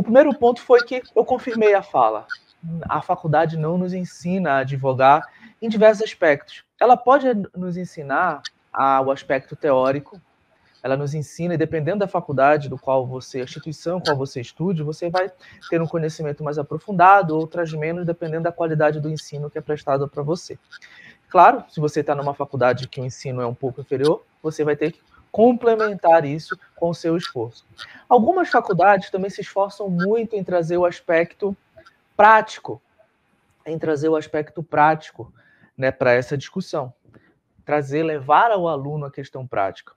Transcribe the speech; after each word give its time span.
O 0.00 0.02
primeiro 0.02 0.34
ponto 0.34 0.62
foi 0.62 0.82
que 0.82 1.02
eu 1.14 1.26
confirmei 1.26 1.74
a 1.74 1.82
fala. 1.82 2.26
A 2.88 3.02
faculdade 3.02 3.58
não 3.58 3.76
nos 3.76 3.92
ensina 3.92 4.52
a 4.52 4.58
advogar 4.60 5.28
em 5.60 5.68
diversos 5.68 6.04
aspectos. 6.04 6.64
Ela 6.80 6.96
pode 6.96 7.26
nos 7.54 7.76
ensinar 7.76 8.40
o 9.04 9.10
aspecto 9.10 9.54
teórico, 9.54 10.18
ela 10.82 10.96
nos 10.96 11.12
ensina, 11.12 11.52
e 11.52 11.58
dependendo 11.58 11.98
da 11.98 12.08
faculdade 12.08 12.66
do 12.70 12.78
qual 12.78 13.06
você, 13.06 13.42
a 13.42 13.44
instituição 13.44 14.00
qual 14.00 14.16
você 14.16 14.40
estude, 14.40 14.82
você 14.82 15.10
vai 15.10 15.30
ter 15.68 15.82
um 15.82 15.86
conhecimento 15.86 16.42
mais 16.42 16.56
aprofundado, 16.56 17.36
outras 17.36 17.70
menos, 17.74 18.06
dependendo 18.06 18.44
da 18.44 18.52
qualidade 18.52 19.00
do 19.00 19.10
ensino 19.10 19.50
que 19.50 19.58
é 19.58 19.60
prestado 19.60 20.08
para 20.08 20.22
você. 20.22 20.58
Claro, 21.28 21.62
se 21.68 21.78
você 21.78 22.00
está 22.00 22.14
numa 22.14 22.32
faculdade 22.32 22.88
que 22.88 23.02
o 23.02 23.04
ensino 23.04 23.42
é 23.42 23.46
um 23.46 23.54
pouco 23.54 23.82
inferior, 23.82 24.24
você 24.42 24.64
vai 24.64 24.76
ter 24.76 24.92
que 24.92 25.09
complementar 25.30 26.24
isso 26.24 26.58
com 26.76 26.90
o 26.90 26.94
seu 26.94 27.16
esforço. 27.16 27.66
Algumas 28.08 28.48
faculdades 28.48 29.10
também 29.10 29.30
se 29.30 29.40
esforçam 29.40 29.88
muito 29.88 30.34
em 30.34 30.42
trazer 30.42 30.76
o 30.76 30.84
aspecto 30.84 31.56
prático, 32.16 32.82
em 33.64 33.78
trazer 33.78 34.08
o 34.08 34.16
aspecto 34.16 34.62
prático 34.62 35.32
né, 35.76 35.90
para 35.90 36.12
essa 36.12 36.36
discussão. 36.36 36.92
Trazer, 37.64 38.02
levar 38.02 38.50
ao 38.50 38.68
aluno 38.68 39.06
a 39.06 39.10
questão 39.10 39.46
prática. 39.46 39.92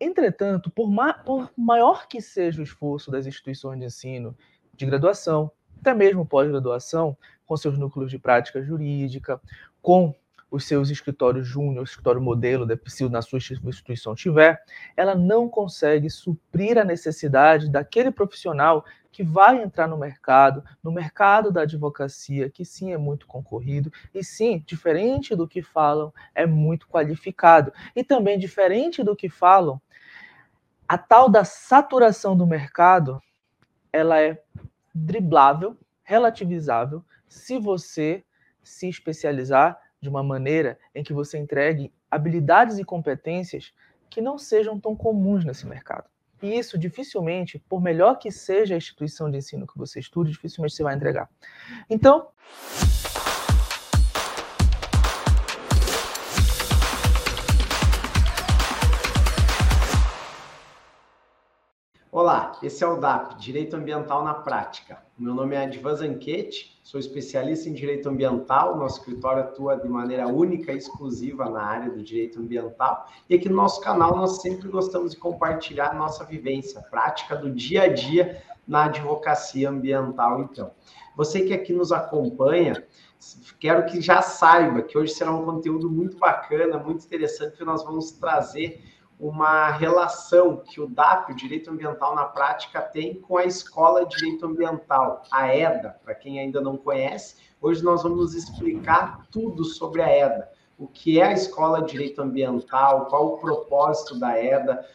Entretanto, 0.00 0.70
por, 0.70 0.90
ma 0.90 1.14
por 1.14 1.50
maior 1.56 2.06
que 2.06 2.20
seja 2.20 2.60
o 2.60 2.64
esforço 2.64 3.10
das 3.10 3.26
instituições 3.26 3.78
de 3.78 3.86
ensino 3.86 4.36
de 4.74 4.84
graduação, 4.86 5.50
até 5.80 5.94
mesmo 5.94 6.26
pós-graduação, 6.26 7.16
com 7.46 7.56
seus 7.56 7.78
núcleos 7.78 8.10
de 8.10 8.18
prática 8.18 8.62
jurídica, 8.62 9.40
com 9.80 10.14
os 10.50 10.64
seus 10.64 10.90
escritórios 10.90 11.46
júnior, 11.46 11.84
escritório 11.84 12.20
modelo, 12.20 12.66
se 12.86 13.08
na 13.08 13.20
sua 13.20 13.38
instituição 13.38 14.14
tiver, 14.14 14.62
ela 14.96 15.14
não 15.14 15.48
consegue 15.48 16.08
suprir 16.08 16.78
a 16.78 16.84
necessidade 16.84 17.70
daquele 17.70 18.10
profissional 18.10 18.84
que 19.10 19.22
vai 19.22 19.62
entrar 19.62 19.88
no 19.88 19.96
mercado, 19.96 20.62
no 20.82 20.92
mercado 20.92 21.50
da 21.50 21.62
advocacia, 21.62 22.50
que 22.50 22.64
sim 22.64 22.92
é 22.92 22.98
muito 22.98 23.26
concorrido, 23.26 23.90
e 24.14 24.22
sim, 24.22 24.62
diferente 24.66 25.34
do 25.34 25.48
que 25.48 25.62
falam, 25.62 26.12
é 26.34 26.44
muito 26.46 26.86
qualificado. 26.86 27.72
E 27.94 28.04
também, 28.04 28.38
diferente 28.38 29.02
do 29.02 29.16
que 29.16 29.28
falam, 29.28 29.80
a 30.86 30.98
tal 30.98 31.28
da 31.28 31.44
saturação 31.44 32.36
do 32.36 32.46
mercado, 32.46 33.20
ela 33.92 34.20
é 34.20 34.40
driblável, 34.94 35.76
relativizável, 36.02 37.02
se 37.26 37.58
você 37.58 38.22
se 38.62 38.88
especializar 38.88 39.78
de 40.06 40.10
uma 40.10 40.22
maneira 40.22 40.78
em 40.94 41.02
que 41.02 41.12
você 41.12 41.36
entregue 41.36 41.92
habilidades 42.08 42.78
e 42.78 42.84
competências 42.84 43.74
que 44.08 44.20
não 44.20 44.38
sejam 44.38 44.78
tão 44.78 44.94
comuns 44.94 45.44
nesse 45.44 45.66
mercado. 45.66 46.08
E 46.40 46.56
isso 46.56 46.78
dificilmente, 46.78 47.58
por 47.68 47.80
melhor 47.82 48.18
que 48.18 48.30
seja 48.30 48.74
a 48.74 48.78
instituição 48.78 49.28
de 49.28 49.38
ensino 49.38 49.66
que 49.66 49.76
você 49.76 49.98
estude, 49.98 50.30
dificilmente 50.30 50.74
você 50.74 50.82
vai 50.82 50.94
entregar. 50.94 51.28
Então, 51.90 52.28
Olá, 62.12 62.52
esse 62.62 62.84
é 62.84 62.86
o 62.86 62.98
DAP, 63.00 63.36
Direito 63.36 63.74
Ambiental 63.74 64.22
na 64.22 64.32
Prática. 64.32 65.02
Meu 65.18 65.34
nome 65.34 65.56
é 65.56 65.64
Advan 65.64 65.96
Zanquete, 65.96 66.80
sou 66.82 67.00
especialista 67.00 67.68
em 67.68 67.74
Direito 67.74 68.08
Ambiental, 68.08 68.76
nosso 68.76 69.00
escritório 69.00 69.42
atua 69.42 69.76
de 69.76 69.88
maneira 69.88 70.28
única 70.28 70.72
e 70.72 70.78
exclusiva 70.78 71.50
na 71.50 71.60
área 71.60 71.90
do 71.90 72.02
Direito 72.02 72.38
Ambiental, 72.38 73.06
e 73.28 73.34
aqui 73.34 73.48
no 73.48 73.56
nosso 73.56 73.80
canal 73.80 74.16
nós 74.16 74.40
sempre 74.40 74.68
gostamos 74.68 75.12
de 75.12 75.18
compartilhar 75.18 75.94
nossa 75.94 76.24
vivência, 76.24 76.80
prática 76.80 77.34
do 77.34 77.50
dia 77.50 77.82
a 77.82 77.88
dia 77.88 78.40
na 78.66 78.84
advocacia 78.84 79.68
ambiental, 79.68 80.42
então. 80.42 80.70
Você 81.16 81.42
que 81.42 81.52
aqui 81.52 81.72
nos 81.72 81.90
acompanha, 81.90 82.86
quero 83.58 83.84
que 83.86 84.00
já 84.00 84.22
saiba 84.22 84.82
que 84.82 84.96
hoje 84.96 85.12
será 85.12 85.32
um 85.32 85.44
conteúdo 85.44 85.90
muito 85.90 86.18
bacana, 86.18 86.78
muito 86.78 87.04
interessante, 87.04 87.56
que 87.56 87.64
nós 87.64 87.84
vamos 87.84 88.12
trazer 88.12 88.80
uma 89.18 89.70
relação 89.70 90.56
que 90.58 90.80
o 90.80 90.86
DAP, 90.86 91.32
o 91.32 91.36
Direito 91.36 91.70
Ambiental 91.70 92.14
na 92.14 92.24
Prática, 92.24 92.82
tem 92.82 93.14
com 93.14 93.38
a 93.38 93.44
Escola 93.44 94.04
de 94.04 94.16
Direito 94.16 94.44
Ambiental, 94.44 95.22
a 95.30 95.54
EDA, 95.54 95.98
para 96.04 96.14
quem 96.14 96.38
ainda 96.38 96.60
não 96.60 96.76
conhece. 96.76 97.36
Hoje 97.60 97.82
nós 97.82 98.02
vamos 98.02 98.34
explicar 98.34 99.26
tudo 99.30 99.64
sobre 99.64 100.02
a 100.02 100.26
EDA, 100.26 100.50
o 100.78 100.86
que 100.86 101.18
é 101.18 101.24
a 101.24 101.32
Escola 101.32 101.82
de 101.82 101.92
Direito 101.92 102.20
Ambiental, 102.20 103.06
qual 103.06 103.34
o 103.34 103.38
propósito 103.38 104.18
da 104.18 104.38
EDA, 104.42 104.86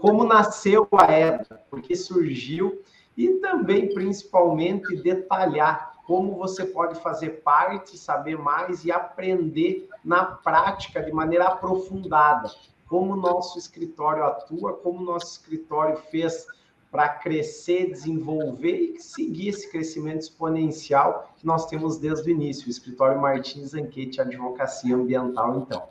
como 0.00 0.24
nasceu 0.24 0.88
a 0.92 1.12
EDA, 1.12 1.62
por 1.70 1.80
que 1.80 1.94
surgiu 1.94 2.82
e 3.16 3.28
também, 3.34 3.94
principalmente, 3.94 4.96
detalhar 4.96 5.90
como 6.04 6.34
você 6.34 6.64
pode 6.64 7.00
fazer 7.00 7.40
parte, 7.44 7.96
saber 7.96 8.36
mais 8.36 8.84
e 8.84 8.90
aprender 8.90 9.88
na 10.04 10.24
prática 10.24 11.00
de 11.00 11.12
maneira 11.12 11.46
aprofundada 11.46 12.50
como 12.90 13.12
o 13.12 13.16
nosso 13.16 13.56
escritório 13.56 14.24
atua, 14.24 14.72
como 14.72 14.98
o 14.98 15.04
nosso 15.04 15.34
escritório 15.34 15.96
fez 16.10 16.44
para 16.90 17.08
crescer, 17.08 17.86
desenvolver 17.92 18.96
e 18.96 18.98
seguir 18.98 19.50
esse 19.50 19.70
crescimento 19.70 20.22
exponencial 20.22 21.32
que 21.36 21.46
nós 21.46 21.66
temos 21.66 21.98
desde 21.98 22.28
o 22.28 22.32
início, 22.32 22.66
o 22.66 22.70
escritório 22.70 23.20
Martins 23.20 23.74
Anquete 23.74 24.20
Advocacia 24.20 24.96
Ambiental, 24.96 25.58
então. 25.58 25.84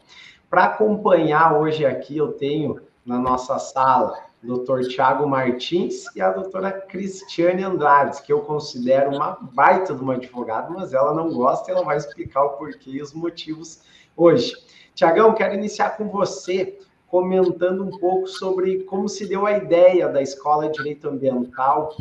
Para 0.49 0.65
acompanhar 0.65 1.57
hoje 1.57 1.85
aqui, 1.85 2.17
eu 2.17 2.33
tenho 2.33 2.81
na 3.05 3.17
nossa 3.17 3.57
sala 3.59 4.21
o 4.43 4.47
doutor 4.47 4.81
Tiago 4.81 5.25
Martins 5.25 6.03
e 6.17 6.19
a 6.21 6.29
doutora 6.31 6.69
Cristiane 6.69 7.63
Andrades, 7.63 8.19
que 8.19 8.33
eu 8.33 8.41
considero 8.41 9.15
uma 9.15 9.37
baita 9.39 9.95
de 9.95 10.01
uma 10.01 10.15
advogada, 10.15 10.69
mas 10.69 10.93
ela 10.93 11.13
não 11.13 11.29
gosta 11.29 11.71
e 11.71 11.73
ela 11.73 11.83
vai 11.85 11.95
explicar 11.95 12.43
o 12.43 12.57
porquê 12.57 12.91
e 12.91 13.01
os 13.01 13.13
motivos 13.13 13.83
hoje. 14.17 14.53
Tiagão, 14.93 15.33
quero 15.33 15.53
iniciar 15.53 15.91
com 15.91 16.09
você 16.09 16.77
comentando 17.09 17.83
um 17.83 17.89
pouco 17.89 18.27
sobre 18.27 18.83
como 18.83 19.09
se 19.09 19.27
deu 19.27 19.45
a 19.45 19.53
ideia 19.53 20.07
da 20.07 20.21
Escola 20.21 20.69
de 20.69 20.77
Direito 20.77 21.09
Ambiental, 21.09 21.95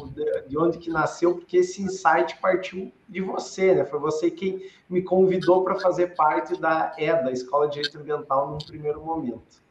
de 0.46 0.58
onde 0.58 0.78
que 0.78 0.90
nasceu, 0.90 1.34
porque 1.34 1.58
esse 1.58 1.82
insight 1.82 2.36
partiu 2.40 2.92
de 3.08 3.20
você, 3.20 3.74
né? 3.74 3.84
Foi 3.86 3.98
você 3.98 4.30
quem 4.30 4.62
me 4.88 5.02
convidou 5.02 5.64
para 5.64 5.76
fazer 5.76 6.14
parte 6.14 6.60
da 6.60 6.94
EDA, 6.98 7.32
Escola 7.32 7.68
de 7.68 7.74
Direito 7.74 7.98
Ambiental, 7.98 8.50
num 8.50 8.58
primeiro 8.58 9.00
momento. 9.00 9.62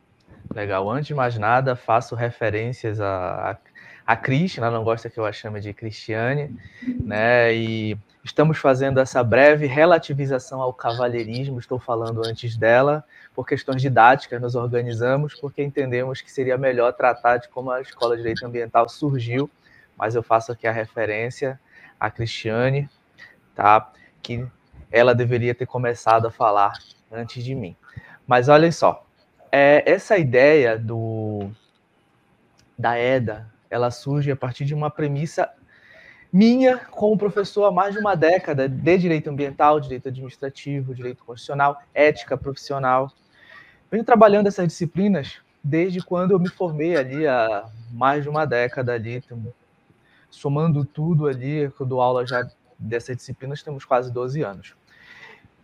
Legal. 0.54 0.90
Antes 0.90 1.08
de 1.08 1.14
mais 1.14 1.38
nada, 1.38 1.76
faço 1.76 2.16
referências 2.16 3.00
a, 3.00 3.58
a, 4.08 4.14
a 4.14 4.16
Cris, 4.16 4.58
ela 4.58 4.72
não 4.72 4.84
gosta 4.84 5.10
que 5.10 5.20
eu 5.20 5.26
a 5.26 5.32
chame 5.32 5.60
de 5.60 5.74
Cristiane, 5.74 6.56
né? 7.04 7.54
E 7.54 7.98
estamos 8.24 8.58
fazendo 8.58 9.00
essa 9.00 9.24
breve 9.24 9.66
relativização 9.66 10.62
ao 10.62 10.74
cavalheirismo, 10.74 11.60
estou 11.60 11.80
falando 11.80 12.26
antes 12.26 12.58
dela, 12.58 13.04
por 13.36 13.46
questões 13.46 13.82
didáticas, 13.82 14.42
nos 14.42 14.56
organizamos 14.56 15.36
porque 15.36 15.64
entendemos 15.64 16.22
que 16.22 16.32
seria 16.32 16.58
melhor 16.58 16.94
tratar 16.94 17.38
de 17.38 17.50
como 17.50 17.72
a 17.72 17.82
Escola 17.82 18.16
de 18.16 18.22
Direito 18.22 18.46
Ambiental 18.46 18.88
surgiu, 18.90 19.50
mas 19.98 20.16
eu 20.16 20.24
faço 20.24 20.52
aqui 20.52 20.68
a 20.68 20.72
referência 20.72 21.60
a 22.00 22.10
Cristiane, 22.10 22.90
tá? 23.56 23.92
Que 24.22 24.46
ela 24.92 25.14
deveria 25.14 25.54
ter 25.54 25.66
começado 25.66 26.28
a 26.28 26.32
falar 26.32 26.74
antes 27.12 27.44
de 27.44 27.56
mim. 27.56 27.76
Mas 28.26 28.50
olhem 28.50 28.72
só, 28.72 29.06
é, 29.52 29.84
essa 29.90 30.18
ideia 30.18 30.78
do 30.78 31.50
da 32.78 33.00
EDA, 33.00 33.48
ela 33.70 33.92
surge 33.92 34.32
a 34.32 34.36
partir 34.36 34.66
de 34.66 34.74
uma 34.74 34.90
premissa 34.90 35.50
minha 36.32 36.78
como 36.92 37.18
professor 37.18 37.66
há 37.66 37.72
mais 37.72 37.94
de 37.94 38.00
uma 38.00 38.16
década 38.16 38.68
de 38.68 38.98
direito 38.98 39.30
ambiental, 39.30 39.80
direito 39.80 40.10
administrativo, 40.10 40.94
direito 40.94 41.24
constitucional, 41.24 41.82
ética 41.94 42.38
profissional, 42.38 43.12
venho 43.90 44.04
trabalhando 44.04 44.48
essas 44.48 44.68
disciplinas 44.68 45.42
desde 45.64 46.02
quando 46.02 46.32
eu 46.32 46.40
me 46.40 46.50
formei 46.50 46.96
ali 46.96 47.28
há 47.28 47.66
mais 47.92 48.24
de 48.24 48.30
uma 48.30 48.46
década 48.46 48.94
ali, 48.94 49.24
somando 50.30 50.86
tudo 50.86 51.28
ali, 51.28 51.72
eu 51.80 51.86
dou 51.86 52.02
aula 52.02 52.26
já 52.26 52.48
dessas 52.78 53.18
disciplinas, 53.18 53.64
temos 53.64 53.84
quase 53.84 54.12
12 54.12 54.42
anos. 54.44 54.76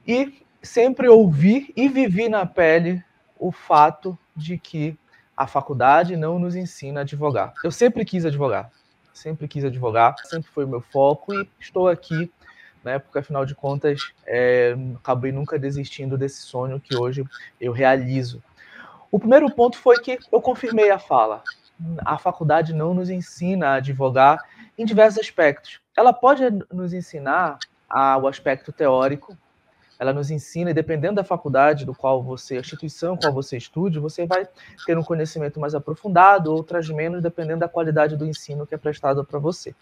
E 0.08 0.44
sempre 0.62 1.08
ouvi 1.08 1.72
e 1.76 1.88
vivi 1.88 2.28
na 2.28 2.46
pele 2.46 3.04
o 3.38 3.52
fato 3.52 4.18
de 4.36 4.58
que 4.58 4.98
a 5.36 5.48
faculdade 5.48 6.16
não 6.16 6.38
nos 6.40 6.56
ensina 6.56 7.02
a 7.02 7.04
advogar. 7.04 7.54
Eu 7.64 7.72
sempre 7.72 8.06
quis 8.06 8.26
advogar, 8.26 8.72
sempre 9.14 9.48
quis 9.48 9.64
advogar, 9.64 10.16
sempre 10.26 10.50
foi 10.52 10.66
o 10.66 10.68
meu 10.68 10.82
foco 10.82 11.34
e 11.34 11.50
estou 11.60 11.88
aqui 11.88 12.32
né? 12.84 13.00
Porque 13.00 13.20
afinal 13.20 13.46
de 13.46 13.56
contas, 13.56 14.14
é, 14.26 14.76
acabei 14.96 15.32
nunca 15.32 15.58
desistindo 15.58 16.18
desse 16.18 16.42
sonho 16.42 16.80
que 16.80 16.96
hoje 16.96 17.24
eu 17.60 17.72
realizo. 17.72 18.44
O 19.10 19.20
primeiro 19.20 19.50
ponto 19.50 19.78
foi 19.78 20.00
que 20.00 20.20
eu 20.32 20.42
confirmei 20.42 20.90
a 20.90 21.00
fala. 21.00 21.44
A 22.00 22.18
faculdade 22.18 22.74
não 22.74 22.94
nos 22.94 23.10
ensina 23.10 23.70
a 23.70 23.74
advogar 23.76 24.44
em 24.78 24.86
diversos 24.86 25.20
aspectos. 25.20 25.80
Ela 25.96 26.12
pode 26.12 26.44
nos 26.72 26.94
ensinar 26.94 27.58
o 28.22 28.28
aspecto 28.28 28.72
teórico, 28.72 29.38
ela 30.04 30.14
nos 30.14 30.30
ensina, 30.30 30.70
e 30.70 30.74
dependendo 30.74 31.16
da 31.16 31.24
faculdade 31.24 31.86
do 31.86 31.96
qual 31.96 32.22
você, 32.22 32.58
a 32.58 32.60
instituição 32.60 33.16
qual 33.16 33.32
você 33.32 33.56
estude, 33.56 34.00
você 34.00 34.26
vai 34.26 34.48
ter 34.86 34.98
um 34.98 35.04
conhecimento 35.04 35.60
mais 35.60 35.74
aprofundado, 35.74 36.54
outras 36.54 36.90
menos, 36.90 37.24
dependendo 37.24 37.62
da 37.62 37.70
qualidade 37.70 38.18
do 38.18 38.26
ensino 38.26 38.68
que 38.68 38.76
é 38.76 38.78
prestado 38.78 39.24
para 39.24 39.40
você. 39.40 39.74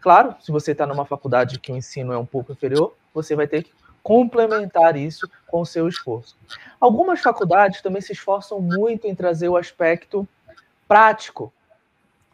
Claro, 0.00 0.36
se 0.40 0.52
você 0.52 0.70
está 0.70 0.86
numa 0.86 1.04
faculdade 1.04 1.58
que 1.58 1.72
o 1.72 1.76
ensino 1.76 2.12
é 2.12 2.18
um 2.18 2.24
pouco 2.24 2.52
inferior, 2.52 2.94
você 3.12 3.34
vai 3.34 3.48
ter 3.48 3.64
que 3.64 3.72
complementar 4.00 4.96
isso 4.96 5.28
com 5.48 5.60
o 5.60 5.66
seu 5.66 5.88
esforço. 5.88 6.36
Algumas 6.80 7.20
faculdades 7.20 7.82
também 7.82 8.00
se 8.00 8.12
esforçam 8.12 8.60
muito 8.60 9.08
em 9.08 9.14
trazer 9.14 9.48
o 9.48 9.56
aspecto 9.56 10.26
prático, 10.86 11.52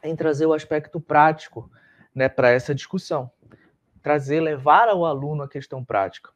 em 0.03 0.15
trazer 0.15 0.45
o 0.45 0.53
aspecto 0.53 1.01
prático 1.01 1.71
né, 2.15 2.29
para 2.29 2.51
essa 2.51 2.75
discussão. 2.75 3.31
Trazer, 4.03 4.41
levar 4.41 4.91
ao 4.91 5.07
aluno 5.07 5.43
a 5.43 5.49
questão 5.49 5.83
prática. 5.83 6.34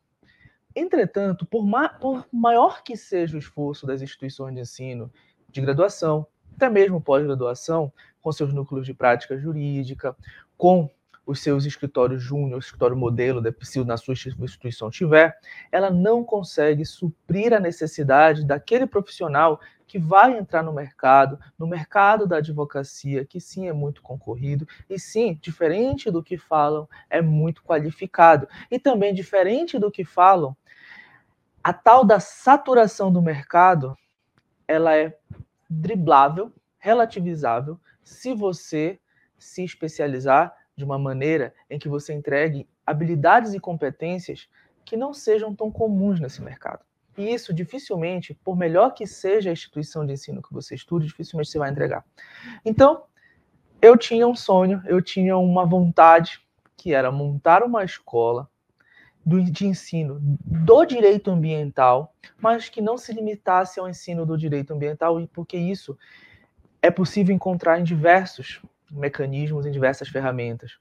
Entretanto, 0.79 1.45
por, 1.45 1.67
ma 1.67 1.89
por 1.89 2.25
maior 2.33 2.85
que 2.85 2.97
seja 2.97 3.35
o 3.35 3.39
esforço 3.41 3.85
das 3.85 4.01
instituições 4.01 4.55
de 4.55 4.61
ensino 4.61 5.13
de 5.51 5.61
graduação, 5.61 6.25
até 6.55 6.71
mesmo 6.71 7.01
pós-graduação, 7.01 7.93
com 8.23 8.31
seus 8.31 8.55
núcleos 8.55 8.87
de 8.87 8.95
prática 8.95 9.37
jurídica, 9.37 10.17
com 10.57 10.89
os 11.27 11.41
seus 11.41 11.65
escritórios 11.65 12.23
júnior, 12.23 12.61
escritório 12.61 12.97
modelo, 12.97 13.43
se 13.61 13.85
na 13.85 13.97
sua 13.97 14.15
instituição 14.15 14.89
tiver, 14.89 15.37
ela 15.73 15.91
não 15.91 16.23
consegue 16.23 16.85
suprir 16.85 17.53
a 17.53 17.59
necessidade 17.59 18.47
daquele 18.47 18.87
profissional 18.87 19.61
que 19.85 19.99
vai 19.99 20.39
entrar 20.39 20.63
no 20.63 20.73
mercado, 20.73 21.41
no 21.59 21.67
mercado 21.67 22.27
da 22.27 22.37
advocacia, 22.37 23.25
que 23.25 23.41
sim 23.41 23.67
é 23.67 23.73
muito 23.73 24.01
concorrido, 24.01 24.67
e 24.89 24.99
sim, 24.99 25.37
diferente 25.43 26.11
do 26.11 26.23
que 26.23 26.39
falam, 26.39 26.89
é 27.11 27.21
muito 27.21 27.63
qualificado. 27.65 28.47
E 28.71 28.79
também, 28.79 29.13
diferente 29.13 29.79
do 29.79 29.91
que 29.91 30.05
falam, 30.05 30.57
a 31.69 31.73
tal 31.75 32.03
da 32.03 32.19
saturação 32.19 33.13
do 33.13 33.21
mercado, 33.21 33.95
ela 34.67 34.97
é 34.97 35.15
driblável, 35.69 36.51
relativizável, 36.79 37.79
se 38.03 38.33
você 38.35 38.99
se 39.39 39.63
especializar 39.65 40.57
de 40.75 40.83
uma 40.83 40.99
maneira 40.99 41.53
em 41.69 41.79
que 41.79 41.87
você 41.87 42.15
entregue 42.15 42.67
habilidades 42.87 43.53
e 43.53 43.61
competências 43.61 44.49
que 44.83 44.97
não 44.97 45.13
sejam 45.13 45.55
tão 45.55 45.71
comuns 45.71 46.19
nesse 46.19 46.41
mercado. 46.41 46.81
E 47.19 47.35
isso 47.35 47.53
dificilmente, 47.53 48.33
por 48.43 48.57
melhor 48.57 48.95
que 48.95 49.07
seja 49.07 49.51
a 49.51 49.53
instituição 49.53 50.07
de 50.07 50.15
ensino 50.15 50.41
que 50.41 50.55
você 50.55 50.75
estude, 50.75 51.07
dificilmente 51.07 51.51
você 51.51 51.59
vai 51.59 51.71
entregar. 51.71 52.03
Então, 52.65 53.05
eu 53.83 53.95
tinha 53.99 54.27
um 54.27 54.35
sonho, 54.35 54.83
eu 54.87 55.03
tinha 55.03 55.37
uma 55.37 55.67
vontade, 55.67 56.41
que 56.79 56.95
era 56.95 57.13
montar 57.13 57.63
uma 57.63 57.85
escola 57.85 58.49
de 59.29 59.67
ensino 59.67 60.19
do 60.21 60.85
direito 60.85 61.31
ambiental, 61.31 62.15
mas 62.41 62.69
que 62.69 62.81
não 62.81 62.97
se 62.97 63.13
limitasse 63.13 63.79
ao 63.79 63.89
ensino 63.89 64.25
do 64.25 64.37
direito 64.37 64.73
ambiental, 64.73 65.17
porque 65.33 65.57
isso 65.57 65.97
é 66.81 66.91
possível 66.91 67.35
encontrar 67.35 67.79
em 67.79 67.85
diversos 67.85 68.63
mecanismos, 68.91 69.67
em 69.67 69.71
diversas 69.71 70.09
ferramentas. 70.09 70.79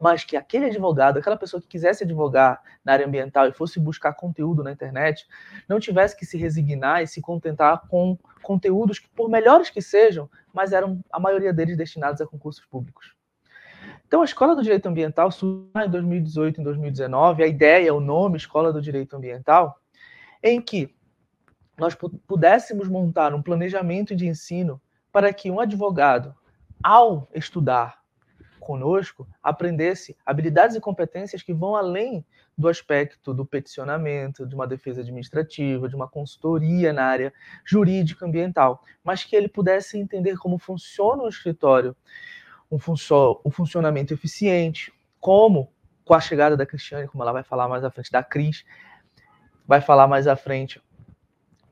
Mas 0.00 0.24
que 0.24 0.36
aquele 0.36 0.66
advogado, 0.66 1.18
aquela 1.18 1.36
pessoa 1.36 1.60
que 1.62 1.68
quisesse 1.68 2.02
advogar 2.02 2.60
na 2.84 2.92
área 2.92 3.06
ambiental 3.06 3.48
e 3.48 3.52
fosse 3.52 3.78
buscar 3.78 4.12
conteúdo 4.14 4.64
na 4.64 4.72
internet, 4.72 5.26
não 5.68 5.78
tivesse 5.78 6.16
que 6.16 6.26
se 6.26 6.36
resignar 6.36 7.02
e 7.02 7.06
se 7.06 7.20
contentar 7.20 7.86
com 7.88 8.18
conteúdos 8.42 8.98
que, 8.98 9.08
por 9.10 9.30
melhores 9.30 9.70
que 9.70 9.80
sejam, 9.80 10.28
mas 10.52 10.72
eram 10.72 11.00
a 11.10 11.20
maioria 11.20 11.52
deles 11.52 11.76
destinados 11.76 12.20
a 12.20 12.26
concursos 12.26 12.64
públicos. 12.66 13.14
Então, 14.06 14.22
a 14.22 14.24
Escola 14.24 14.54
do 14.54 14.62
Direito 14.62 14.86
Ambiental 14.86 15.30
surgiu 15.30 15.70
em 15.74 15.90
2018 15.90 16.60
e 16.60 16.64
2019, 16.64 17.42
a 17.42 17.46
ideia, 17.46 17.94
o 17.94 18.00
nome 18.00 18.36
Escola 18.36 18.72
do 18.72 18.80
Direito 18.80 19.16
Ambiental, 19.16 19.78
em 20.42 20.60
que 20.60 20.94
nós 21.78 21.96
pudéssemos 22.26 22.88
montar 22.88 23.34
um 23.34 23.42
planejamento 23.42 24.14
de 24.14 24.26
ensino 24.26 24.80
para 25.10 25.32
que 25.32 25.50
um 25.50 25.60
advogado 25.60 26.34
ao 26.82 27.28
estudar 27.34 28.02
conosco, 28.62 29.26
aprendesse 29.42 30.16
habilidades 30.24 30.76
e 30.76 30.80
competências 30.80 31.42
que 31.42 31.52
vão 31.52 31.74
além 31.74 32.24
do 32.56 32.68
aspecto 32.68 33.34
do 33.34 33.44
peticionamento, 33.44 34.46
de 34.46 34.54
uma 34.54 34.66
defesa 34.66 35.00
administrativa, 35.00 35.88
de 35.88 35.96
uma 35.96 36.08
consultoria 36.08 36.92
na 36.92 37.04
área 37.04 37.32
jurídica 37.64 38.24
ambiental, 38.24 38.82
mas 39.02 39.24
que 39.24 39.34
ele 39.34 39.48
pudesse 39.48 39.98
entender 39.98 40.38
como 40.38 40.58
funciona 40.58 41.24
o 41.24 41.28
escritório, 41.28 41.96
um, 42.72 42.78
um 43.44 43.50
funcionamento 43.50 44.14
eficiente, 44.14 44.92
como 45.20 45.70
com 46.04 46.14
a 46.14 46.20
chegada 46.20 46.56
da 46.56 46.64
Cristiane, 46.64 47.06
como 47.06 47.22
ela 47.22 47.32
vai 47.32 47.42
falar 47.42 47.68
mais 47.68 47.84
à 47.84 47.90
frente, 47.90 48.10
da 48.10 48.22
Cris, 48.22 48.64
vai 49.66 49.80
falar 49.80 50.08
mais 50.08 50.26
à 50.26 50.34
frente, 50.34 50.82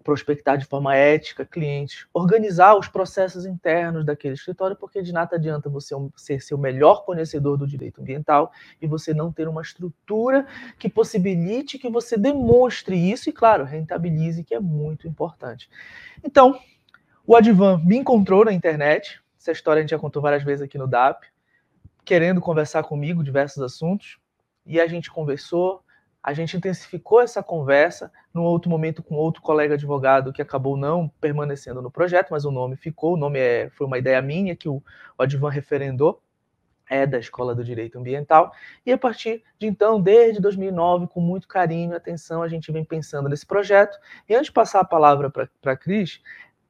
prospectar 0.05 0.57
de 0.57 0.65
forma 0.65 0.95
ética 0.95 1.45
clientes, 1.45 2.07
organizar 2.13 2.77
os 2.77 2.89
processos 2.89 3.45
internos 3.45 4.05
daquele 4.05 4.35
escritório, 4.35 4.77
porque 4.77 5.03
de 5.03 5.13
nada 5.13 5.37
adianta 5.37 5.69
você 5.69 5.95
ser 6.17 6.41
seu 6.41 6.57
melhor 6.57 7.05
conhecedor 7.05 7.57
do 7.57 7.67
direito 7.67 8.01
ambiental 8.01 8.53
e 8.81 8.87
você 8.87 9.13
não 9.13 9.33
ter 9.33 9.49
uma 9.49 9.63
estrutura 9.63 10.47
que 10.79 10.89
possibilite 10.89 11.79
que 11.79 11.91
você 11.91 12.17
demonstre 12.17 12.97
isso 12.97 13.29
e, 13.29 13.33
claro, 13.33 13.65
rentabilize, 13.65 14.45
que 14.45 14.55
é 14.55 14.61
muito 14.61 15.09
importante. 15.09 15.69
Então, 16.23 16.59
o 17.27 17.37
Advan 17.37 17.83
me 17.85 17.97
encontrou 17.97 18.45
na 18.45 18.53
internet, 18.53 19.20
essa 19.41 19.53
história 19.53 19.81
a 19.81 19.83
gente 19.83 19.91
já 19.91 19.99
contou 19.99 20.21
várias 20.21 20.45
vezes 20.45 20.63
aqui 20.63 20.77
no 20.77 20.87
DAP, 20.87 21.27
querendo 22.05 22.43
conversar 22.43 22.83
comigo 22.83 23.25
diversos 23.25 23.63
assuntos, 23.63 24.19
e 24.67 24.79
a 24.79 24.87
gente 24.87 25.11
conversou, 25.11 25.83
a 26.23 26.35
gente 26.35 26.57
intensificou 26.57 27.23
essa 27.23 27.43
conversa 27.43 28.13
num 28.35 28.43
outro 28.43 28.71
momento 28.71 29.03
com 29.03 29.15
outro 29.15 29.41
colega 29.41 29.75
advogado 29.75 30.33
que 30.33 30.43
acabou 30.43 30.77
não 30.77 31.09
permanecendo 31.21 31.81
no 31.81 31.91
projeto, 31.91 32.29
mas 32.31 32.45
o 32.45 32.51
nome 32.51 32.77
ficou. 32.77 33.15
O 33.15 33.17
nome 33.17 33.39
é, 33.39 33.71
foi 33.71 33.87
uma 33.87 33.97
ideia 33.97 34.21
minha 34.21 34.55
que 34.55 34.69
o, 34.69 34.83
o 35.17 35.23
Advan 35.23 35.49
referendou, 35.49 36.23
é 36.89 37.07
da 37.07 37.19
Escola 37.19 37.55
do 37.55 37.65
Direito 37.65 37.99
Ambiental. 37.99 38.53
E 38.85 38.93
a 38.93 38.99
partir 38.99 39.43
de 39.59 39.67
então, 39.67 40.01
desde 40.01 40.41
2009, 40.41 41.07
com 41.07 41.21
muito 41.21 41.49
carinho 41.49 41.93
e 41.93 41.97
atenção, 41.97 42.43
a 42.43 42.49
gente 42.49 42.71
vem 42.71 42.85
pensando 42.85 43.29
nesse 43.29 43.47
projeto. 43.47 43.97
E 44.29 44.35
antes 44.35 44.47
de 44.47 44.53
passar 44.53 44.81
a 44.81 44.85
palavra 44.85 45.31
para 45.31 45.49
a 45.65 45.77
Cris, 45.77 46.21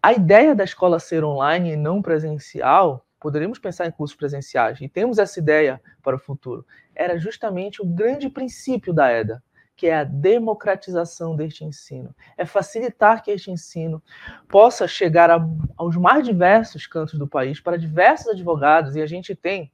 a 0.03 0.13
ideia 0.13 0.55
da 0.55 0.65
escola 0.65 0.99
ser 0.99 1.25
online 1.25 1.73
e 1.73 1.77
não 1.77 2.01
presencial 2.01 3.07
poderíamos 3.21 3.59
pensar 3.59 3.87
em 3.87 3.91
cursos 3.91 4.17
presenciais, 4.17 4.81
e 4.81 4.89
temos 4.89 5.19
essa 5.19 5.39
ideia 5.39 5.81
para 6.03 6.17
o 6.17 6.19
futuro, 6.19 6.67
era 6.95 7.19
justamente 7.19 7.83
o 7.83 7.87
grande 7.87 8.31
princípio 8.31 8.95
da 8.95 9.13
EDA, 9.13 9.43
que 9.77 9.87
é 9.87 9.97
a 9.97 10.05
democratização 10.05 11.37
deste 11.37 11.65
ensino. 11.65 12.15
É 12.37 12.45
facilitar 12.45 13.23
que 13.23 13.31
este 13.31 13.51
ensino 13.51 14.03
possa 14.49 14.89
chegar 14.89 15.31
a, 15.31 15.39
aos 15.77 15.97
mais 15.97 16.25
diversos 16.25 16.87
cantos 16.87 17.19
do 17.19 17.29
país, 17.29 17.61
para 17.61 17.77
diversos 17.77 18.29
advogados, 18.29 18.97
e 18.97 19.03
a 19.03 19.07
gente 19.07 19.35
tem 19.35 19.71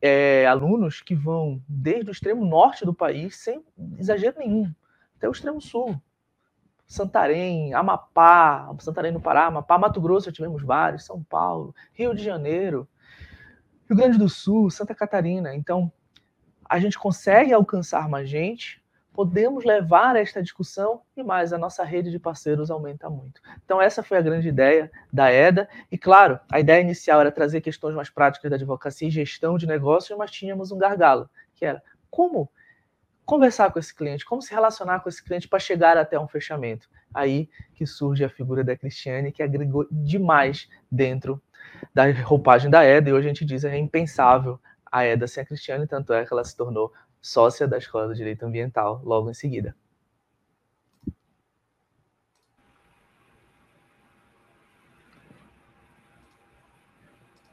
é, 0.00 0.46
alunos 0.46 1.02
que 1.02 1.14
vão 1.14 1.60
desde 1.68 2.08
o 2.08 2.12
extremo 2.12 2.44
norte 2.44 2.84
do 2.84 2.94
país, 2.94 3.36
sem 3.36 3.64
exagero 3.98 4.38
nenhum, 4.38 4.72
até 5.16 5.28
o 5.28 5.32
extremo 5.32 5.60
sul. 5.60 6.00
Santarém, 6.90 7.72
Amapá, 7.72 8.68
Santarém 8.80 9.12
no 9.12 9.20
Pará, 9.20 9.46
Amapá, 9.46 9.78
Mato 9.78 10.00
Grosso 10.00 10.26
já 10.26 10.32
tivemos 10.32 10.60
vários, 10.60 11.04
São 11.04 11.22
Paulo, 11.22 11.72
Rio 11.92 12.12
de 12.12 12.24
Janeiro, 12.24 12.88
Rio 13.88 13.96
Grande 13.96 14.18
do 14.18 14.28
Sul, 14.28 14.68
Santa 14.72 14.92
Catarina. 14.92 15.54
Então, 15.54 15.92
a 16.68 16.80
gente 16.80 16.98
consegue 16.98 17.52
alcançar 17.52 18.08
mais 18.08 18.28
gente, 18.28 18.82
podemos 19.12 19.64
levar 19.64 20.16
esta 20.16 20.42
discussão 20.42 21.02
e 21.16 21.22
mais, 21.22 21.52
a 21.52 21.58
nossa 21.58 21.84
rede 21.84 22.10
de 22.10 22.18
parceiros 22.18 22.72
aumenta 22.72 23.08
muito. 23.08 23.40
Então, 23.64 23.80
essa 23.80 24.02
foi 24.02 24.18
a 24.18 24.22
grande 24.22 24.48
ideia 24.48 24.90
da 25.12 25.32
EDA. 25.32 25.68
E, 25.92 25.96
claro, 25.96 26.40
a 26.50 26.58
ideia 26.58 26.80
inicial 26.80 27.20
era 27.20 27.30
trazer 27.30 27.60
questões 27.60 27.94
mais 27.94 28.10
práticas 28.10 28.50
da 28.50 28.56
advocacia 28.56 29.06
e 29.06 29.12
gestão 29.12 29.56
de 29.56 29.64
negócios, 29.64 30.18
mas 30.18 30.32
tínhamos 30.32 30.72
um 30.72 30.78
gargalo, 30.78 31.30
que 31.54 31.64
era 31.64 31.80
como 32.10 32.50
conversar 33.30 33.70
com 33.70 33.78
esse 33.78 33.94
cliente, 33.94 34.24
como 34.24 34.42
se 34.42 34.52
relacionar 34.52 34.98
com 34.98 35.08
esse 35.08 35.22
cliente 35.22 35.46
para 35.46 35.60
chegar 35.60 35.96
até 35.96 36.18
um 36.18 36.26
fechamento. 36.26 36.90
Aí 37.14 37.48
que 37.76 37.86
surge 37.86 38.24
a 38.24 38.28
figura 38.28 38.64
da 38.64 38.76
Cristiane, 38.76 39.30
que 39.30 39.40
agregou 39.40 39.86
demais 39.88 40.68
dentro 40.90 41.40
da 41.94 42.10
roupagem 42.10 42.68
da 42.68 42.84
EDA, 42.84 43.10
e 43.10 43.12
hoje 43.12 43.26
a 43.26 43.28
gente 43.28 43.44
diz 43.44 43.64
é 43.64 43.78
impensável 43.78 44.58
a 44.90 45.06
EDA 45.06 45.28
sem 45.28 45.44
a 45.44 45.46
Cristiane, 45.46 45.86
tanto 45.86 46.12
é 46.12 46.26
que 46.26 46.32
ela 46.32 46.42
se 46.42 46.56
tornou 46.56 46.92
sócia 47.22 47.68
da 47.68 47.78
Escola 47.78 48.08
do 48.08 48.16
Direito 48.16 48.44
Ambiental 48.44 49.00
logo 49.04 49.30
em 49.30 49.34
seguida. 49.34 49.76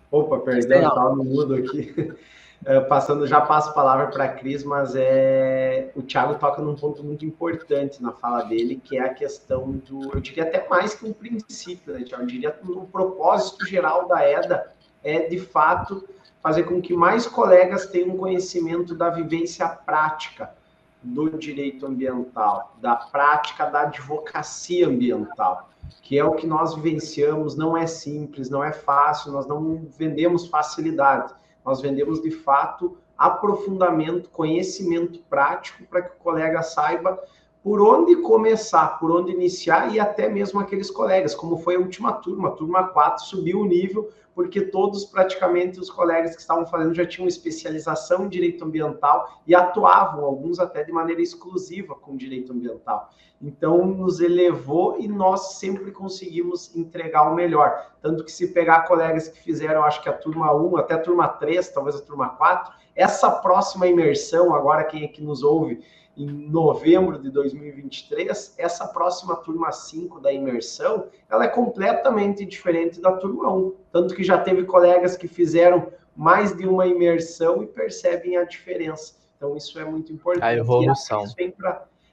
Opa, 0.10 0.40
perdão, 0.40 0.88
estava 0.88 1.16
no 1.16 1.24
mudo 1.24 1.54
aqui. 1.54 1.94
Uh, 2.66 2.86
passando, 2.88 3.26
já 3.28 3.40
passo 3.40 3.70
a 3.70 3.74
palavra 3.74 4.08
para 4.08 4.26
a 4.26 4.28
Cris, 4.30 4.64
mas 4.64 4.94
é, 4.96 5.90
o 5.96 6.02
Thiago 6.02 6.36
toca 6.36 6.62
num 6.62 6.76
ponto 6.76 7.04
muito 7.04 7.24
importante 7.24 8.02
na 8.02 8.12
fala 8.12 8.44
dele, 8.44 8.82
que 8.84 8.98
é 8.98 9.02
a 9.02 9.14
questão 9.14 9.72
do, 9.72 10.12
eu 10.14 10.20
diria 10.20 10.44
até 10.44 10.68
mais 10.68 10.94
que 10.96 11.06
um 11.06 11.14
princípio, 11.14 11.94
né, 11.94 12.04
Thiago? 12.04 12.24
Eu 12.24 12.28
diria 12.28 12.52
que 12.52 12.70
o 12.70 12.82
propósito 12.86 13.66
geral 13.66 14.08
da 14.08 14.28
EDA 14.28 14.74
é, 15.04 15.28
de 15.28 15.40
fato, 15.40 16.08
fazer 16.42 16.64
com 16.64 16.82
que 16.82 16.94
mais 16.94 17.26
colegas 17.26 17.86
tenham 17.88 18.18
conhecimento 18.18 18.96
da 18.96 19.10
vivência 19.10 19.68
prática 19.68 20.54
do 21.02 21.30
direito 21.30 21.86
ambiental, 21.86 22.76
da 22.82 22.96
prática 22.96 23.66
da 23.66 23.82
advocacia 23.82 24.88
ambiental, 24.88 25.70
que 26.02 26.18
é 26.18 26.26
o 26.26 26.34
que 26.34 26.48
nós 26.48 26.76
vivenciamos, 26.76 27.56
não 27.56 27.78
é 27.78 27.88
simples, 27.88 28.50
não 28.50 28.64
é 28.64 28.74
fácil, 28.74 29.32
nós 29.32 29.48
não 29.48 29.88
vendemos 29.98 30.48
facilidade 30.48 31.34
nós 31.68 31.82
vendemos 31.82 32.22
de 32.22 32.32
fato 32.32 32.98
aprofundamento, 33.18 34.30
conhecimento 34.30 35.20
prático 35.30 35.84
para 35.88 36.02
que 36.02 36.16
o 36.16 36.20
colega 36.20 36.64
saiba 36.64 37.22
por 37.68 37.82
onde 37.82 38.16
começar, 38.22 38.98
por 38.98 39.12
onde 39.12 39.34
iniciar 39.34 39.94
e 39.94 40.00
até 40.00 40.30
mesmo 40.30 40.58
aqueles 40.58 40.90
colegas, 40.90 41.36
como 41.36 41.58
foi 41.58 41.76
a 41.76 41.80
última 41.80 42.14
turma, 42.14 42.48
a 42.48 42.52
turma 42.52 42.88
4 42.88 43.26
subiu 43.26 43.60
o 43.60 43.66
nível 43.66 44.08
porque 44.34 44.62
todos 44.62 45.04
praticamente 45.04 45.78
os 45.78 45.90
colegas 45.90 46.34
que 46.34 46.40
estavam 46.40 46.66
fazendo 46.66 46.94
já 46.94 47.06
tinham 47.06 47.28
especialização 47.28 48.24
em 48.24 48.30
direito 48.30 48.64
ambiental 48.64 49.42
e 49.46 49.54
atuavam, 49.54 50.24
alguns 50.24 50.60
até 50.60 50.82
de 50.82 50.94
maneira 50.94 51.22
exclusiva 51.22 51.94
com 51.94 52.16
direito 52.16 52.54
ambiental. 52.54 53.10
Então, 53.42 53.86
nos 53.86 54.22
elevou 54.22 54.98
e 54.98 55.06
nós 55.06 55.56
sempre 55.56 55.92
conseguimos 55.92 56.74
entregar 56.74 57.30
o 57.30 57.36
melhor. 57.36 57.96
Tanto 58.02 58.24
que, 58.24 58.32
se 58.32 58.54
pegar 58.54 58.88
colegas 58.88 59.28
que 59.28 59.44
fizeram, 59.44 59.84
acho 59.84 60.02
que 60.02 60.08
a 60.08 60.14
turma 60.14 60.56
1 60.56 60.78
até 60.78 60.94
a 60.94 61.02
turma 61.02 61.28
3, 61.28 61.68
talvez 61.70 61.98
a 61.98 62.02
turma 62.02 62.30
4, 62.30 62.72
essa 62.96 63.30
próxima 63.30 63.88
imersão, 63.88 64.56
agora 64.56 64.86
quem 64.86 65.04
é 65.04 65.08
que 65.08 65.22
nos 65.22 65.44
ouve, 65.44 65.84
em 66.18 66.50
novembro 66.50 67.20
de 67.22 67.30
2023, 67.30 68.56
essa 68.58 68.88
próxima 68.88 69.36
turma 69.36 69.72
5 69.72 70.20
da 70.20 70.34
imersão, 70.34 71.08
ela 71.30 71.46
é 71.46 71.48
completamente 71.48 72.44
diferente 72.44 73.00
da 73.00 73.12
turma 73.12 73.54
1. 73.54 73.74
Tanto 73.92 74.16
que 74.16 74.24
já 74.24 74.40
teve 74.40 74.64
colegas 74.64 75.16
que 75.16 75.28
fizeram 75.28 75.88
mais 76.16 76.58
de 76.58 76.68
uma 76.68 76.88
imersão 76.88 77.62
e 77.62 77.68
percebem 77.68 78.36
a 78.36 78.44
diferença. 78.44 79.16
Então, 79.38 79.56
isso 79.56 79.78
é 79.80 79.86
muito 79.86 80.12
importante. 80.12 80.44
A 80.44 80.56
evolução. 80.56 81.24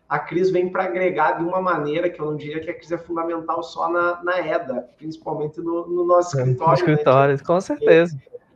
a 0.07 0.19
Cris 0.19 0.51
vem 0.51 0.69
para 0.69 0.85
agregar 0.85 1.39
de 1.39 1.43
uma 1.43 1.63
maneira 1.63 2.11
que 2.11 2.21
eu 2.21 2.27
não 2.27 2.37
diria 2.37 2.61
que 2.61 2.71
a 2.71 2.75
Cris 2.75 2.93
é 2.93 2.99
fundamental 2.99 3.63
só 3.63 3.89
na, 3.89 4.23
na 4.23 4.39
EDA, 4.39 4.87
principalmente 4.99 5.59
no, 5.63 5.87
no 5.87 6.05
nosso 6.05 6.39
escritório. 6.39 6.69
No 6.69 6.93
escritório, 6.93 7.37
né? 7.37 7.43
com 7.43 7.61
certeza 7.61 8.15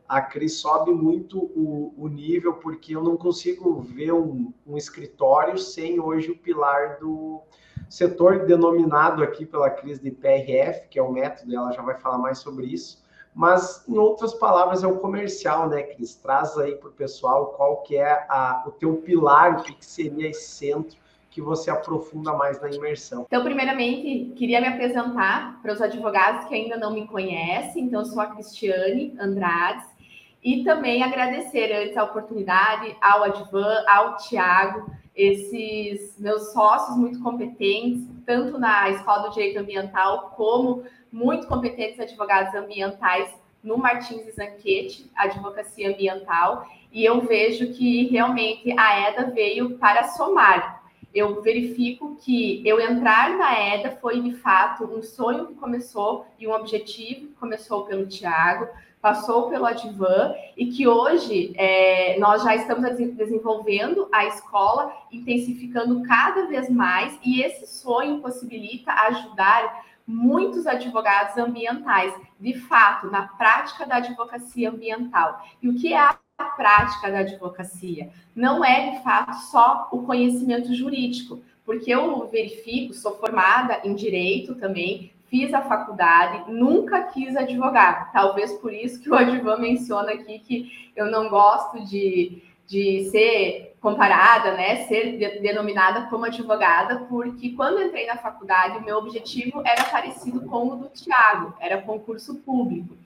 a 0.09 0.21
Cris 0.21 0.55
sobe 0.55 0.91
muito 0.91 1.37
o, 1.37 1.93
o, 1.95 2.07
nível, 2.07 2.55
porque 2.55 2.95
eu 2.95 3.03
não 3.03 3.15
consigo 3.15 3.79
ver 3.79 4.11
um, 4.11 4.51
um, 4.65 4.75
escritório 4.75 5.55
sem 5.55 5.99
hoje 5.99 6.31
o 6.31 6.37
pilar 6.37 6.97
do 6.99 7.41
setor 7.87 8.47
denominado 8.47 9.23
aqui 9.23 9.45
pela 9.45 9.69
Cris 9.69 9.99
de 9.99 10.09
PRF, 10.09 10.87
que 10.89 10.97
é 10.97 11.03
o 11.03 11.11
método, 11.11 11.55
ela 11.55 11.71
já 11.71 11.83
vai 11.83 11.95
falar 11.95 12.17
mais 12.17 12.39
sobre 12.39 12.65
isso. 12.65 13.07
Mas, 13.35 13.87
em 13.87 13.99
outras 13.99 14.33
palavras, 14.33 14.83
é 14.83 14.87
o 14.87 14.97
comercial, 14.97 15.69
né, 15.69 15.83
Cris? 15.83 16.15
Traz 16.15 16.57
aí 16.57 16.75
para 16.75 16.89
o 16.89 16.93
pessoal 16.93 17.53
qual 17.55 17.83
que 17.83 17.95
é 17.95 18.25
a, 18.27 18.63
o 18.65 18.71
teu 18.71 18.97
pilar, 18.97 19.59
o 19.59 19.63
que, 19.63 19.75
que 19.75 19.85
seria 19.85 20.29
esse 20.29 20.49
centro 20.49 20.97
que 21.29 21.39
você 21.39 21.69
aprofunda 21.69 22.33
mais 22.33 22.59
na 22.59 22.71
imersão. 22.71 23.25
Então, 23.27 23.43
primeiramente, 23.43 24.33
queria 24.35 24.59
me 24.59 24.67
apresentar 24.67 25.61
para 25.61 25.71
os 25.71 25.81
advogados 25.81 26.47
que 26.47 26.55
ainda 26.55 26.75
não 26.75 26.91
me 26.91 27.07
conhecem. 27.07 27.83
Então, 27.83 28.01
eu 28.01 28.05
sou 28.07 28.19
a 28.19 28.25
Cristiane 28.25 29.15
Andrades, 29.19 29.98
e 30.43 30.63
também 30.63 31.03
agradecer 31.03 31.71
antes 31.73 31.97
a 31.97 32.03
oportunidade 32.03 32.95
ao 33.01 33.23
Advan, 33.23 33.83
ao 33.87 34.17
Tiago, 34.17 34.89
esses 35.15 36.17
meus 36.17 36.53
sócios 36.53 36.97
muito 36.97 37.21
competentes, 37.21 38.07
tanto 38.25 38.57
na 38.57 38.89
Escola 38.89 39.27
do 39.27 39.33
Direito 39.33 39.59
Ambiental, 39.59 40.33
como 40.35 40.83
muito 41.11 41.47
competentes 41.47 41.99
advogados 41.99 42.53
ambientais 42.53 43.33
no 43.61 43.77
Martins 43.77 44.33
Zanquete, 44.35 45.11
Advocacia 45.15 45.89
Ambiental, 45.89 46.65
e 46.91 47.03
eu 47.03 47.21
vejo 47.21 47.73
que 47.73 48.07
realmente 48.07 48.71
a 48.77 49.09
EDA 49.09 49.31
veio 49.31 49.77
para 49.77 50.05
somar. 50.09 50.79
Eu 51.13 51.41
verifico 51.41 52.15
que 52.21 52.61
eu 52.65 52.79
entrar 52.79 53.35
na 53.35 53.75
EDA 53.75 53.97
foi 53.99 54.21
de 54.21 54.35
fato 54.35 54.85
um 54.85 55.01
sonho 55.01 55.47
que 55.47 55.55
começou 55.55 56.25
e 56.39 56.47
um 56.47 56.53
objetivo 56.53 57.27
que 57.27 57.33
começou 57.33 57.85
pelo 57.85 58.05
Tiago, 58.05 58.67
passou 59.01 59.49
pelo 59.49 59.65
Advan 59.65 60.33
e 60.57 60.67
que 60.67 60.87
hoje 60.87 61.53
é, 61.55 62.17
nós 62.19 62.43
já 62.43 62.55
estamos 62.55 62.97
desenvolvendo 63.15 64.07
a 64.11 64.25
escola, 64.25 64.93
intensificando 65.11 66.03
cada 66.03 66.47
vez 66.47 66.69
mais, 66.69 67.17
e 67.23 67.41
esse 67.41 67.65
sonho 67.67 68.19
possibilita 68.19 68.91
ajudar 68.91 69.83
muitos 70.05 70.65
advogados 70.65 71.37
ambientais, 71.37 72.13
de 72.39 72.59
fato, 72.59 73.07
na 73.11 73.27
prática 73.27 73.85
da 73.85 73.97
advocacia 73.97 74.69
ambiental. 74.69 75.45
E 75.61 75.69
o 75.69 75.75
que 75.75 75.93
é 75.93 75.99
a 75.99 76.17
prática 76.57 77.11
da 77.11 77.19
advocacia? 77.19 78.09
Não 78.35 78.65
é, 78.65 78.97
de 78.97 79.03
fato, 79.03 79.35
só 79.51 79.87
o 79.91 80.01
conhecimento 80.03 80.73
jurídico, 80.73 81.41
porque 81.63 81.91
eu 81.91 82.27
verifico, 82.27 82.93
sou 82.95 83.15
formada 83.17 83.79
em 83.83 83.93
direito 83.93 84.55
também, 84.55 85.13
fiz 85.29 85.53
a 85.53 85.61
faculdade, 85.61 86.51
nunca 86.51 87.03
quis 87.03 87.35
advogar. 87.35 88.11
Talvez 88.11 88.53
por 88.53 88.73
isso 88.73 89.01
que 89.01 89.09
o 89.09 89.15
Advan 89.17 89.57
menciona 89.57 90.11
aqui 90.11 90.39
que 90.39 90.91
eu 90.95 91.05
não 91.07 91.29
gosto 91.29 91.85
de, 91.85 92.41
de 92.67 93.09
ser 93.11 93.75
comparada, 93.79 94.53
né, 94.53 94.87
ser 94.87 95.17
de, 95.17 95.39
denominada 95.39 96.07
como 96.09 96.25
advogada, 96.25 97.05
porque 97.07 97.51
quando 97.51 97.81
entrei 97.81 98.05
na 98.05 98.17
faculdade, 98.17 98.77
o 98.77 98.83
meu 98.83 98.97
objetivo 98.97 99.61
era 99.65 99.85
parecido 99.85 100.41
com 100.41 100.67
o 100.67 100.75
do 100.75 100.89
Tiago, 100.89 101.53
era 101.59 101.81
concurso 101.81 102.35
público. 102.35 102.97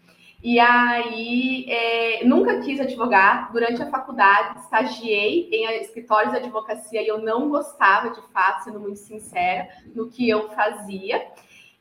E 0.43 0.59
aí, 0.59 1.65
é, 1.69 2.25
nunca 2.25 2.59
quis 2.59 2.77
advogar. 2.77 3.49
Durante 3.53 3.81
a 3.81 3.89
faculdade, 3.89 4.59
estagiei 4.59 5.49
em 5.49 5.65
escritórios 5.79 6.33
de 6.33 6.39
advocacia 6.39 7.01
e 7.01 7.07
eu 7.07 7.19
não 7.19 7.47
gostava, 7.47 8.09
de 8.09 8.21
fato, 8.33 8.65
sendo 8.65 8.77
muito 8.77 8.99
sincera, 8.99 9.69
no 9.95 10.09
que 10.09 10.27
eu 10.27 10.49
fazia. 10.49 11.25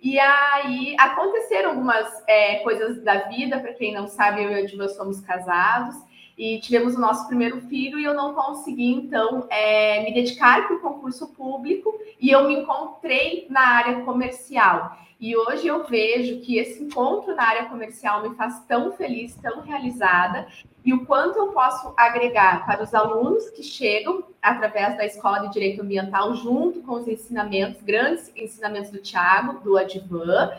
E 0.03 0.19
aí 0.19 0.97
aconteceram 0.99 1.71
algumas 1.71 2.25
é, 2.27 2.57
coisas 2.57 3.03
da 3.05 3.29
vida, 3.29 3.61
para 3.61 3.73
quem 3.73 3.95
não 3.95 4.09
sabe, 4.09 4.43
eu 4.43 4.51
e 4.51 4.55
a 4.57 4.67
Diva 4.67 4.89
somos 4.89 5.21
casados 5.21 5.95
e 6.37 6.59
tivemos 6.59 6.97
o 6.97 7.01
nosso 7.01 7.29
primeiro 7.29 7.61
filho 7.61 8.01
e 8.01 8.05
eu 8.05 8.13
não 8.13 8.35
consegui 8.35 8.93
então 8.93 9.47
é, 9.49 10.03
me 10.03 10.13
dedicar 10.13 10.67
para 10.67 10.77
o 10.77 10.81
concurso 10.81 11.29
público 11.29 11.95
e 12.21 12.31
eu 12.31 12.49
me 12.49 12.55
encontrei 12.55 13.47
na 13.49 13.61
área 13.61 14.01
comercial. 14.01 14.99
E 15.23 15.37
hoje 15.37 15.69
eu 15.69 15.85
vejo 15.85 16.41
que 16.41 16.59
esse 16.59 16.83
encontro 16.83 17.33
na 17.37 17.45
área 17.45 17.67
comercial 17.67 18.29
me 18.29 18.35
faz 18.35 18.59
tão 18.67 18.91
feliz, 18.91 19.33
tão 19.37 19.61
realizada, 19.61 20.49
e 20.85 20.93
o 20.93 21.07
quanto 21.07 21.39
eu 21.39 21.53
posso 21.53 21.95
agregar 21.97 22.67
para 22.67 22.83
os 22.83 22.93
alunos 22.93 23.49
que 23.51 23.63
chegam 23.63 24.25
através 24.43 24.97
da 24.97 25.07
Escola 25.07 25.43
de 25.43 25.53
Direito 25.53 25.81
Ambiental, 25.81 26.35
junto 26.35 26.83
com 26.83 26.95
os 26.95 27.07
ensinamentos, 27.07 27.81
grandes 27.83 28.33
ensinamentos 28.35 28.91
do 28.91 28.99
Tiago, 28.99 29.61
do 29.61 29.79
Advan, 29.79 30.51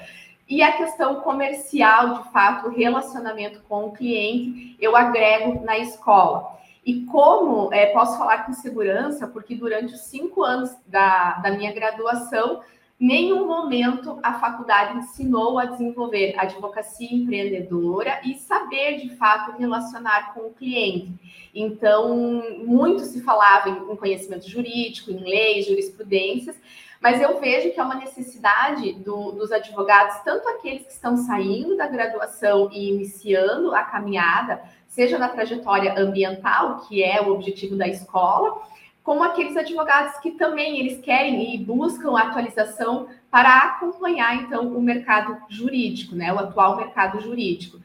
e 0.47 0.63
a 0.63 0.71
questão 0.71 1.15
comercial, 1.15 2.23
de 2.23 2.31
fato, 2.31 2.69
relacionamento 2.69 3.59
com 3.67 3.87
o 3.87 3.91
cliente, 3.91 4.77
eu 4.79 4.95
agrego 4.95 5.61
na 5.65 5.77
escola. 5.77 6.57
E 6.85 7.01
como 7.05 7.73
é, 7.73 7.87
posso 7.87 8.17
falar 8.17 8.45
com 8.45 8.53
segurança, 8.53 9.27
porque 9.27 9.55
durante 9.55 9.93
os 9.93 10.01
cinco 10.01 10.41
anos 10.41 10.73
da, 10.87 11.33
da 11.39 11.51
minha 11.51 11.73
graduação, 11.73 12.61
nenhum 12.99 13.47
momento 13.47 14.19
a 14.23 14.33
faculdade 14.39 14.97
ensinou 14.97 15.59
a 15.59 15.65
desenvolver 15.65 16.35
advocacia 16.37 17.13
empreendedora 17.13 18.21
e 18.23 18.35
saber 18.35 18.97
de 18.97 19.15
fato 19.15 19.57
relacionar 19.57 20.33
com 20.33 20.47
o 20.47 20.53
cliente. 20.53 21.13
Então, 21.53 22.43
muito 22.65 23.01
se 23.01 23.21
falava 23.21 23.69
em 23.69 23.95
conhecimento 23.95 24.49
jurídico, 24.49 25.11
em 25.11 25.19
leis, 25.19 25.67
jurisprudências, 25.67 26.55
mas 27.03 27.21
eu 27.21 27.37
vejo 27.37 27.73
que 27.73 27.79
é 27.81 27.83
uma 27.83 27.95
necessidade 27.95 28.93
do, 28.93 29.33
dos 29.33 29.51
advogados, 29.51 30.23
tanto 30.23 30.47
aqueles 30.47 30.85
que 30.85 30.93
estão 30.93 31.17
saindo 31.17 31.75
da 31.75 31.85
graduação 31.85 32.69
e 32.71 32.89
iniciando 32.89 33.75
a 33.75 33.83
caminhada, 33.83 34.63
seja 34.87 35.17
na 35.17 35.27
trajetória 35.27 35.99
ambiental, 35.99 36.79
que 36.87 37.03
é 37.03 37.21
o 37.21 37.29
objetivo 37.33 37.75
da 37.75 37.89
escola, 37.89 38.61
como 39.03 39.23
aqueles 39.23 39.57
advogados 39.57 40.17
que 40.19 40.31
também 40.31 40.79
eles 40.79 41.01
querem 41.01 41.53
e 41.53 41.57
buscam 41.57 42.17
atualização 42.17 43.07
para 43.29 43.57
acompanhar 43.57 44.35
então 44.37 44.69
o 44.69 44.81
mercado 44.81 45.37
jurídico, 45.49 46.15
né, 46.15 46.31
o 46.31 46.39
atual 46.39 46.77
mercado 46.77 47.19
jurídico. 47.19 47.79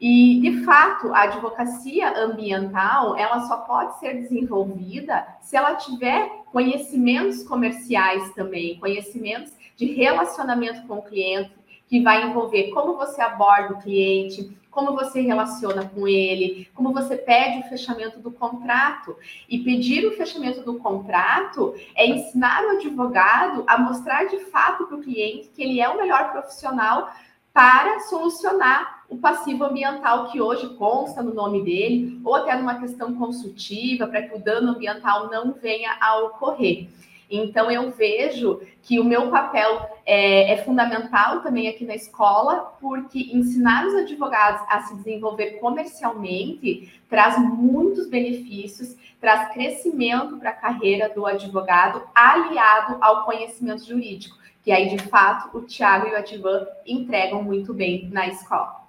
E 0.00 0.40
de 0.40 0.64
fato, 0.64 1.14
a 1.14 1.22
advocacia 1.22 2.18
ambiental, 2.18 3.16
ela 3.16 3.40
só 3.46 3.58
pode 3.58 4.00
ser 4.00 4.14
desenvolvida 4.14 5.24
se 5.40 5.56
ela 5.56 5.76
tiver 5.76 6.28
conhecimentos 6.50 7.44
comerciais 7.44 8.32
também, 8.34 8.80
conhecimentos 8.80 9.52
de 9.76 9.86
relacionamento 9.92 10.86
com 10.88 10.96
o 10.96 11.02
cliente, 11.02 11.52
que 11.86 12.00
vai 12.00 12.26
envolver 12.26 12.70
como 12.70 12.96
você 12.96 13.20
aborda 13.20 13.74
o 13.74 13.80
cliente, 13.80 14.56
como 14.72 14.94
você 14.94 15.20
relaciona 15.20 15.86
com 15.86 16.08
ele, 16.08 16.68
como 16.74 16.92
você 16.92 17.14
pede 17.14 17.60
o 17.60 17.68
fechamento 17.68 18.18
do 18.18 18.32
contrato. 18.32 19.14
E 19.48 19.58
pedir 19.58 20.06
o 20.06 20.16
fechamento 20.16 20.62
do 20.62 20.78
contrato 20.78 21.74
é 21.94 22.06
ensinar 22.06 22.64
o 22.64 22.70
advogado 22.70 23.62
a 23.66 23.78
mostrar 23.78 24.24
de 24.24 24.38
fato 24.46 24.86
para 24.86 24.96
o 24.96 25.02
cliente 25.02 25.50
que 25.54 25.62
ele 25.62 25.80
é 25.80 25.88
o 25.88 25.98
melhor 25.98 26.32
profissional 26.32 27.12
para 27.52 28.00
solucionar 28.00 29.04
o 29.10 29.18
passivo 29.18 29.64
ambiental 29.64 30.30
que 30.30 30.40
hoje 30.40 30.74
consta 30.76 31.22
no 31.22 31.34
nome 31.34 31.62
dele, 31.62 32.18
ou 32.24 32.34
até 32.34 32.56
numa 32.56 32.80
questão 32.80 33.14
consultiva, 33.14 34.06
para 34.06 34.22
que 34.22 34.34
o 34.34 34.42
dano 34.42 34.70
ambiental 34.70 35.30
não 35.30 35.52
venha 35.52 35.98
a 36.00 36.18
ocorrer. 36.20 36.88
Então, 37.34 37.70
eu 37.70 37.90
vejo 37.90 38.60
que 38.82 39.00
o 39.00 39.04
meu 39.04 39.30
papel 39.30 39.88
é, 40.04 40.52
é, 40.52 40.56
fundamental 40.64 41.40
também 41.40 41.66
aqui 41.66 41.82
na 41.82 41.94
escola, 41.94 42.74
porque 42.78 43.30
ensinar 43.32 43.86
os 43.86 43.94
advogados 43.94 44.60
a 44.68 44.82
se 44.82 44.94
desenvolver 44.96 45.52
comercialmente 45.52 47.00
traz 47.08 47.38
muitos 47.38 48.06
benefícios, 48.10 48.94
traz 49.18 49.50
crescimento 49.54 50.36
para 50.36 50.50
a 50.50 50.54
carreira 50.54 51.08
do 51.08 51.24
advogado, 51.24 52.02
aliado 52.14 52.98
ao 53.00 53.24
conhecimento 53.24 53.86
jurídico, 53.86 54.36
que 54.62 54.70
aí, 54.70 54.94
de 54.94 54.98
fato, 54.98 55.56
o 55.56 55.62
Tiago 55.62 56.08
e 56.08 56.12
o 56.12 56.16
Advan 56.16 56.66
entregam 56.86 57.42
muito 57.42 57.72
bem 57.72 58.10
na 58.12 58.28
escola. 58.28 58.81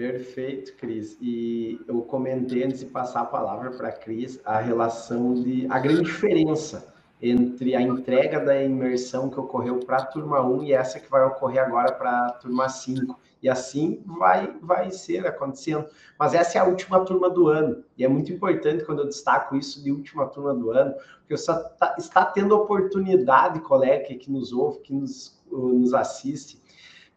Perfeito, 0.00 0.74
Cris. 0.76 1.18
E 1.20 1.78
eu 1.86 2.00
comentei 2.00 2.64
antes 2.64 2.80
de 2.80 2.86
passar 2.86 3.20
a 3.20 3.26
palavra 3.26 3.70
para 3.70 3.88
a 3.88 3.92
Cris 3.92 4.40
a 4.46 4.58
relação 4.58 5.34
de 5.34 5.66
a 5.68 5.78
grande 5.78 6.04
diferença 6.04 6.94
entre 7.20 7.76
a 7.76 7.82
entrega 7.82 8.40
da 8.40 8.62
imersão 8.62 9.28
que 9.28 9.38
ocorreu 9.38 9.80
para 9.80 9.98
a 9.98 10.06
turma 10.06 10.40
1 10.40 10.62
e 10.62 10.72
essa 10.72 10.98
que 10.98 11.10
vai 11.10 11.22
ocorrer 11.26 11.62
agora 11.62 11.92
para 11.92 12.28
a 12.28 12.32
turma 12.32 12.66
5. 12.66 13.20
E 13.42 13.48
assim 13.50 14.02
vai, 14.06 14.56
vai 14.62 14.90
ser 14.90 15.26
acontecendo. 15.26 15.84
Mas 16.18 16.32
essa 16.32 16.56
é 16.56 16.62
a 16.62 16.64
última 16.64 17.04
turma 17.04 17.28
do 17.28 17.48
ano. 17.48 17.84
E 17.98 18.02
é 18.02 18.08
muito 18.08 18.32
importante 18.32 18.86
quando 18.86 19.00
eu 19.00 19.06
destaco 19.06 19.54
isso 19.54 19.84
de 19.84 19.92
última 19.92 20.26
turma 20.28 20.54
do 20.54 20.70
ano, 20.70 20.94
porque 21.18 21.36
você 21.36 21.52
está, 21.52 21.96
está 21.98 22.24
tendo 22.24 22.56
oportunidade, 22.56 23.60
colega 23.60 24.14
que 24.14 24.32
nos 24.32 24.50
ouve, 24.50 24.80
que 24.80 24.94
nos, 24.94 25.38
nos 25.52 25.92
assiste, 25.92 26.59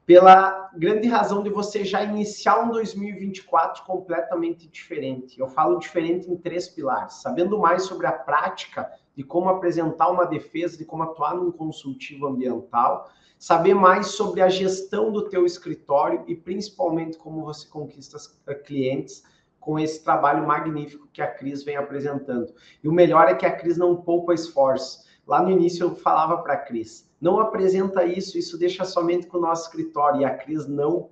pela 0.05 0.69
grande 0.75 1.07
razão 1.07 1.41
de 1.43 1.49
você 1.49 1.85
já 1.85 2.03
iniciar 2.03 2.59
um 2.61 2.71
2024 2.71 3.83
completamente 3.83 4.67
diferente. 4.67 5.39
Eu 5.39 5.47
falo 5.47 5.79
diferente 5.79 6.29
em 6.29 6.35
três 6.35 6.67
pilares: 6.67 7.21
sabendo 7.21 7.57
mais 7.57 7.83
sobre 7.83 8.07
a 8.07 8.11
prática 8.11 8.91
de 9.15 9.23
como 9.23 9.49
apresentar 9.49 10.09
uma 10.09 10.25
defesa, 10.25 10.77
de 10.77 10.85
como 10.85 11.03
atuar 11.03 11.35
num 11.35 11.51
consultivo 11.51 12.27
ambiental, 12.27 13.09
saber 13.37 13.73
mais 13.73 14.07
sobre 14.07 14.41
a 14.41 14.49
gestão 14.49 15.11
do 15.11 15.29
teu 15.29 15.45
escritório 15.45 16.23
e 16.27 16.35
principalmente 16.35 17.17
como 17.17 17.43
você 17.43 17.67
conquista 17.67 18.17
clientes 18.65 19.23
com 19.59 19.79
esse 19.79 20.03
trabalho 20.03 20.45
magnífico 20.45 21.07
que 21.13 21.21
a 21.21 21.27
Cris 21.27 21.63
vem 21.63 21.77
apresentando. 21.77 22.53
E 22.83 22.87
o 22.87 22.91
melhor 22.91 23.29
é 23.29 23.35
que 23.35 23.45
a 23.45 23.55
Cris 23.55 23.77
não 23.77 23.95
poupa 23.95 24.33
esforço. 24.33 25.05
Lá 25.25 25.41
no 25.41 25.49
início 25.49 25.83
eu 25.83 25.95
falava 25.95 26.39
para 26.39 26.53
a 26.53 26.57
Cris, 26.57 27.09
não 27.23 27.39
apresenta 27.39 28.03
isso, 28.03 28.37
isso 28.37 28.57
deixa 28.57 28.83
somente 28.83 29.27
com 29.27 29.37
o 29.37 29.41
nosso 29.41 29.67
escritório. 29.67 30.19
E 30.19 30.25
a 30.25 30.35
Cris 30.35 30.67
não, 30.67 31.09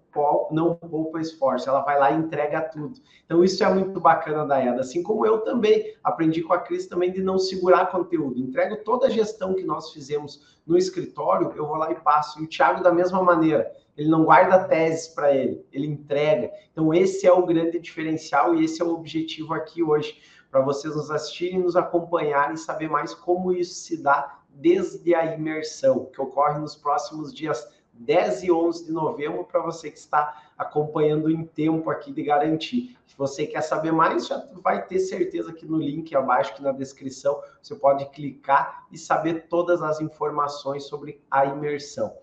não 0.51 0.75
poupa 0.75 1.21
esforço, 1.21 1.69
ela 1.69 1.79
vai 1.79 1.97
lá 1.97 2.11
e 2.11 2.17
entrega 2.17 2.59
tudo. 2.63 2.99
Então, 3.23 3.41
isso 3.41 3.63
é 3.63 3.73
muito 3.73 3.97
bacana 3.97 4.45
da 4.45 4.61
EDA. 4.61 4.81
Assim 4.81 5.01
como 5.01 5.25
eu 5.25 5.39
também 5.39 5.95
aprendi 6.03 6.41
com 6.41 6.51
a 6.51 6.59
Cris 6.59 6.85
também 6.85 7.13
de 7.13 7.23
não 7.23 7.39
segurar 7.39 7.85
conteúdo. 7.85 8.37
Entrego 8.37 8.83
toda 8.83 9.07
a 9.07 9.09
gestão 9.09 9.53
que 9.55 9.63
nós 9.63 9.93
fizemos 9.93 10.59
no 10.67 10.77
escritório, 10.77 11.53
eu 11.55 11.65
vou 11.65 11.77
lá 11.77 11.89
e 11.93 11.95
passo. 11.95 12.41
E 12.41 12.43
o 12.43 12.47
Thiago, 12.47 12.83
da 12.83 12.91
mesma 12.91 13.23
maneira, 13.23 13.71
ele 13.95 14.09
não 14.09 14.25
guarda 14.25 14.65
teses 14.65 15.07
para 15.07 15.33
ele, 15.33 15.65
ele 15.71 15.87
entrega. 15.87 16.51
Então, 16.73 16.93
esse 16.93 17.25
é 17.25 17.31
o 17.31 17.45
grande 17.45 17.79
diferencial 17.79 18.53
e 18.53 18.65
esse 18.65 18.81
é 18.81 18.85
o 18.85 18.93
objetivo 18.93 19.53
aqui 19.53 19.81
hoje, 19.81 20.19
para 20.51 20.59
vocês 20.59 20.93
nos 20.93 21.09
assistirem, 21.09 21.59
nos 21.59 21.77
acompanharem 21.77 22.55
e 22.55 22.57
saber 22.57 22.89
mais 22.89 23.13
como 23.13 23.53
isso 23.53 23.75
se 23.75 24.03
dá 24.03 24.40
desde 24.53 25.15
a 25.15 25.33
imersão, 25.33 26.05
que 26.05 26.21
ocorre 26.21 26.59
nos 26.59 26.75
próximos 26.75 27.33
dias 27.33 27.67
10 27.93 28.43
e 28.43 28.51
11 28.51 28.85
de 28.85 28.91
novembro, 28.91 29.43
para 29.43 29.61
você 29.61 29.91
que 29.91 29.97
está 29.97 30.43
acompanhando 30.57 31.29
em 31.29 31.43
tempo 31.43 31.89
aqui 31.89 32.11
de 32.11 32.23
garantir. 32.23 32.97
Se 33.05 33.17
você 33.17 33.45
quer 33.45 33.61
saber 33.61 33.91
mais, 33.91 34.27
já 34.27 34.43
vai 34.63 34.85
ter 34.85 34.99
certeza 34.99 35.53
que 35.53 35.65
no 35.65 35.77
link 35.77 36.15
abaixo, 36.15 36.51
aqui 36.53 36.63
na 36.63 36.71
descrição, 36.71 37.41
você 37.61 37.75
pode 37.75 38.05
clicar 38.09 38.87
e 38.91 38.97
saber 38.97 39.47
todas 39.49 39.81
as 39.81 39.99
informações 39.99 40.85
sobre 40.85 41.21
a 41.29 41.45
imersão. 41.45 42.15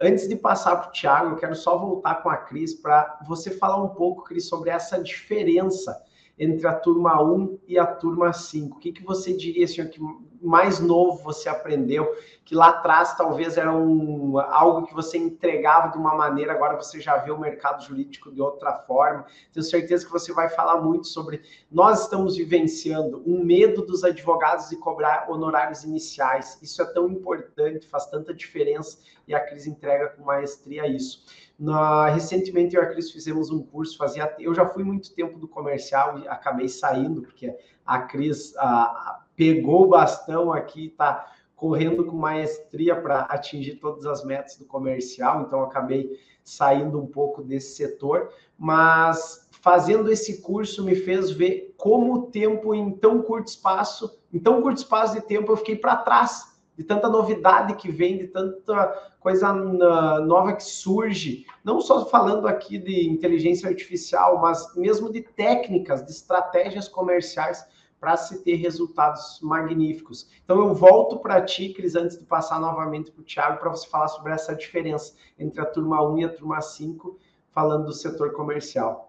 Antes 0.00 0.28
de 0.28 0.36
passar 0.36 0.76
para 0.76 0.88
o 0.88 0.92
Thiago, 0.92 1.30
eu 1.30 1.36
quero 1.36 1.54
só 1.54 1.76
voltar 1.76 2.22
com 2.22 2.30
a 2.30 2.36
Cris 2.36 2.74
para 2.74 3.18
você 3.26 3.50
falar 3.50 3.82
um 3.82 3.88
pouco, 3.88 4.24
Cris, 4.24 4.48
sobre 4.48 4.70
essa 4.70 5.02
diferença 5.02 6.00
entre 6.38 6.66
a 6.66 6.74
turma 6.74 7.22
1 7.22 7.58
e 7.66 7.78
a 7.78 7.86
turma 7.86 8.32
5? 8.32 8.76
O 8.76 8.80
que, 8.80 8.92
que 8.92 9.02
você 9.02 9.32
diria, 9.34 9.64
assim, 9.64 9.86
que 9.88 10.00
mais 10.42 10.78
novo 10.78 11.22
você 11.22 11.48
aprendeu, 11.48 12.14
que 12.44 12.54
lá 12.54 12.68
atrás 12.68 13.16
talvez 13.16 13.56
era 13.56 13.72
um, 13.72 14.38
algo 14.38 14.86
que 14.86 14.94
você 14.94 15.18
entregava 15.18 15.90
de 15.90 15.98
uma 15.98 16.14
maneira, 16.14 16.52
agora 16.52 16.76
você 16.76 17.00
já 17.00 17.16
vê 17.16 17.30
o 17.30 17.38
mercado 17.38 17.82
jurídico 17.84 18.30
de 18.30 18.40
outra 18.40 18.72
forma. 18.72 19.26
Tenho 19.52 19.64
certeza 19.64 20.04
que 20.04 20.12
você 20.12 20.32
vai 20.32 20.48
falar 20.48 20.80
muito 20.80 21.08
sobre. 21.08 21.42
Nós 21.70 22.02
estamos 22.02 22.36
vivenciando 22.36 23.22
um 23.26 23.42
medo 23.42 23.84
dos 23.84 24.04
advogados 24.04 24.68
de 24.68 24.76
cobrar 24.76 25.26
honorários 25.28 25.82
iniciais. 25.82 26.58
Isso 26.62 26.80
é 26.80 26.84
tão 26.84 27.08
importante, 27.08 27.88
faz 27.88 28.06
tanta 28.06 28.32
diferença 28.32 28.98
e 29.26 29.34
a 29.34 29.40
Cris 29.40 29.66
entrega 29.66 30.10
com 30.10 30.22
maestria 30.22 30.86
isso. 30.86 31.24
Na, 31.58 32.08
recentemente 32.08 32.76
eu 32.76 32.82
e 32.82 32.84
a 32.84 32.88
Cris 32.88 33.10
fizemos 33.10 33.50
um 33.50 33.62
curso, 33.62 33.96
fazia, 33.96 34.34
eu 34.38 34.54
já 34.54 34.66
fui 34.66 34.84
muito 34.84 35.14
tempo 35.14 35.38
do 35.38 35.48
comercial 35.48 36.18
e 36.18 36.28
acabei 36.28 36.68
saindo, 36.68 37.22
porque 37.22 37.56
a 37.84 38.00
Cris 38.00 38.54
a, 38.58 39.24
pegou 39.34 39.84
o 39.84 39.88
bastão 39.88 40.52
aqui, 40.52 40.88
está 40.88 41.32
correndo 41.54 42.04
com 42.04 42.14
maestria 42.14 42.94
para 42.94 43.22
atingir 43.22 43.76
todas 43.76 44.04
as 44.04 44.22
metas 44.22 44.56
do 44.56 44.66
comercial, 44.66 45.40
então 45.40 45.62
acabei 45.62 46.20
saindo 46.44 47.00
um 47.00 47.06
pouco 47.06 47.42
desse 47.42 47.74
setor, 47.74 48.30
mas 48.58 49.48
fazendo 49.50 50.12
esse 50.12 50.42
curso 50.42 50.84
me 50.84 50.94
fez 50.94 51.30
ver 51.30 51.74
como 51.78 52.14
o 52.14 52.22
tempo 52.26 52.74
em 52.74 52.92
tão 52.92 53.22
curto 53.22 53.48
espaço, 53.48 54.18
em 54.32 54.38
tão 54.38 54.60
curto 54.60 54.76
espaço 54.76 55.14
de 55.14 55.22
tempo 55.22 55.50
eu 55.50 55.56
fiquei 55.56 55.76
para 55.76 55.96
trás 55.96 56.55
de 56.76 56.84
tanta 56.84 57.08
novidade 57.08 57.74
que 57.74 57.90
vem, 57.90 58.18
de 58.18 58.28
tanta 58.28 58.86
coisa 59.18 59.52
nova 59.52 60.52
que 60.52 60.62
surge, 60.62 61.46
não 61.64 61.80
só 61.80 62.06
falando 62.06 62.46
aqui 62.46 62.78
de 62.78 63.08
inteligência 63.08 63.68
artificial, 63.68 64.40
mas 64.40 64.74
mesmo 64.76 65.10
de 65.10 65.22
técnicas, 65.22 66.04
de 66.04 66.10
estratégias 66.10 66.86
comerciais 66.88 67.66
para 67.98 68.16
se 68.16 68.44
ter 68.44 68.56
resultados 68.56 69.40
magníficos. 69.40 70.28
Então 70.44 70.58
eu 70.58 70.74
volto 70.74 71.18
para 71.18 71.40
ti, 71.40 71.70
Cris, 71.70 71.96
antes 71.96 72.18
de 72.18 72.24
passar 72.24 72.60
novamente 72.60 73.10
para 73.10 73.22
o 73.22 73.24
Thiago, 73.24 73.58
para 73.58 73.70
você 73.70 73.88
falar 73.88 74.08
sobre 74.08 74.32
essa 74.32 74.54
diferença 74.54 75.14
entre 75.38 75.60
a 75.60 75.64
turma 75.64 76.06
1 76.06 76.18
e 76.18 76.24
a 76.24 76.28
turma 76.28 76.60
5, 76.60 77.18
falando 77.50 77.86
do 77.86 77.92
setor 77.94 78.32
comercial. 78.32 79.05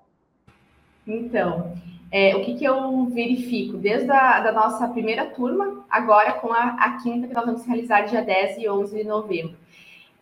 Então, 1.08 1.74
é, 2.12 2.36
o 2.36 2.44
que, 2.44 2.56
que 2.56 2.66
eu 2.66 3.06
verifico 3.06 3.78
desde 3.78 4.12
a 4.12 4.40
da 4.40 4.52
nossa 4.52 4.88
primeira 4.88 5.26
turma, 5.26 5.86
agora 5.90 6.34
com 6.34 6.52
a, 6.52 6.76
a 6.80 6.98
quinta 6.98 7.28
que 7.28 7.34
nós 7.34 7.46
vamos 7.46 7.66
realizar 7.66 8.02
dia 8.02 8.22
10 8.22 8.58
e 8.58 8.70
11 8.70 8.98
de 8.98 9.04
novembro. 9.04 9.56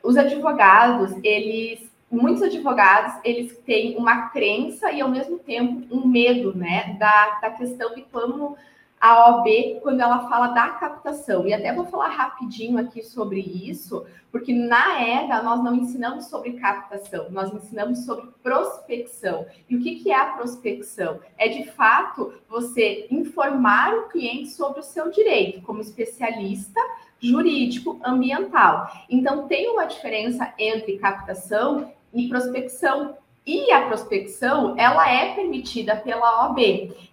Os 0.04 0.18
advogados, 0.18 1.16
eles 1.24 1.94
muitos 2.10 2.44
advogados 2.44 3.16
eles 3.24 3.58
têm 3.66 3.98
uma 3.98 4.30
crença 4.30 4.92
e 4.92 5.02
ao 5.02 5.10
mesmo 5.10 5.40
tempo 5.40 5.86
um 5.94 6.08
medo 6.08 6.56
né 6.56 6.96
da, 7.00 7.40
da 7.42 7.50
questão 7.50 7.94
de 7.96 8.04
como 8.04 8.56
a 9.00 9.38
OAB 9.38 9.82
quando 9.82 10.00
ela 10.00 10.28
fala 10.30 10.48
da 10.48 10.70
captação. 10.70 11.46
E 11.48 11.54
até 11.54 11.74
vou 11.74 11.86
falar 11.86 12.10
rapidinho 12.10 12.78
aqui 12.78 13.04
sobre 13.04 13.40
isso, 13.40 14.06
porque 14.32 14.54
na 14.54 15.02
EDA 15.02 15.44
nós 15.44 15.64
não 15.64 15.76
ensinamos 15.76 16.26
sobre 16.26 16.54
captação, 16.54 17.30
nós 17.30 17.54
ensinamos 17.54 18.06
sobre 18.06 18.28
prospecção. 18.42 19.46
E 19.70 19.76
o 19.76 19.82
que, 19.82 19.96
que 19.96 20.12
é 20.12 20.20
a 20.20 20.34
prospecção? 20.34 21.20
É 21.38 21.48
de 21.48 21.70
fato 21.72 22.34
você 22.50 23.08
informar 23.12 23.94
o 23.94 24.08
cliente 24.10 24.50
sobre 24.50 24.80
o 24.80 24.84
seu 24.84 25.12
direito 25.12 25.62
como 25.62 25.82
especialista 25.82 26.80
jurídico 27.20 28.00
ambiental. 28.04 28.90
Então 29.10 29.48
tem 29.48 29.70
uma 29.70 29.86
diferença 29.86 30.54
entre 30.58 30.98
captação 30.98 31.92
e 32.14 32.28
prospecção. 32.28 33.18
E 33.46 33.72
a 33.72 33.86
prospecção, 33.86 34.76
ela 34.76 35.08
é 35.08 35.36
permitida 35.36 35.96
pela 35.96 36.48
OAB. 36.48 36.60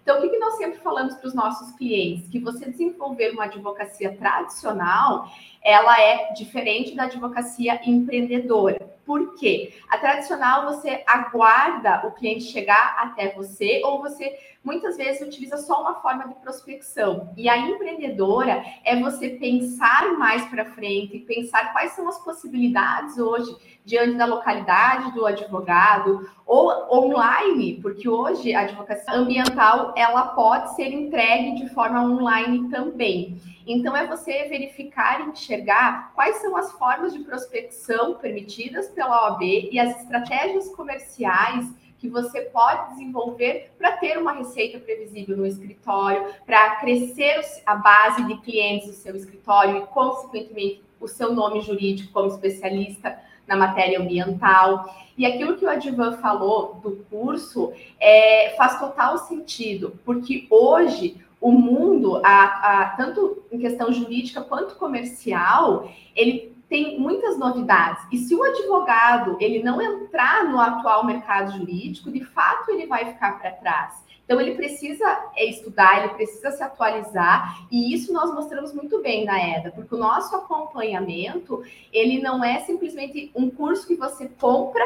Então, 0.01 0.17
o 0.17 0.21
que, 0.21 0.29
que 0.29 0.39
nós 0.39 0.55
sempre 0.55 0.79
falamos 0.79 1.13
para 1.13 1.27
os 1.27 1.35
nossos 1.35 1.71
clientes? 1.75 2.27
Que 2.27 2.39
você 2.39 2.71
desenvolver 2.71 3.29
uma 3.31 3.43
advocacia 3.43 4.17
tradicional, 4.17 5.27
ela 5.63 5.99
é 5.99 6.33
diferente 6.33 6.95
da 6.95 7.03
advocacia 7.03 7.79
empreendedora. 7.85 8.93
Por 9.05 9.35
quê? 9.35 9.73
A 9.89 9.97
tradicional, 9.97 10.65
você 10.65 11.03
aguarda 11.05 12.07
o 12.07 12.11
cliente 12.11 12.45
chegar 12.45 12.95
até 12.97 13.29
você 13.29 13.81
ou 13.83 14.01
você 14.01 14.37
muitas 14.63 14.95
vezes 14.95 15.27
utiliza 15.27 15.57
só 15.57 15.81
uma 15.81 15.95
forma 15.95 16.27
de 16.27 16.35
prospecção. 16.35 17.33
E 17.35 17.49
a 17.49 17.57
empreendedora 17.57 18.63
é 18.85 18.95
você 18.95 19.31
pensar 19.31 20.17
mais 20.17 20.45
para 20.45 20.63
frente, 20.63 21.19
pensar 21.19 21.73
quais 21.73 21.91
são 21.91 22.07
as 22.07 22.17
possibilidades 22.23 23.17
hoje 23.17 23.53
diante 23.83 24.15
da 24.15 24.25
localidade 24.25 25.11
do 25.11 25.25
advogado 25.25 26.29
ou 26.45 26.71
online, 26.89 27.79
porque 27.81 28.07
hoje 28.07 28.53
a 28.53 28.61
advocacia 28.61 29.13
ambiental 29.13 29.93
ela 29.97 30.27
pode 30.27 30.75
ser 30.75 30.93
entregue 30.93 31.55
de 31.55 31.69
forma 31.73 32.01
online 32.01 32.69
também. 32.69 33.37
Então 33.65 33.95
é 33.95 34.05
você 34.05 34.45
verificar 34.45 35.21
e 35.21 35.31
enxergar 35.31 36.11
quais 36.13 36.37
são 36.37 36.55
as 36.57 36.71
formas 36.73 37.13
de 37.13 37.19
prospecção 37.19 38.15
permitidas 38.15 38.89
pela 38.89 39.29
OAB 39.29 39.41
e 39.71 39.79
as 39.79 40.01
estratégias 40.01 40.69
comerciais 40.75 41.71
que 42.03 42.09
você 42.09 42.41
pode 42.41 42.89
desenvolver 42.89 43.71
para 43.77 43.93
ter 43.93 44.17
uma 44.17 44.33
receita 44.33 44.77
previsível 44.77 45.37
no 45.37 45.45
escritório, 45.45 46.33
para 46.45 46.75
crescer 46.75 47.39
a 47.65 47.75
base 47.75 48.25
de 48.25 48.35
clientes 48.41 48.87
do 48.89 48.93
seu 48.93 49.15
escritório 49.15 49.77
e, 49.77 49.87
consequentemente, 49.87 50.83
o 50.99 51.07
seu 51.07 51.33
nome 51.33 51.61
jurídico 51.61 52.11
como 52.11 52.27
especialista 52.27 53.17
na 53.47 53.55
matéria 53.55 54.01
ambiental. 54.01 54.93
E 55.17 55.25
aquilo 55.25 55.55
que 55.55 55.63
o 55.63 55.69
Advan 55.69 56.17
falou 56.17 56.75
do 56.83 57.05
curso 57.09 57.71
é, 57.97 58.53
faz 58.57 58.77
total 58.79 59.17
sentido, 59.19 59.97
porque 60.03 60.45
hoje 60.49 61.22
o 61.43 61.51
mundo, 61.51 62.21
a, 62.23 62.43
a, 62.43 62.89
tanto 62.95 63.43
em 63.51 63.59
questão 63.59 63.91
jurídica 63.91 64.41
quanto 64.41 64.75
comercial, 64.75 65.91
ele 66.15 66.55
tem 66.69 66.97
muitas 66.97 67.37
novidades. 67.37 68.01
E 68.13 68.17
se 68.17 68.33
o 68.33 68.41
advogado 68.41 69.35
ele 69.41 69.61
não 69.61 69.81
entrar 69.81 70.45
no 70.45 70.57
atual 70.57 71.05
mercado 71.05 71.51
jurídico, 71.51 72.09
de 72.09 72.23
fato 72.23 72.71
ele 72.71 72.87
vai 72.87 73.11
ficar 73.11 73.37
para 73.37 73.51
trás. 73.51 74.01
Então 74.23 74.39
ele 74.39 74.55
precisa 74.55 75.05
é, 75.35 75.43
estudar, 75.43 76.05
ele 76.05 76.13
precisa 76.13 76.49
se 76.49 76.63
atualizar, 76.63 77.67
e 77.69 77.93
isso 77.93 78.13
nós 78.13 78.33
mostramos 78.33 78.73
muito 78.73 79.01
bem 79.01 79.25
na 79.25 79.37
EDA, 79.37 79.69
porque 79.71 79.93
o 79.93 79.97
nosso 79.99 80.33
acompanhamento, 80.37 81.61
ele 81.91 82.21
não 82.21 82.41
é 82.41 82.61
simplesmente 82.61 83.31
um 83.35 83.49
curso 83.49 83.85
que 83.85 83.95
você 83.95 84.29
compra 84.39 84.81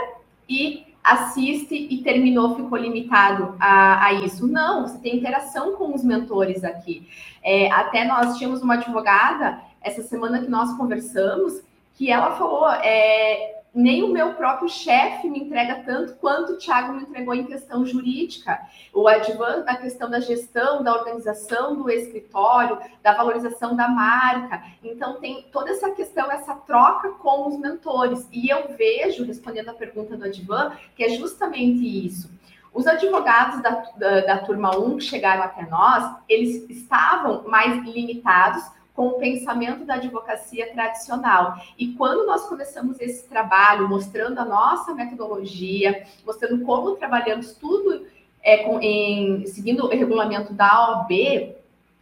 e 0.50 0.87
assiste 1.08 1.76
e 1.76 1.98
terminou, 2.04 2.56
ficou 2.56 2.78
limitado 2.78 3.56
a, 3.60 4.06
a 4.06 4.14
isso. 4.14 4.48
Não, 4.48 4.88
você 4.88 4.98
tem 5.00 5.16
interação 5.16 5.76
com 5.76 5.94
os 5.96 6.04
mentores 6.04 6.64
aqui. 6.64 7.08
É, 7.44 7.72
até 7.72 8.06
nós 8.06 8.38
tínhamos 8.38 8.62
uma 8.62 8.76
advogada, 8.76 9.62
essa 9.82 10.02
semana 10.04 10.42
que 10.42 10.50
nós 10.50 10.76
conversamos, 10.76 11.62
que 11.96 12.12
ela 12.12 12.32
falou, 12.32 12.70
é, 12.70 13.57
nem 13.78 14.02
o 14.02 14.08
meu 14.08 14.34
próprio 14.34 14.68
chefe 14.68 15.30
me 15.30 15.40
entrega 15.40 15.84
tanto 15.86 16.16
quanto 16.16 16.54
o 16.54 16.58
Thiago 16.58 16.94
me 16.94 17.04
entregou 17.04 17.36
em 17.36 17.46
questão 17.46 17.86
jurídica. 17.86 18.60
O 18.92 19.08
Advan 19.08 19.64
na 19.64 19.76
questão 19.76 20.10
da 20.10 20.20
gestão, 20.20 20.82
da 20.82 20.96
organização 20.96 21.76
do 21.76 21.88
escritório, 21.88 22.80
da 23.04 23.14
valorização 23.14 23.76
da 23.76 23.88
marca. 23.88 24.64
Então, 24.84 25.20
tem 25.20 25.46
toda 25.52 25.70
essa 25.70 25.92
questão, 25.92 26.32
essa 26.32 26.56
troca 26.56 27.10
com 27.10 27.48
os 27.48 27.60
mentores. 27.60 28.28
E 28.32 28.50
eu 28.50 28.76
vejo, 28.76 29.24
respondendo 29.24 29.70
a 29.70 29.74
pergunta 29.74 30.18
do 30.18 30.26
Advan, 30.26 30.72
que 30.96 31.04
é 31.04 31.10
justamente 31.10 31.86
isso. 32.08 32.32
Os 32.74 32.88
advogados 32.88 33.62
da, 33.62 33.92
da, 33.96 34.22
da 34.22 34.38
turma 34.40 34.76
1 34.76 34.98
que 34.98 35.04
chegaram 35.04 35.44
até 35.44 35.68
nós, 35.68 36.16
eles 36.28 36.68
estavam 36.68 37.48
mais 37.48 37.84
limitados 37.86 38.64
com 38.98 39.10
o 39.10 39.20
pensamento 39.20 39.86
da 39.86 39.94
advocacia 39.94 40.74
tradicional. 40.74 41.56
E 41.78 41.94
quando 41.94 42.26
nós 42.26 42.50
começamos 42.50 43.00
esse 43.00 43.30
trabalho, 43.30 43.88
mostrando 43.88 44.40
a 44.40 44.44
nossa 44.44 44.92
metodologia, 44.96 46.04
mostrando 46.26 46.66
como 46.66 46.96
trabalhamos 46.96 47.54
tudo 47.54 48.08
é, 48.42 48.64
com, 48.64 48.82
em, 48.82 49.46
seguindo 49.46 49.86
o 49.86 49.88
regulamento 49.88 50.52
da 50.52 50.90
OAB, 50.90 51.57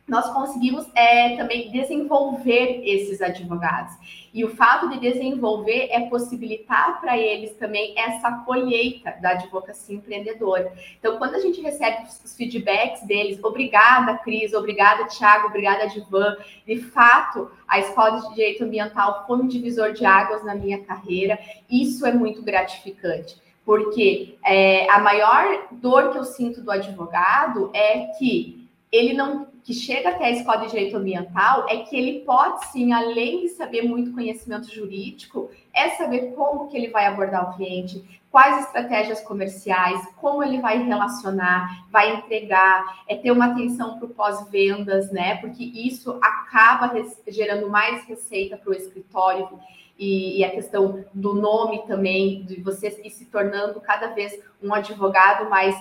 nós 0.08 0.32
conseguimos 0.32 0.86
é, 0.94 1.36
também 1.36 1.72
desenvolver 1.72 2.82
esses 2.84 3.22
advogados. 3.22 3.94
E 4.32 4.46
o 4.46 4.56
fato 4.56 4.89
de 4.89 5.00
desenvolver 5.00 5.88
é 5.89 6.02
possibilitar 6.02 7.02
para 7.02 7.18
eles 7.18 7.56
também 7.56 7.98
essa 7.98 8.32
colheita 8.46 9.15
da 9.20 9.32
advocacia 9.32 9.96
empreendedora. 9.96 10.72
Então, 11.00 11.18
quando 11.18 11.36
a 11.36 11.39
gente 11.39 11.60
recebe 11.60 12.04
os 12.04 12.36
feedbacks 12.36 13.02
deles, 13.08 13.44
obrigada, 13.44 14.18
Cris, 14.20 14.54
obrigada, 14.54 15.06
Tiago, 15.06 15.48
obrigada, 15.48 15.88
Divan. 15.88 16.38
De 16.68 16.78
fato, 16.80 17.50
a 17.68 17.80
Escola 17.80 18.22
de 18.22 18.30
Direito 18.36 18.63
Ambiental 18.63 19.24
foi 19.26 19.38
um 19.38 19.48
divisor 19.48 19.94
de 19.94 20.06
águas 20.06 20.44
na 20.44 20.54
minha 20.54 20.84
carreira. 20.84 21.39
Isso 21.70 22.06
é 22.06 22.13
muito 22.13 22.44
gratificante 22.44 23.44
porque 23.65 24.38
é, 24.46 24.88
a 24.91 25.00
maior 25.00 25.68
dor 25.72 26.12
que 26.12 26.20
eu 26.20 26.24
sinto 26.24 26.62
do 26.62 26.70
advogado 26.70 27.72
é 27.74 28.12
que 28.15 28.70
ele 28.91 29.13
não 29.13 29.48
que 29.65 29.73
chega 29.73 30.10
até 30.10 30.25
a 30.25 30.32
escola 30.32 30.60
de 30.60 30.69
direito 30.69 30.95
ambiental 30.95 31.65
é 31.67 31.78
que 31.78 31.97
ele 31.97 32.19
pode 32.19 32.67
sim, 32.67 32.93
além 32.93 33.41
de 33.41 33.49
saber 33.49 33.82
muito 33.82 34.13
conhecimento 34.13 34.71
jurídico, 34.71 35.49
é 35.73 35.89
saber 35.89 36.34
como 36.36 36.67
que 36.67 36.78
ele 36.78 36.89
vai 36.89 37.08
abordar 37.08 37.49
o 37.49 37.58
cliente, 37.58 38.21
quais 38.30 38.63
estratégias 38.63 39.21
comerciais, 39.21 39.99
como 40.17 40.43
ele 40.43 40.62
vai 40.62 40.84
relacionar, 40.84 41.88
vai 41.89 42.15
entregar, 42.15 43.04
é 43.08 43.15
ter 43.15 43.32
uma 43.32 43.47
atenção 43.47 43.97
para 43.97 44.06
o 44.06 44.10
pós-vendas, 44.10 45.12
né? 45.12 45.38
Porque 45.38 45.63
isso 45.63 46.19
acaba 46.21 46.93
gerando 47.28 47.67
mais 47.67 48.06
receita 48.06 48.58
para 48.58 48.69
o 48.69 48.75
escritório. 48.75 49.49
E, 49.97 50.41
e, 50.41 50.43
a 50.43 50.51
questão 50.51 51.06
do 51.13 51.34
nome 51.34 51.88
também, 51.88 52.43
de 52.43 52.62
você 52.62 52.89
ir 53.04 53.10
se 53.10 53.25
tornando 53.25 53.80
cada 53.80 54.10
vez 54.10 54.38
um 54.62 54.73
advogado 54.73 55.49
mais 55.49 55.75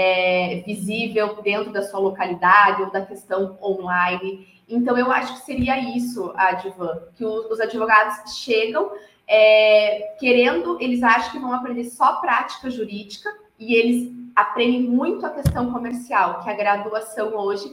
é, 0.00 0.62
visível 0.64 1.42
dentro 1.42 1.72
da 1.72 1.82
sua 1.82 1.98
localidade 1.98 2.82
ou 2.82 2.90
da 2.92 3.04
questão 3.04 3.58
online. 3.60 4.46
Então, 4.68 4.96
eu 4.96 5.10
acho 5.10 5.34
que 5.34 5.40
seria 5.40 5.76
isso, 5.96 6.32
Advan, 6.36 7.00
que 7.16 7.24
os 7.24 7.58
advogados 7.58 8.38
chegam 8.38 8.92
é, 9.26 10.14
querendo, 10.20 10.80
eles 10.80 11.02
acham 11.02 11.32
que 11.32 11.38
vão 11.40 11.52
aprender 11.52 11.82
só 11.82 12.20
prática 12.20 12.70
jurídica 12.70 13.28
e 13.58 13.74
eles 13.74 14.12
aprendem 14.36 14.82
muito 14.82 15.26
a 15.26 15.30
questão 15.30 15.72
comercial, 15.72 16.44
que 16.44 16.50
a 16.50 16.54
graduação 16.54 17.36
hoje 17.36 17.68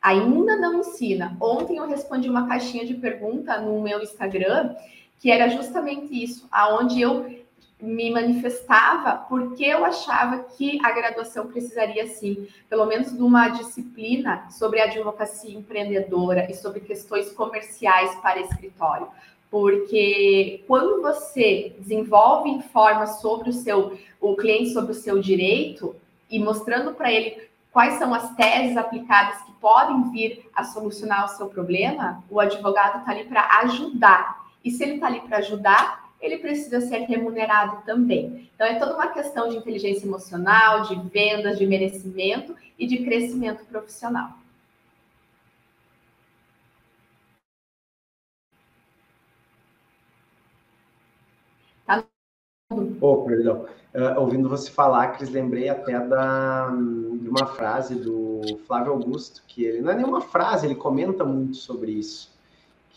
ainda 0.00 0.54
não 0.54 0.78
ensina. 0.78 1.36
Ontem 1.40 1.78
eu 1.78 1.88
respondi 1.88 2.30
uma 2.30 2.46
caixinha 2.46 2.86
de 2.86 2.94
pergunta 2.94 3.60
no 3.60 3.82
meu 3.82 4.00
Instagram, 4.00 4.76
que 5.18 5.32
era 5.32 5.48
justamente 5.48 6.22
isso, 6.22 6.46
aonde 6.52 7.00
eu 7.00 7.44
me 7.80 8.10
manifestava 8.10 9.26
porque 9.28 9.64
eu 9.64 9.84
achava 9.84 10.44
que 10.56 10.78
a 10.84 10.90
graduação 10.92 11.46
precisaria, 11.46 12.06
sim, 12.06 12.48
pelo 12.68 12.86
menos 12.86 13.12
de 13.12 13.22
uma 13.22 13.48
disciplina 13.48 14.48
sobre 14.50 14.80
advocacia 14.80 15.54
empreendedora 15.54 16.50
e 16.50 16.54
sobre 16.54 16.80
questões 16.80 17.30
comerciais 17.32 18.14
para 18.16 18.40
escritório. 18.40 19.08
Porque 19.50 20.64
quando 20.66 21.02
você 21.02 21.74
desenvolve 21.78 22.48
e 22.48 22.54
informa 22.54 23.06
sobre 23.06 23.50
o 23.50 23.52
seu 23.52 23.96
o 24.20 24.34
cliente 24.34 24.72
sobre 24.72 24.92
o 24.92 24.94
seu 24.94 25.20
direito 25.20 25.94
e 26.30 26.38
mostrando 26.38 26.94
para 26.94 27.12
ele 27.12 27.46
quais 27.70 27.94
são 27.98 28.12
as 28.14 28.34
teses 28.34 28.76
aplicadas 28.76 29.42
que 29.42 29.52
podem 29.60 30.10
vir 30.10 30.48
a 30.54 30.64
solucionar 30.64 31.26
o 31.26 31.36
seu 31.36 31.46
problema, 31.46 32.24
o 32.30 32.40
advogado 32.40 33.00
está 33.00 33.12
ali 33.12 33.24
para 33.24 33.46
ajudar. 33.60 34.46
E 34.64 34.70
se 34.70 34.82
ele 34.82 34.94
está 34.94 35.06
ali 35.06 35.20
para 35.20 35.38
ajudar, 35.38 36.05
ele 36.26 36.38
precisa 36.38 36.80
ser 36.80 36.98
remunerado 37.00 37.82
também. 37.84 38.50
Então, 38.54 38.66
é 38.66 38.78
toda 38.78 38.94
uma 38.94 39.08
questão 39.08 39.48
de 39.48 39.56
inteligência 39.56 40.06
emocional, 40.06 40.82
de 40.82 40.96
vendas, 41.08 41.58
de 41.58 41.66
merecimento 41.66 42.54
e 42.78 42.86
de 42.86 43.04
crescimento 43.04 43.64
profissional. 43.66 44.30
Tá? 51.86 52.04
Oh, 53.00 53.22
perdão. 53.24 53.66
Uh, 53.94 54.20
ouvindo 54.20 54.48
você 54.48 54.70
falar, 54.70 55.16
Cris, 55.16 55.30
lembrei 55.30 55.68
até 55.68 55.98
da, 55.98 56.68
de 56.68 57.28
uma 57.28 57.46
frase 57.46 57.94
do 57.94 58.42
Flávio 58.66 58.92
Augusto, 58.92 59.42
que 59.46 59.64
ele 59.64 59.80
não 59.80 59.92
é 59.92 59.94
nenhuma 59.94 60.20
frase, 60.20 60.66
ele 60.66 60.74
comenta 60.74 61.24
muito 61.24 61.56
sobre 61.56 61.92
isso 61.92 62.35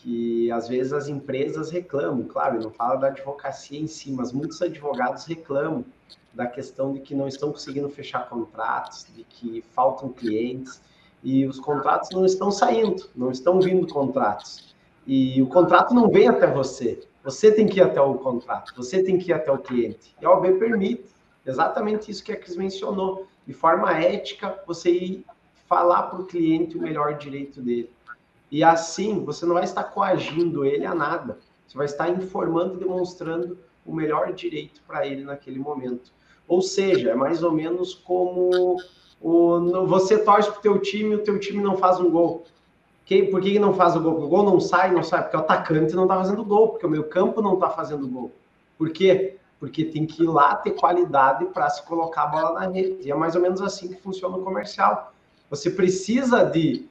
que 0.02 0.50
às 0.50 0.66
vezes 0.66 0.92
as 0.92 1.08
empresas 1.08 1.70
reclamam, 1.70 2.24
claro, 2.24 2.58
não 2.60 2.70
fala 2.70 2.96
da 2.96 3.08
advocacia 3.08 3.78
em 3.78 3.86
si, 3.86 4.10
mas 4.10 4.32
muitos 4.32 4.60
advogados 4.62 5.26
reclamam 5.26 5.84
da 6.32 6.46
questão 6.46 6.92
de 6.92 7.00
que 7.00 7.14
não 7.14 7.28
estão 7.28 7.52
conseguindo 7.52 7.88
fechar 7.90 8.28
contratos, 8.28 9.06
de 9.14 9.24
que 9.24 9.62
faltam 9.74 10.08
clientes 10.08 10.80
e 11.22 11.44
os 11.44 11.60
contratos 11.60 12.10
não 12.12 12.24
estão 12.24 12.50
saindo, 12.50 13.10
não 13.14 13.30
estão 13.30 13.60
vindo 13.60 13.86
contratos. 13.86 14.74
E 15.06 15.42
o 15.42 15.46
contrato 15.46 15.92
não 15.92 16.08
vem 16.08 16.28
até 16.28 16.46
você. 16.46 17.02
Você 17.22 17.52
tem 17.52 17.66
que 17.66 17.78
ir 17.78 17.82
até 17.82 18.00
o 18.00 18.14
contrato, 18.14 18.72
você 18.74 19.02
tem 19.02 19.18
que 19.18 19.30
ir 19.30 19.34
até 19.34 19.52
o 19.52 19.58
cliente. 19.58 20.14
E 20.20 20.24
a 20.24 20.30
OAB 20.30 20.58
permite 20.58 21.04
exatamente 21.44 22.10
isso 22.10 22.24
que 22.24 22.32
a 22.32 22.36
Cris 22.36 22.56
mencionou. 22.56 23.26
De 23.46 23.52
forma 23.52 23.92
ética, 23.92 24.62
você 24.66 24.90
ir 24.90 25.26
falar 25.68 26.04
para 26.04 26.20
o 26.20 26.24
cliente 26.24 26.78
o 26.78 26.80
melhor 26.80 27.18
direito 27.18 27.60
dele. 27.60 27.90
E 28.50 28.64
assim, 28.64 29.24
você 29.24 29.46
não 29.46 29.54
vai 29.54 29.64
estar 29.64 29.84
coagindo 29.84 30.64
ele 30.64 30.84
a 30.84 30.94
nada. 30.94 31.38
Você 31.66 31.76
vai 31.76 31.86
estar 31.86 32.10
informando 32.10 32.74
e 32.74 32.78
demonstrando 32.78 33.58
o 33.86 33.94
melhor 33.94 34.32
direito 34.32 34.82
para 34.86 35.06
ele 35.06 35.22
naquele 35.22 35.58
momento. 35.58 36.12
Ou 36.48 36.60
seja, 36.60 37.10
é 37.10 37.14
mais 37.14 37.42
ou 37.44 37.52
menos 37.52 37.94
como 37.94 38.76
o, 39.20 39.86
você 39.86 40.18
torce 40.18 40.50
para 40.50 40.58
o 40.58 40.62
teu 40.62 40.78
time 40.80 41.12
e 41.12 41.14
o 41.14 41.22
teu 41.22 41.38
time 41.38 41.62
não 41.62 41.76
faz 41.76 42.00
um 42.00 42.10
gol. 42.10 42.44
Que, 43.04 43.24
por 43.24 43.40
que 43.40 43.58
não 43.58 43.74
faz 43.74 43.94
o 43.96 44.00
gol? 44.00 44.20
o 44.20 44.28
gol 44.28 44.44
não 44.44 44.60
sai, 44.60 44.92
não 44.92 45.02
sai, 45.02 45.22
porque 45.22 45.36
o 45.36 45.40
atacante 45.40 45.94
não 45.94 46.04
está 46.04 46.16
fazendo 46.16 46.44
gol, 46.44 46.68
porque 46.70 46.86
o 46.86 46.90
meu 46.90 47.04
campo 47.04 47.40
não 47.40 47.54
está 47.54 47.70
fazendo 47.70 48.06
gol. 48.06 48.32
Por 48.76 48.90
quê? 48.90 49.36
Porque 49.58 49.84
tem 49.84 50.06
que 50.06 50.22
ir 50.22 50.28
lá 50.28 50.56
ter 50.56 50.72
qualidade 50.72 51.44
para 51.46 51.68
se 51.70 51.84
colocar 51.84 52.24
a 52.24 52.26
bola 52.26 52.60
na 52.60 52.68
rede. 52.68 53.06
E 53.06 53.10
é 53.10 53.14
mais 53.14 53.36
ou 53.36 53.42
menos 53.42 53.60
assim 53.60 53.88
que 53.88 54.00
funciona 54.00 54.36
o 54.36 54.42
comercial. 54.42 55.12
Você 55.50 55.70
precisa 55.70 56.44
de 56.44 56.88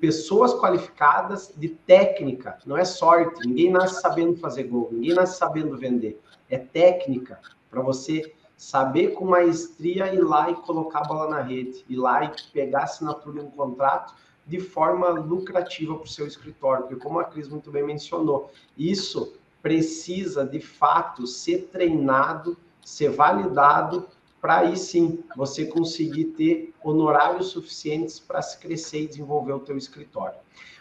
pessoas 0.00 0.54
qualificadas 0.54 1.52
de 1.56 1.68
técnica, 1.68 2.58
não 2.66 2.76
é 2.76 2.84
sorte. 2.84 3.46
Ninguém 3.46 3.70
nasce 3.70 4.00
sabendo 4.00 4.36
fazer 4.36 4.64
gol, 4.64 4.88
ninguém 4.92 5.14
nasce 5.14 5.38
sabendo 5.38 5.76
vender. 5.76 6.20
É 6.48 6.58
técnica 6.58 7.40
para 7.70 7.80
você 7.80 8.34
saber 8.56 9.14
com 9.14 9.24
maestria 9.24 10.12
ir 10.12 10.20
lá 10.20 10.50
e 10.50 10.54
colocar 10.54 11.00
a 11.00 11.04
bola 11.04 11.30
na 11.30 11.40
rede, 11.40 11.84
ir 11.88 11.96
lá 11.96 12.24
e 12.24 12.32
pegar 12.52 12.80
a 12.80 12.84
assinatura 12.84 13.40
em 13.40 13.46
um 13.46 13.50
contrato 13.50 14.14
de 14.46 14.58
forma 14.58 15.08
lucrativa 15.08 15.94
para 15.94 16.04
o 16.04 16.08
seu 16.08 16.26
escritório, 16.26 16.82
porque 16.84 17.02
como 17.02 17.20
a 17.20 17.24
Cris 17.24 17.48
muito 17.48 17.70
bem 17.70 17.84
mencionou, 17.84 18.50
isso 18.76 19.34
precisa 19.62 20.44
de 20.44 20.60
fato 20.60 21.26
ser 21.26 21.68
treinado, 21.72 22.56
ser 22.82 23.10
validado 23.10 24.08
para 24.40 24.58
aí 24.58 24.76
sim 24.76 25.22
você 25.36 25.66
conseguir 25.66 26.26
ter 26.26 26.74
honorários 26.82 27.48
suficientes 27.48 28.18
para 28.18 28.40
se 28.40 28.58
crescer 28.58 29.02
e 29.02 29.08
desenvolver 29.08 29.52
o 29.52 29.60
teu 29.60 29.76
escritório. 29.76 30.38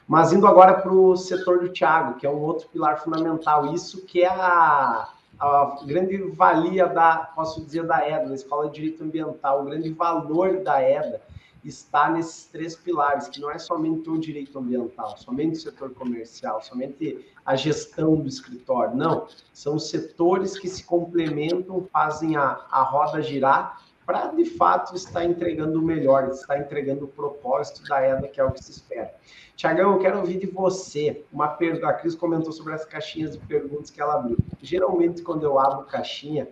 Mas 0.07 0.33
indo 0.33 0.47
agora 0.47 0.73
para 0.73 0.91
o 0.91 1.15
setor 1.15 1.59
do 1.59 1.69
Thiago, 1.69 2.17
que 2.17 2.25
é 2.25 2.29
um 2.29 2.39
outro 2.39 2.67
pilar 2.69 3.03
fundamental, 3.03 3.73
isso 3.73 4.05
que 4.05 4.23
é 4.23 4.27
a 4.27 5.09
a 5.39 5.77
grande 5.85 6.17
valia 6.17 6.85
da, 6.85 7.31
posso 7.33 7.63
dizer, 7.63 7.85
da 7.85 8.05
EDA, 8.05 8.27
da 8.27 8.35
Escola 8.35 8.67
de 8.67 8.73
Direito 8.73 9.03
Ambiental, 9.03 9.61
o 9.61 9.65
grande 9.65 9.89
valor 9.93 10.61
da 10.61 10.81
EDA 10.83 11.21
está 11.63 12.09
nesses 12.09 12.45
três 12.45 12.75
pilares, 12.75 13.27
que 13.27 13.39
não 13.39 13.51
é 13.51 13.57
somente 13.57 14.09
o 14.09 14.17
direito 14.17 14.57
ambiental, 14.57 15.17
somente 15.17 15.57
o 15.57 15.61
setor 15.61 15.93
comercial, 15.93 16.61
somente 16.61 17.25
a 17.45 17.55
gestão 17.55 18.15
do 18.15 18.27
escritório, 18.27 18.95
não. 18.95 19.27
São 19.53 19.77
setores 19.77 20.57
que 20.57 20.67
se 20.67 20.83
complementam, 20.83 21.87
fazem 21.91 22.35
a, 22.37 22.65
a 22.69 22.81
roda 22.83 23.21
girar 23.21 23.81
para, 24.05 24.27
de 24.27 24.45
fato, 24.45 24.95
estar 24.95 25.23
entregando 25.23 25.79
o 25.79 25.83
melhor, 25.83 26.29
estar 26.29 26.57
entregando 26.57 27.05
o 27.05 27.07
propósito 27.07 27.83
da 27.87 28.03
EDA, 28.03 28.27
que 28.27 28.41
é 28.41 28.43
o 28.43 28.51
que 28.51 28.63
se 28.63 28.71
espera. 28.71 29.13
Tiagão, 29.55 29.91
eu 29.91 29.99
quero 29.99 30.17
ouvir 30.19 30.39
de 30.39 30.47
você 30.47 31.23
uma 31.31 31.49
pergunta. 31.49 31.87
A 31.87 31.93
Cris 31.93 32.15
comentou 32.15 32.51
sobre 32.51 32.73
as 32.73 32.85
caixinhas 32.85 33.33
de 33.33 33.45
perguntas 33.45 33.91
que 33.91 34.01
ela 34.01 34.15
abriu. 34.15 34.37
Geralmente, 34.61 35.21
quando 35.21 35.43
eu 35.43 35.59
abro 35.59 35.85
caixinha, 35.85 36.47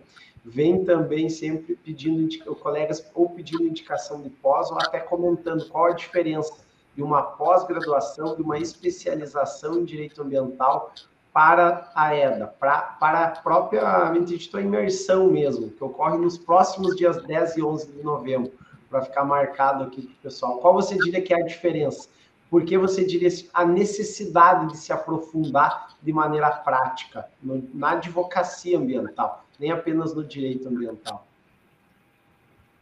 vem 0.48 0.84
também 0.84 1.28
sempre 1.28 1.76
pedindo 1.76 2.28
colegas 2.56 3.04
ou 3.14 3.30
pedindo 3.30 3.64
indicação 3.64 4.22
de 4.22 4.30
pós 4.30 4.70
ou 4.70 4.78
até 4.78 4.98
comentando 4.98 5.68
qual 5.68 5.86
a 5.86 5.92
diferença 5.92 6.66
de 6.96 7.02
uma 7.02 7.22
pós-graduação, 7.22 8.34
de 8.34 8.42
uma 8.42 8.58
especialização 8.58 9.78
em 9.78 9.84
direito 9.84 10.22
ambiental 10.22 10.92
para 11.32 11.90
a 11.94 12.16
EDA, 12.16 12.46
para, 12.58 12.80
para 12.80 13.40
a 13.82 14.18
dito 14.18 14.56
a 14.56 14.60
imersão 14.60 15.28
mesmo, 15.28 15.70
que 15.70 15.84
ocorre 15.84 16.18
nos 16.18 16.36
próximos 16.36 16.96
dias 16.96 17.22
10 17.22 17.58
e 17.58 17.62
11 17.62 17.92
de 17.92 18.02
novembro, 18.02 18.52
para 18.90 19.02
ficar 19.02 19.24
marcado 19.24 19.84
aqui 19.84 20.02
para 20.02 20.12
o 20.12 20.22
pessoal. 20.22 20.58
Qual 20.58 20.74
você 20.74 20.96
diria 20.96 21.22
que 21.22 21.32
é 21.32 21.36
a 21.36 21.44
diferença? 21.44 22.08
Porque 22.50 22.78
você 22.78 23.04
diria 23.04 23.28
a 23.52 23.64
necessidade 23.64 24.72
de 24.72 24.78
se 24.78 24.92
aprofundar 24.92 25.96
de 26.02 26.12
maneira 26.12 26.50
prática 26.50 27.28
no, 27.42 27.68
na 27.74 27.90
advocacia 27.90 28.78
ambiental, 28.78 29.44
nem 29.58 29.70
apenas 29.70 30.14
no 30.14 30.24
direito 30.24 30.68
ambiental. 30.68 31.26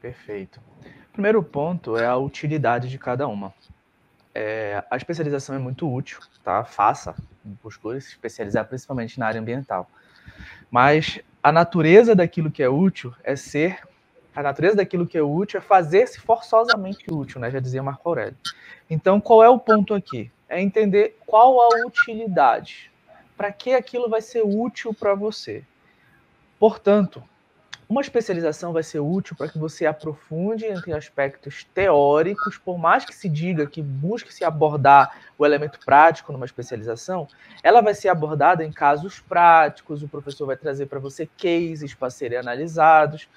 Perfeito. 0.00 0.60
Primeiro 1.12 1.42
ponto 1.42 1.96
é 1.96 2.06
a 2.06 2.16
utilidade 2.16 2.88
de 2.88 2.98
cada 2.98 3.26
uma. 3.26 3.52
É, 4.34 4.84
a 4.90 4.96
especialização 4.96 5.56
é 5.56 5.58
muito 5.58 5.90
útil, 5.90 6.20
tá? 6.44 6.62
Faça, 6.62 7.16
procure 7.62 8.00
se 8.00 8.10
especializar 8.10 8.66
principalmente 8.66 9.18
na 9.18 9.26
área 9.26 9.40
ambiental. 9.40 9.90
Mas 10.70 11.20
a 11.42 11.50
natureza 11.50 12.14
daquilo 12.14 12.50
que 12.50 12.62
é 12.62 12.68
útil 12.68 13.14
é 13.24 13.34
ser 13.34 13.80
a 14.36 14.42
natureza 14.42 14.76
daquilo 14.76 15.06
que 15.06 15.16
é 15.16 15.22
útil 15.22 15.58
é 15.58 15.62
fazer-se 15.62 16.20
forçosamente 16.20 17.06
útil, 17.10 17.40
né? 17.40 17.50
Já 17.50 17.58
dizia 17.58 17.82
Marco 17.82 18.06
Aurélio. 18.06 18.36
Então, 18.88 19.18
qual 19.18 19.42
é 19.42 19.48
o 19.48 19.58
ponto 19.58 19.94
aqui? 19.94 20.30
É 20.46 20.60
entender 20.60 21.18
qual 21.26 21.58
a 21.62 21.86
utilidade. 21.86 22.92
Para 23.34 23.50
que 23.50 23.72
aquilo 23.72 24.10
vai 24.10 24.20
ser 24.20 24.42
útil 24.42 24.92
para 24.92 25.14
você? 25.14 25.64
Portanto, 26.58 27.22
uma 27.88 28.02
especialização 28.02 28.74
vai 28.74 28.82
ser 28.82 29.00
útil 29.00 29.34
para 29.36 29.48
que 29.48 29.58
você 29.58 29.86
aprofunde 29.86 30.66
entre 30.66 30.92
aspectos 30.92 31.64
teóricos, 31.72 32.58
por 32.58 32.76
mais 32.76 33.06
que 33.06 33.14
se 33.14 33.30
diga 33.30 33.66
que 33.66 33.80
busque 33.80 34.34
se 34.34 34.44
abordar 34.44 35.18
o 35.38 35.46
elemento 35.46 35.78
prático 35.84 36.32
numa 36.32 36.44
especialização, 36.44 37.26
ela 37.62 37.80
vai 37.80 37.94
ser 37.94 38.08
abordada 38.08 38.62
em 38.64 38.72
casos 38.72 39.20
práticos, 39.20 40.02
o 40.02 40.08
professor 40.08 40.46
vai 40.46 40.56
trazer 40.56 40.86
para 40.86 40.98
você 40.98 41.26
cases 41.26 41.94
para 41.94 42.10
serem 42.10 42.38
analisados, 42.38 43.28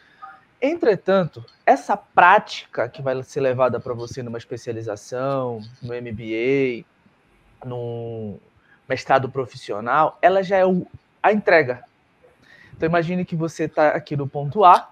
Entretanto, 0.62 1.46
essa 1.66 1.96
prática 1.96 2.90
que 2.90 3.02
vai 3.02 3.22
ser 3.24 3.40
levada 3.40 3.80
para 3.80 3.94
você 3.94 4.22
numa 4.22 4.38
especialização, 4.38 5.62
no 5.82 5.94
MBA, 5.94 6.86
no 7.66 8.38
mestrado 8.88 9.30
profissional, 9.30 10.18
ela 10.22 10.44
já 10.44 10.58
é 10.58 10.66
o, 10.66 10.86
a 11.24 11.32
entrega. 11.32 11.84
Então 12.76 12.88
imagine 12.88 13.24
que 13.24 13.36
você 13.36 13.66
está 13.66 13.90
aqui 13.90 14.18
no 14.18 14.28
ponto 14.28 14.66
A 14.66 14.90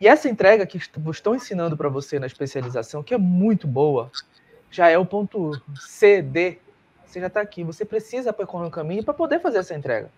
e 0.00 0.06
essa 0.06 0.28
entrega 0.28 0.66
que 0.66 0.78
estão 0.78 1.34
ensinando 1.34 1.76
para 1.76 1.88
você 1.88 2.18
na 2.18 2.26
especialização, 2.26 3.02
que 3.02 3.14
é 3.14 3.18
muito 3.18 3.66
boa, 3.66 4.10
já 4.70 4.88
é 4.88 4.98
o 4.98 5.06
ponto 5.06 5.60
C, 5.74 6.20
D. 6.22 6.58
Você 7.04 7.20
já 7.20 7.28
está 7.28 7.40
aqui. 7.40 7.64
Você 7.64 7.84
precisa 7.84 8.32
percorrer 8.32 8.66
um 8.66 8.70
caminho 8.70 9.02
para 9.02 9.14
poder 9.14 9.40
fazer 9.40 9.58
essa 9.58 9.74
entrega. 9.74 10.10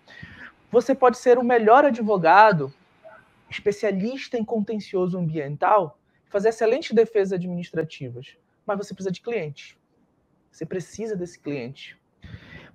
Você 0.70 0.94
pode 0.94 1.16
ser 1.18 1.38
o 1.38 1.44
melhor 1.44 1.84
advogado 1.84 2.72
especialista 3.50 4.36
em 4.36 4.44
contencioso 4.44 5.18
ambiental, 5.18 5.98
fazer 6.28 6.50
excelentes 6.50 6.92
defesas 6.92 7.32
administrativas, 7.32 8.36
mas 8.66 8.78
você 8.78 8.94
precisa 8.94 9.12
de 9.12 9.20
cliente. 9.20 9.78
Você 10.50 10.66
precisa 10.66 11.16
desse 11.16 11.38
cliente. 11.38 11.98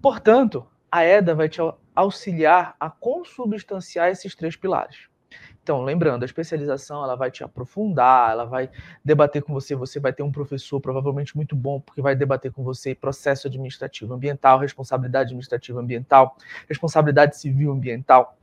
Portanto, 0.01 0.65
a 0.91 1.03
EDA 1.03 1.35
vai 1.35 1.49
te 1.49 1.59
auxiliar 1.95 2.75
a 2.79 2.89
consubstanciar 2.89 4.09
esses 4.09 4.35
três 4.35 4.55
pilares. 4.55 5.07
Então, 5.61 5.81
lembrando, 5.81 6.23
a 6.23 6.25
especialização 6.25 7.03
ela 7.03 7.15
vai 7.15 7.31
te 7.31 7.43
aprofundar, 7.43 8.31
ela 8.31 8.45
vai 8.45 8.69
debater 9.03 9.41
com 9.41 9.53
você, 9.53 9.75
você 9.75 9.99
vai 9.99 10.11
ter 10.11 10.21
um 10.21 10.31
professor 10.31 10.79
provavelmente 10.81 11.35
muito 11.35 11.55
bom, 11.55 11.79
porque 11.79 12.01
vai 12.01 12.15
debater 12.15 12.51
com 12.51 12.63
você 12.63 12.93
processo 12.93 13.47
administrativo 13.47 14.13
ambiental, 14.13 14.59
responsabilidade 14.59 15.27
administrativa 15.27 15.79
ambiental, 15.79 16.35
responsabilidade 16.67 17.37
civil 17.37 17.71
ambiental, 17.71 18.37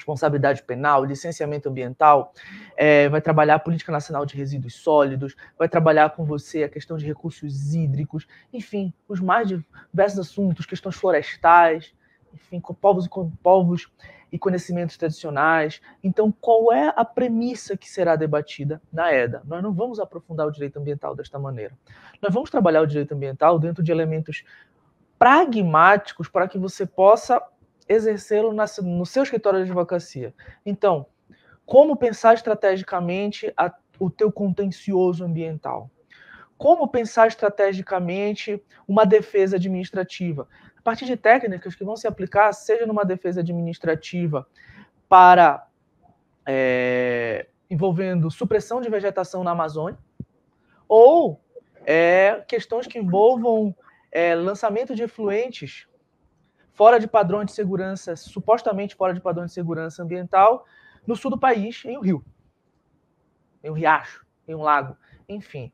responsabilidade 0.00 0.62
penal, 0.62 1.04
licenciamento 1.04 1.68
ambiental, 1.68 2.32
é, 2.76 3.08
vai 3.08 3.20
trabalhar 3.20 3.56
a 3.56 3.58
política 3.58 3.92
nacional 3.92 4.26
de 4.26 4.36
resíduos 4.36 4.74
sólidos, 4.74 5.36
vai 5.58 5.68
trabalhar 5.68 6.10
com 6.10 6.24
você 6.24 6.64
a 6.64 6.68
questão 6.68 6.96
de 6.96 7.06
recursos 7.06 7.74
hídricos, 7.74 8.26
enfim, 8.52 8.92
os 9.08 9.20
mais 9.20 9.48
diversos 9.48 10.18
assuntos, 10.18 10.66
questões 10.66 10.96
florestais, 10.96 11.94
enfim, 12.32 12.60
com 12.60 12.74
povos 12.74 13.06
e 13.06 13.08
com 13.08 13.30
povos 13.42 13.90
e 14.32 14.38
conhecimentos 14.38 14.96
tradicionais. 14.96 15.80
Então, 16.02 16.32
qual 16.40 16.72
é 16.72 16.92
a 16.96 17.04
premissa 17.04 17.76
que 17.76 17.88
será 17.88 18.16
debatida 18.16 18.80
na 18.92 19.12
EDA? 19.12 19.42
Nós 19.44 19.62
não 19.62 19.72
vamos 19.72 19.98
aprofundar 19.98 20.46
o 20.46 20.52
direito 20.52 20.78
ambiental 20.78 21.14
desta 21.14 21.38
maneira. 21.38 21.76
Nós 22.22 22.32
vamos 22.32 22.50
trabalhar 22.50 22.80
o 22.80 22.86
direito 22.86 23.12
ambiental 23.12 23.58
dentro 23.58 23.82
de 23.82 23.90
elementos 23.90 24.44
pragmáticos 25.18 26.28
para 26.28 26.48
que 26.48 26.58
você 26.58 26.86
possa 26.86 27.42
exercê-lo 27.90 28.52
no 28.52 29.04
seu 29.04 29.24
escritório 29.24 29.58
de 29.58 29.64
advocacia. 29.64 30.32
Então, 30.64 31.06
como 31.66 31.96
pensar 31.96 32.34
estrategicamente 32.34 33.52
a, 33.56 33.74
o 33.98 34.08
teu 34.08 34.30
contencioso 34.30 35.24
ambiental? 35.24 35.90
Como 36.56 36.86
pensar 36.86 37.26
estrategicamente 37.26 38.62
uma 38.86 39.04
defesa 39.04 39.56
administrativa? 39.56 40.46
A 40.78 40.82
partir 40.82 41.04
de 41.04 41.16
técnicas 41.16 41.74
que 41.74 41.84
vão 41.84 41.96
se 41.96 42.06
aplicar, 42.06 42.52
seja 42.52 42.86
numa 42.86 43.04
defesa 43.04 43.40
administrativa 43.40 44.46
para 45.08 45.66
é, 46.46 47.48
envolvendo 47.68 48.30
supressão 48.30 48.80
de 48.80 48.88
vegetação 48.88 49.42
na 49.42 49.50
Amazônia, 49.50 49.98
ou 50.88 51.40
é, 51.84 52.44
questões 52.46 52.86
que 52.86 52.98
envolvam 52.98 53.74
é, 54.12 54.34
lançamento 54.34 54.94
de 54.94 55.02
efluentes 55.02 55.88
fora 56.80 56.98
de 56.98 57.06
padrão 57.06 57.44
de 57.44 57.52
segurança, 57.52 58.16
supostamente 58.16 58.94
fora 58.94 59.12
de 59.12 59.20
padrão 59.20 59.44
de 59.44 59.52
segurança 59.52 60.02
ambiental, 60.02 60.64
no 61.06 61.14
sul 61.14 61.30
do 61.30 61.38
país, 61.38 61.84
em 61.84 61.98
um 61.98 62.00
rio, 62.00 62.24
em 63.62 63.68
um 63.68 63.74
riacho, 63.74 64.24
em 64.48 64.54
um 64.54 64.62
lago, 64.62 64.96
enfim. 65.28 65.70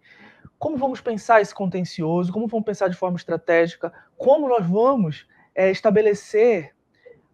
Como 0.58 0.76
vamos 0.76 1.00
pensar 1.00 1.40
esse 1.40 1.54
contencioso? 1.54 2.32
Como 2.32 2.48
vamos 2.48 2.66
pensar 2.66 2.88
de 2.88 2.96
forma 2.96 3.16
estratégica? 3.16 3.92
Como 4.18 4.48
nós 4.48 4.66
vamos 4.66 5.28
é, 5.54 5.70
estabelecer, 5.70 6.74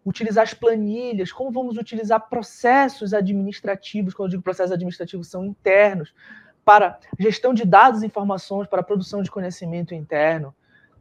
utilizar 0.04 0.42
as 0.42 0.52
planilhas? 0.52 1.32
Como 1.32 1.50
vamos 1.50 1.78
utilizar 1.78 2.28
processos 2.28 3.14
administrativos? 3.14 4.12
Quando 4.12 4.26
eu 4.26 4.32
digo 4.32 4.42
processos 4.42 4.72
administrativos, 4.72 5.28
são 5.28 5.46
internos 5.46 6.14
para 6.62 7.00
gestão 7.18 7.54
de 7.54 7.64
dados 7.64 8.02
e 8.02 8.06
informações, 8.06 8.68
para 8.68 8.82
produção 8.82 9.22
de 9.22 9.30
conhecimento 9.30 9.94
interno 9.94 10.54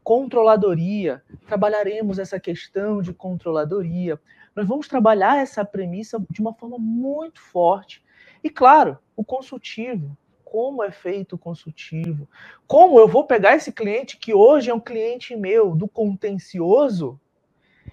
controladoria, 0.04 1.24
trabalharemos 1.48 2.20
essa 2.20 2.40
questão 2.40 3.02
de 3.02 3.14
controladoria. 3.14 4.20
Nós 4.56 4.68
vamos 4.68 4.88
trabalhar 4.88 5.38
essa 5.38 5.64
premissa 5.64 6.24
de 6.30 6.42
uma 6.42 6.54
forma 6.54 6.78
muito 6.78 7.40
forte. 7.40 8.04
E 8.44 8.50
claro, 8.50 8.98
o 9.16 9.24
consultivo, 9.24 10.18
como 10.44 10.84
é 10.84 10.92
feito 10.92 11.36
o 11.36 11.38
consultivo, 11.38 12.28
como 12.68 13.00
eu 13.00 13.08
vou 13.08 13.26
pegar 13.26 13.56
esse 13.56 13.72
cliente 13.72 14.18
que 14.18 14.34
hoje 14.34 14.70
é 14.70 14.74
um 14.74 14.80
cliente 14.80 15.36
meu 15.36 15.76
do 15.76 15.88
contencioso 15.88 17.20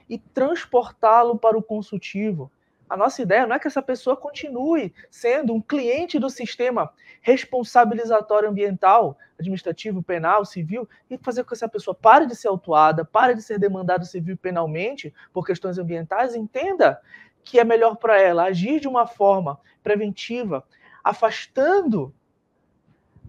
e 0.09 0.19
transportá-lo 0.19 1.39
para 1.39 1.57
o 1.57 1.63
consultivo. 1.63 2.51
A 2.89 2.97
nossa 2.97 3.21
ideia 3.21 3.47
não 3.47 3.55
é 3.55 3.59
que 3.59 3.67
essa 3.67 3.83
pessoa 3.83 4.17
continue 4.17 4.95
sendo 5.11 5.53
um 5.53 5.61
cliente 5.61 6.19
do 6.19 6.31
sistema 6.31 6.91
responsabilizatório 7.21 8.49
ambiental, 8.49 9.19
administrativo, 9.39 10.03
penal, 10.03 10.45
civil, 10.45 10.89
e 11.11 11.19
fazer 11.19 11.43
com 11.43 11.49
que 11.49 11.55
essa 11.55 11.69
pessoa 11.69 11.95
pare 11.95 12.27
de 12.27 12.35
ser 12.35 12.49
autuada, 12.49 13.05
pare 13.05 13.35
de 13.35 13.43
ser 13.43 13.59
demandada 13.59 14.05
civil 14.05 14.35
e 14.35 14.39
penalmente 14.39 15.13
por 15.33 15.45
questões 15.45 15.79
ambientais, 15.79 16.35
entenda 16.35 17.01
que 17.45 17.59
é 17.59 17.65
melhor 17.65 17.97
para 17.97 18.21
ela 18.21 18.45
agir 18.45 18.81
de 18.81 18.89
uma 18.89 19.07
forma 19.07 19.61
preventiva, 19.83 20.65
afastando 21.05 22.15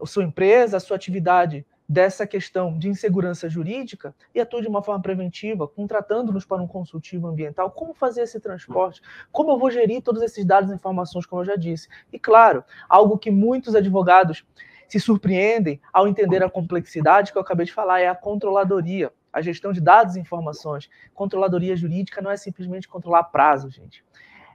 a 0.01 0.05
sua 0.05 0.23
empresa, 0.23 0.77
a 0.77 0.79
sua 0.79 0.95
atividade 0.95 1.65
dessa 1.89 2.27
questão 2.27 2.77
de 2.77 2.87
insegurança 2.87 3.49
jurídica 3.49 4.13
e 4.35 4.39
atue 4.39 4.61
de 4.61 4.67
uma 4.67 4.83
forma 4.83 5.01
preventiva, 5.01 5.67
contratando-nos 5.67 6.45
para 6.45 6.61
um 6.61 6.67
consultivo 6.67 7.27
ambiental, 7.27 7.71
como 7.71 7.95
fazer 7.95 8.21
esse 8.21 8.39
transporte, 8.39 9.01
como 9.31 9.49
eu 9.49 9.57
vou 9.57 9.71
gerir 9.71 10.03
todos 10.03 10.21
esses 10.21 10.45
dados 10.45 10.69
e 10.69 10.75
informações, 10.75 11.25
como 11.25 11.41
eu 11.41 11.45
já 11.45 11.55
disse. 11.55 11.87
E 12.13 12.19
claro, 12.19 12.63
algo 12.87 13.17
que 13.17 13.31
muitos 13.31 13.73
advogados 13.73 14.45
se 14.87 14.99
surpreendem 14.99 15.81
ao 15.91 16.07
entender 16.07 16.43
a 16.43 16.49
complexidade 16.49 17.31
que 17.31 17.37
eu 17.39 17.41
acabei 17.41 17.65
de 17.65 17.73
falar, 17.73 17.99
é 17.99 18.07
a 18.07 18.15
controladoria, 18.15 19.11
a 19.33 19.41
gestão 19.41 19.71
de 19.73 19.81
dados 19.81 20.15
e 20.15 20.19
informações. 20.19 20.89
Controladoria 21.13 21.75
jurídica 21.75 22.21
não 22.21 22.29
é 22.29 22.37
simplesmente 22.37 22.87
controlar 22.87 23.23
prazo, 23.25 23.69
gente 23.71 24.03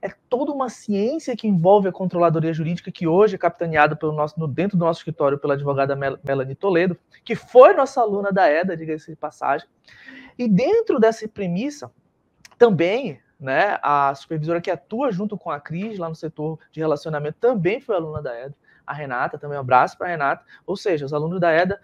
é 0.05 0.13
toda 0.29 0.53
uma 0.53 0.69
ciência 0.69 1.35
que 1.35 1.49
envolve 1.49 1.89
a 1.89 1.93
controladoria 1.93 2.53
jurídica, 2.53 2.93
que 2.93 3.07
hoje 3.07 3.37
é 3.37 3.39
capitaneada 3.39 3.97
pelo 3.97 4.13
nosso, 4.13 4.39
no, 4.39 4.47
dentro 4.47 4.77
do 4.77 4.85
nosso 4.85 5.01
escritório 5.01 5.39
pela 5.39 5.55
advogada 5.55 5.97
Mel 5.97 6.19
Melanie 6.23 6.55
Toledo, 6.55 6.95
que 7.25 7.35
foi 7.35 7.73
nossa 7.73 8.03
aluna 8.03 8.31
da 8.31 8.47
EDA, 8.51 8.77
diga-se 8.77 9.11
de 9.11 9.17
passagem. 9.17 9.67
E 10.39 10.47
dentro 10.47 11.01
dessa 11.01 11.27
premissa, 11.27 11.91
também 12.59 13.19
né, 13.41 13.79
a 13.83 14.15
supervisora 14.15 14.61
que 14.61 14.71
atua 14.71 15.11
junto 15.11 15.39
com 15.39 15.51
a 15.51 15.59
Cris 15.59 15.99
lá 15.99 16.11
no 16.11 16.15
setor 16.15 16.59
de 16.71 16.81
relacionamento 16.81 17.39
também 17.41 17.81
foi 17.81 17.97
aluna 17.97 18.21
da 18.21 18.39
EDA. 18.39 18.55
A 18.87 18.93
Renata, 18.93 19.39
também 19.39 19.57
um 19.57 19.63
abraço 19.63 19.97
para 19.97 20.09
a 20.09 20.11
Renata. 20.11 20.45
Ou 20.67 20.77
seja, 20.77 21.07
os 21.07 21.15
alunos 21.15 21.41
da 21.41 21.51
EDA 21.51 21.81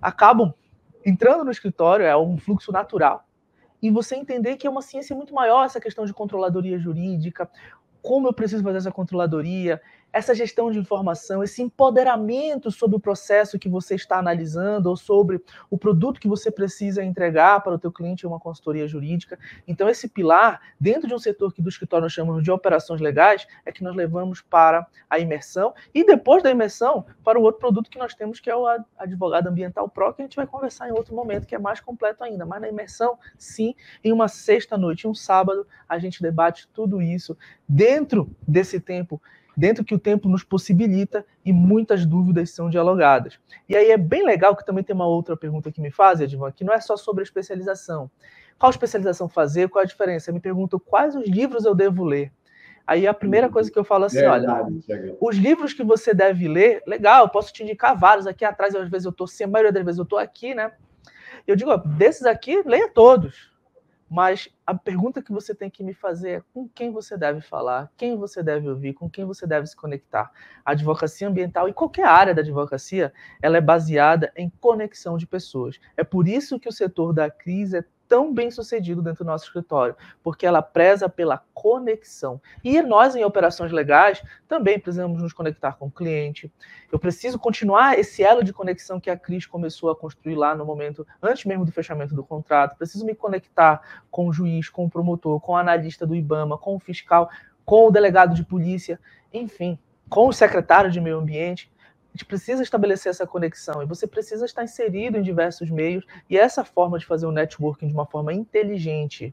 acabam 0.00 0.54
entrando 1.04 1.44
no 1.44 1.50
escritório, 1.50 2.06
é 2.06 2.16
um 2.16 2.38
fluxo 2.38 2.70
natural 2.70 3.26
e 3.82 3.90
você 3.90 4.16
entender 4.16 4.56
que 4.56 4.66
é 4.66 4.70
uma 4.70 4.82
ciência 4.82 5.14
muito 5.14 5.34
maior 5.34 5.64
essa 5.64 5.80
questão 5.80 6.04
de 6.04 6.12
controladoria 6.12 6.78
jurídica, 6.78 7.50
como 8.02 8.28
eu 8.28 8.32
preciso 8.32 8.62
fazer 8.62 8.78
essa 8.78 8.92
controladoria, 8.92 9.80
essa 10.12 10.34
gestão 10.34 10.70
de 10.70 10.78
informação, 10.78 11.42
esse 11.42 11.62
empoderamento 11.62 12.70
sobre 12.70 12.96
o 12.96 13.00
processo 13.00 13.58
que 13.58 13.68
você 13.68 13.94
está 13.94 14.18
analisando 14.18 14.88
ou 14.88 14.96
sobre 14.96 15.40
o 15.70 15.78
produto 15.78 16.20
que 16.20 16.28
você 16.28 16.50
precisa 16.50 17.02
entregar 17.02 17.62
para 17.62 17.74
o 17.74 17.78
teu 17.78 17.92
cliente 17.92 18.24
em 18.24 18.28
uma 18.28 18.40
consultoria 18.40 18.86
jurídica. 18.88 19.38
Então 19.66 19.88
esse 19.88 20.08
pilar, 20.08 20.60
dentro 20.78 21.06
de 21.06 21.14
um 21.14 21.18
setor 21.18 21.52
que 21.52 21.62
do 21.62 21.68
escritório 21.68 22.02
nós 22.02 22.12
chamamos 22.12 22.42
de 22.42 22.50
operações 22.50 23.00
legais, 23.00 23.46
é 23.64 23.72
que 23.72 23.84
nós 23.84 23.94
levamos 23.94 24.40
para 24.40 24.86
a 25.08 25.18
imersão 25.18 25.72
e 25.94 26.04
depois 26.04 26.42
da 26.42 26.50
imersão 26.50 27.04
para 27.22 27.38
o 27.38 27.42
outro 27.42 27.60
produto 27.60 27.90
que 27.90 27.98
nós 27.98 28.14
temos 28.14 28.40
que 28.40 28.50
é 28.50 28.56
o 28.56 28.66
advogado 28.98 29.46
ambiental 29.46 29.88
pro, 29.88 30.12
que 30.12 30.22
a 30.22 30.24
gente 30.24 30.36
vai 30.36 30.46
conversar 30.46 30.88
em 30.88 30.92
outro 30.92 31.14
momento, 31.14 31.46
que 31.46 31.54
é 31.54 31.58
mais 31.58 31.80
completo 31.80 32.24
ainda. 32.24 32.44
Mas 32.44 32.60
na 32.60 32.68
imersão, 32.68 33.18
sim, 33.38 33.74
em 34.02 34.12
uma 34.12 34.28
sexta 34.28 34.76
noite, 34.76 35.06
um 35.06 35.14
sábado, 35.14 35.66
a 35.88 35.98
gente 35.98 36.22
debate 36.22 36.68
tudo 36.72 37.00
isso 37.00 37.36
dentro 37.70 38.28
desse 38.46 38.80
tempo 38.80 39.20
dentro 39.56 39.84
que 39.84 39.94
o 39.94 39.98
tempo 39.98 40.26
nos 40.26 40.42
possibilita 40.42 41.24
e 41.44 41.52
muitas 41.52 42.06
dúvidas 42.06 42.50
são 42.50 42.70
dialogadas. 42.70 43.38
E 43.68 43.76
aí 43.76 43.90
é 43.90 43.96
bem 43.98 44.24
legal 44.24 44.56
que 44.56 44.64
também 44.64 44.82
tem 44.82 44.94
uma 44.96 45.06
outra 45.06 45.36
pergunta 45.36 45.70
que 45.70 45.82
me 45.82 45.90
faz, 45.90 46.18
Edvan, 46.20 46.50
que 46.50 46.64
não 46.64 46.72
é 46.72 46.80
só 46.80 46.96
sobre 46.96 47.20
a 47.20 47.24
especialização. 47.24 48.10
Qual 48.58 48.70
especialização 48.70 49.28
fazer? 49.28 49.68
Qual 49.68 49.82
a 49.82 49.86
diferença? 49.86 50.32
Me 50.32 50.40
perguntam 50.40 50.78
quais 50.78 51.14
os 51.14 51.28
livros 51.28 51.66
eu 51.66 51.74
devo 51.74 52.04
ler. 52.04 52.32
Aí 52.86 53.06
a 53.06 53.12
primeira 53.12 53.48
uhum. 53.48 53.52
coisa 53.52 53.70
que 53.70 53.78
eu 53.78 53.84
falo 53.84 54.06
assim, 54.06 54.24
olha, 54.24 54.66
os 55.20 55.36
livros 55.36 55.74
que 55.74 55.84
você 55.84 56.14
deve 56.14 56.48
ler, 56.48 56.82
legal, 56.86 57.24
eu 57.24 57.28
posso 57.28 57.52
te 57.52 57.62
indicar 57.62 57.98
vários 57.98 58.26
aqui 58.26 58.44
atrás, 58.44 58.74
às 58.74 58.88
vezes 58.88 59.04
eu 59.04 59.10
estou, 59.10 59.26
a 59.26 59.46
maioria 59.46 59.72
das 59.72 59.84
vezes 59.84 59.98
eu 59.98 60.04
estou 60.04 60.18
aqui, 60.18 60.54
né? 60.54 60.72
Eu 61.46 61.54
digo, 61.54 61.70
ó, 61.70 61.76
desses 61.76 62.24
aqui, 62.24 62.62
leia 62.64 62.88
todos. 62.88 63.49
Mas 64.10 64.48
a 64.66 64.74
pergunta 64.74 65.22
que 65.22 65.30
você 65.30 65.54
tem 65.54 65.70
que 65.70 65.84
me 65.84 65.94
fazer 65.94 66.30
é 66.30 66.42
com 66.52 66.68
quem 66.68 66.90
você 66.90 67.16
deve 67.16 67.40
falar, 67.40 67.88
quem 67.96 68.16
você 68.16 68.42
deve 68.42 68.68
ouvir, 68.68 68.92
com 68.92 69.08
quem 69.08 69.24
você 69.24 69.46
deve 69.46 69.68
se 69.68 69.76
conectar. 69.76 70.32
A 70.64 70.72
advocacia 70.72 71.28
ambiental 71.28 71.68
e 71.68 71.72
qualquer 71.72 72.06
área 72.06 72.34
da 72.34 72.42
advocacia, 72.42 73.12
ela 73.40 73.56
é 73.56 73.60
baseada 73.60 74.32
em 74.36 74.50
conexão 74.60 75.16
de 75.16 75.28
pessoas. 75.28 75.78
É 75.96 76.02
por 76.02 76.26
isso 76.26 76.58
que 76.58 76.68
o 76.68 76.72
setor 76.72 77.12
da 77.12 77.30
crise 77.30 77.78
é 77.78 77.84
tão 78.10 78.34
bem 78.34 78.50
sucedido 78.50 79.00
dentro 79.00 79.24
do 79.24 79.28
nosso 79.28 79.44
escritório, 79.44 79.94
porque 80.20 80.44
ela 80.44 80.60
preza 80.60 81.08
pela 81.08 81.40
conexão. 81.54 82.42
E 82.64 82.82
nós, 82.82 83.14
em 83.14 83.24
operações 83.24 83.70
legais, 83.70 84.20
também 84.48 84.80
precisamos 84.80 85.22
nos 85.22 85.32
conectar 85.32 85.74
com 85.74 85.86
o 85.86 85.90
cliente. 85.90 86.52
Eu 86.90 86.98
preciso 86.98 87.38
continuar 87.38 87.96
esse 87.96 88.24
elo 88.24 88.42
de 88.42 88.52
conexão 88.52 88.98
que 88.98 89.08
a 89.08 89.16
Cris 89.16 89.46
começou 89.46 89.90
a 89.90 89.96
construir 89.96 90.34
lá 90.34 90.56
no 90.56 90.66
momento, 90.66 91.06
antes 91.22 91.44
mesmo 91.44 91.64
do 91.64 91.70
fechamento 91.70 92.12
do 92.12 92.24
contrato. 92.24 92.76
Preciso 92.76 93.06
me 93.06 93.14
conectar 93.14 93.80
com 94.10 94.26
o 94.26 94.32
juiz, 94.32 94.68
com 94.68 94.84
o 94.84 94.90
promotor, 94.90 95.40
com 95.40 95.52
o 95.52 95.56
analista 95.56 96.04
do 96.04 96.16
IBAMA, 96.16 96.58
com 96.58 96.74
o 96.74 96.80
fiscal, 96.80 97.30
com 97.64 97.86
o 97.86 97.90
delegado 97.92 98.34
de 98.34 98.44
polícia, 98.44 98.98
enfim, 99.32 99.78
com 100.08 100.26
o 100.26 100.32
secretário 100.32 100.90
de 100.90 101.00
meio 101.00 101.18
ambiente. 101.18 101.70
A 102.10 102.16
gente 102.16 102.24
precisa 102.24 102.62
estabelecer 102.62 103.10
essa 103.10 103.26
conexão 103.26 103.82
e 103.82 103.86
você 103.86 104.06
precisa 104.06 104.44
estar 104.44 104.64
inserido 104.64 105.16
em 105.16 105.22
diversos 105.22 105.70
meios 105.70 106.04
e 106.28 106.36
essa 106.36 106.64
forma 106.64 106.98
de 106.98 107.06
fazer 107.06 107.26
o 107.26 107.32
networking 107.32 107.86
de 107.86 107.94
uma 107.94 108.04
forma 108.04 108.34
inteligente, 108.34 109.32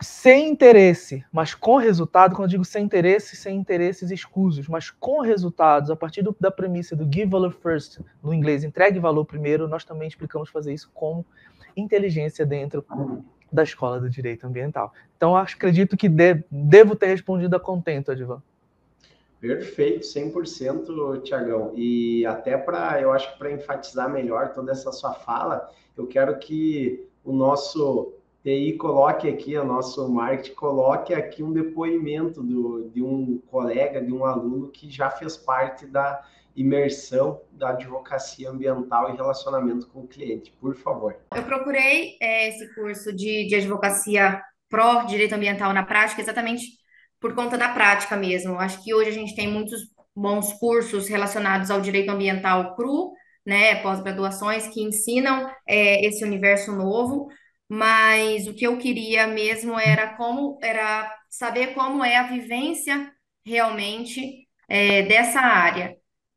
sem 0.00 0.48
interesse, 0.48 1.24
mas 1.32 1.54
com 1.54 1.76
resultado, 1.76 2.36
quando 2.36 2.44
eu 2.44 2.50
digo 2.50 2.64
sem 2.64 2.84
interesse, 2.84 3.34
sem 3.34 3.56
interesses 3.56 4.12
escusos, 4.12 4.68
mas 4.68 4.90
com 4.90 5.20
resultados, 5.20 5.90
a 5.90 5.96
partir 5.96 6.22
do, 6.22 6.36
da 6.38 6.52
premissa 6.52 6.94
do 6.94 7.04
give 7.12 7.28
valor 7.28 7.52
first, 7.52 7.98
no 8.22 8.32
inglês, 8.32 8.62
entregue 8.62 9.00
valor 9.00 9.24
primeiro, 9.24 9.66
nós 9.66 9.84
também 9.84 10.06
explicamos 10.06 10.48
fazer 10.50 10.72
isso 10.72 10.88
com 10.94 11.24
inteligência 11.76 12.46
dentro 12.46 12.86
da 13.52 13.64
escola 13.64 13.98
do 13.98 14.08
direito 14.08 14.46
ambiental. 14.46 14.92
Então, 15.16 15.36
acredito 15.36 15.96
que 15.96 16.08
de, 16.08 16.44
devo 16.50 16.94
ter 16.94 17.06
respondido 17.06 17.56
a 17.56 17.60
contento, 17.60 18.12
Advan. 18.12 18.40
Perfeito, 19.40 20.04
100%, 20.04 21.22
Tiagão. 21.22 21.72
E 21.76 22.26
até 22.26 22.56
para, 22.56 23.00
eu 23.00 23.12
acho 23.12 23.32
que 23.32 23.38
para 23.38 23.52
enfatizar 23.52 24.10
melhor 24.10 24.52
toda 24.52 24.72
essa 24.72 24.90
sua 24.90 25.14
fala, 25.14 25.70
eu 25.96 26.06
quero 26.06 26.38
que 26.38 27.06
o 27.24 27.32
nosso 27.32 28.14
TI 28.42 28.74
coloque 28.74 29.28
aqui, 29.28 29.56
o 29.56 29.64
nosso 29.64 30.08
marketing 30.08 30.54
coloque 30.54 31.14
aqui 31.14 31.42
um 31.42 31.52
depoimento 31.52 32.42
do, 32.42 32.88
de 32.90 33.02
um 33.02 33.38
colega, 33.46 34.02
de 34.02 34.12
um 34.12 34.24
aluno 34.24 34.68
que 34.68 34.90
já 34.90 35.10
fez 35.10 35.36
parte 35.36 35.86
da 35.86 36.24
imersão 36.56 37.40
da 37.52 37.70
advocacia 37.70 38.50
ambiental 38.50 39.12
e 39.12 39.16
relacionamento 39.16 39.86
com 39.88 40.00
o 40.00 40.08
cliente, 40.08 40.52
por 40.60 40.74
favor. 40.74 41.16
Eu 41.34 41.44
procurei 41.44 42.16
é, 42.20 42.48
esse 42.48 42.74
curso 42.74 43.14
de, 43.14 43.46
de 43.46 43.54
advocacia 43.54 44.42
pró 44.68 45.04
direito 45.04 45.34
ambiental 45.34 45.72
na 45.72 45.84
prática 45.84 46.20
exatamente 46.20 46.78
por 47.20 47.34
conta 47.34 47.58
da 47.58 47.68
prática 47.70 48.16
mesmo. 48.16 48.58
Acho 48.58 48.82
que 48.82 48.94
hoje 48.94 49.10
a 49.10 49.12
gente 49.12 49.34
tem 49.34 49.48
muitos 49.48 49.80
bons 50.14 50.52
cursos 50.54 51.08
relacionados 51.08 51.70
ao 51.70 51.80
direito 51.80 52.10
ambiental 52.10 52.74
cru, 52.76 53.12
né, 53.46 53.76
pós-graduações 53.76 54.66
que 54.68 54.82
ensinam 54.82 55.50
é, 55.66 56.04
esse 56.06 56.24
universo 56.24 56.72
novo, 56.72 57.28
mas 57.68 58.46
o 58.46 58.54
que 58.54 58.66
eu 58.66 58.78
queria 58.78 59.26
mesmo 59.26 59.78
era 59.78 60.16
como 60.16 60.58
era 60.62 61.14
saber 61.30 61.74
como 61.74 62.04
é 62.04 62.16
a 62.16 62.28
vivência 62.28 63.12
realmente 63.44 64.46
é, 64.68 65.02
dessa 65.02 65.40
área. 65.40 65.96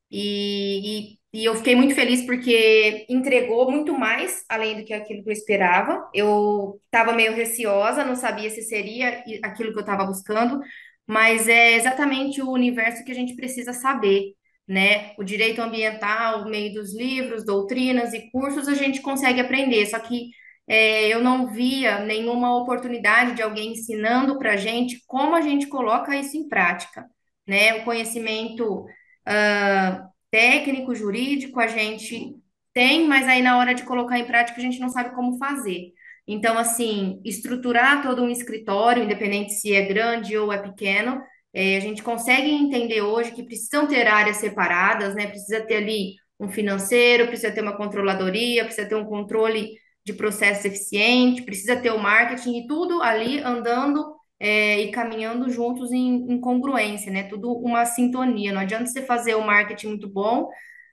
E, 0.10 1.14
e 1.14 1.21
e 1.34 1.46
eu 1.46 1.56
fiquei 1.56 1.76
muito 1.76 1.96
feliz 1.96 2.26
porque 2.26 3.06
entregou 3.10 3.72
muito 3.72 3.98
mais 3.98 4.44
além 4.50 4.78
do 4.78 4.86
que 4.86 4.94
aquilo 4.94 5.24
que 5.24 5.30
eu 5.30 5.34
esperava. 5.34 6.10
Eu 6.14 6.80
estava 6.86 7.14
meio 7.14 7.34
receosa, 7.34 8.04
não 8.04 8.16
sabia 8.16 8.50
se 8.50 8.62
seria 8.64 9.24
aquilo 9.42 9.72
que 9.72 9.78
eu 9.78 9.82
estava 9.82 10.06
buscando, 10.06 10.60
mas 11.08 11.48
é 11.48 11.76
exatamente 11.76 12.42
o 12.42 12.52
universo 12.52 13.04
que 13.06 13.12
a 13.12 13.16
gente 13.16 13.36
precisa 13.36 13.72
saber, 13.74 14.34
né? 14.68 15.14
O 15.18 15.24
direito 15.24 15.62
ambiental, 15.62 16.46
meio 16.50 16.74
dos 16.74 16.94
livros, 16.94 17.46
doutrinas 17.46 18.14
e 18.14 18.30
cursos, 18.32 18.68
a 18.68 18.74
gente 18.76 19.02
consegue 19.02 19.40
aprender, 19.40 19.86
só 19.86 20.00
que 20.00 20.30
é, 20.68 21.08
eu 21.10 21.22
não 21.24 21.48
via 21.48 22.00
nenhuma 22.00 22.58
oportunidade 22.58 23.36
de 23.36 23.42
alguém 23.42 23.72
ensinando 23.74 24.38
para 24.38 24.54
a 24.54 24.58
gente 24.58 25.02
como 25.08 25.36
a 25.36 25.42
gente 25.42 25.68
coloca 25.68 26.16
isso 26.16 26.36
em 26.38 26.48
prática, 26.50 27.06
né? 27.48 27.76
O 27.76 27.86
conhecimento. 27.86 28.86
Uh, 29.28 30.11
técnico, 30.32 30.96
jurídico, 30.96 31.60
a 31.60 31.68
gente 31.68 32.36
tem, 32.74 33.08
mas 33.08 33.28
aí 33.28 33.42
na 33.42 33.58
hora 33.58 33.74
de 33.74 33.84
colocar 33.84 34.18
em 34.18 34.26
prática 34.26 34.60
a 34.60 34.64
gente 34.64 34.80
não 34.80 34.90
sabe 34.90 35.14
como 35.14 35.38
fazer. 35.38 35.92
Então, 36.28 36.58
assim, 36.58 37.20
estruturar 37.26 38.02
todo 38.02 38.24
um 38.24 38.30
escritório, 38.30 39.04
independente 39.04 39.54
se 39.54 39.74
é 39.74 39.82
grande 39.86 40.38
ou 40.38 40.52
é 40.52 40.58
pequeno, 40.58 41.22
é, 41.54 41.76
a 41.78 41.80
gente 41.82 42.02
consegue 42.02 42.50
entender 42.50 43.02
hoje 43.02 43.32
que 43.32 43.44
precisam 43.44 43.86
ter 43.86 44.08
áreas 44.08 44.38
separadas, 44.38 45.14
né? 45.14 45.28
Precisa 45.28 45.62
ter 45.62 45.78
ali 45.78 46.16
um 46.40 46.50
financeiro, 46.50 47.28
precisa 47.28 47.52
ter 47.52 47.62
uma 47.62 47.76
controladoria, 47.76 48.64
precisa 48.64 48.88
ter 48.88 48.96
um 48.96 49.06
controle 49.06 49.78
de 50.06 50.14
processo 50.14 50.68
eficiente, 50.68 51.44
precisa 51.44 51.76
ter 51.76 51.92
o 51.92 52.00
marketing 52.00 52.60
e 52.60 52.68
tudo 52.68 53.02
ali 53.02 53.40
andando 53.40 54.16
é, 54.42 54.80
e 54.82 54.92
caminhando 54.92 55.52
juntos 55.52 55.92
em, 55.92 56.26
em 56.34 56.42
congruência, 56.42 57.12
né? 57.12 57.24
Tudo 57.24 57.54
uma 57.54 57.86
sintonia. 57.86 58.52
Não 58.52 58.62
adianta 58.62 58.88
você 58.88 59.04
fazer 59.04 59.36
o 59.36 59.46
marketing 59.46 59.90
muito 59.90 60.10
bom 60.10 60.50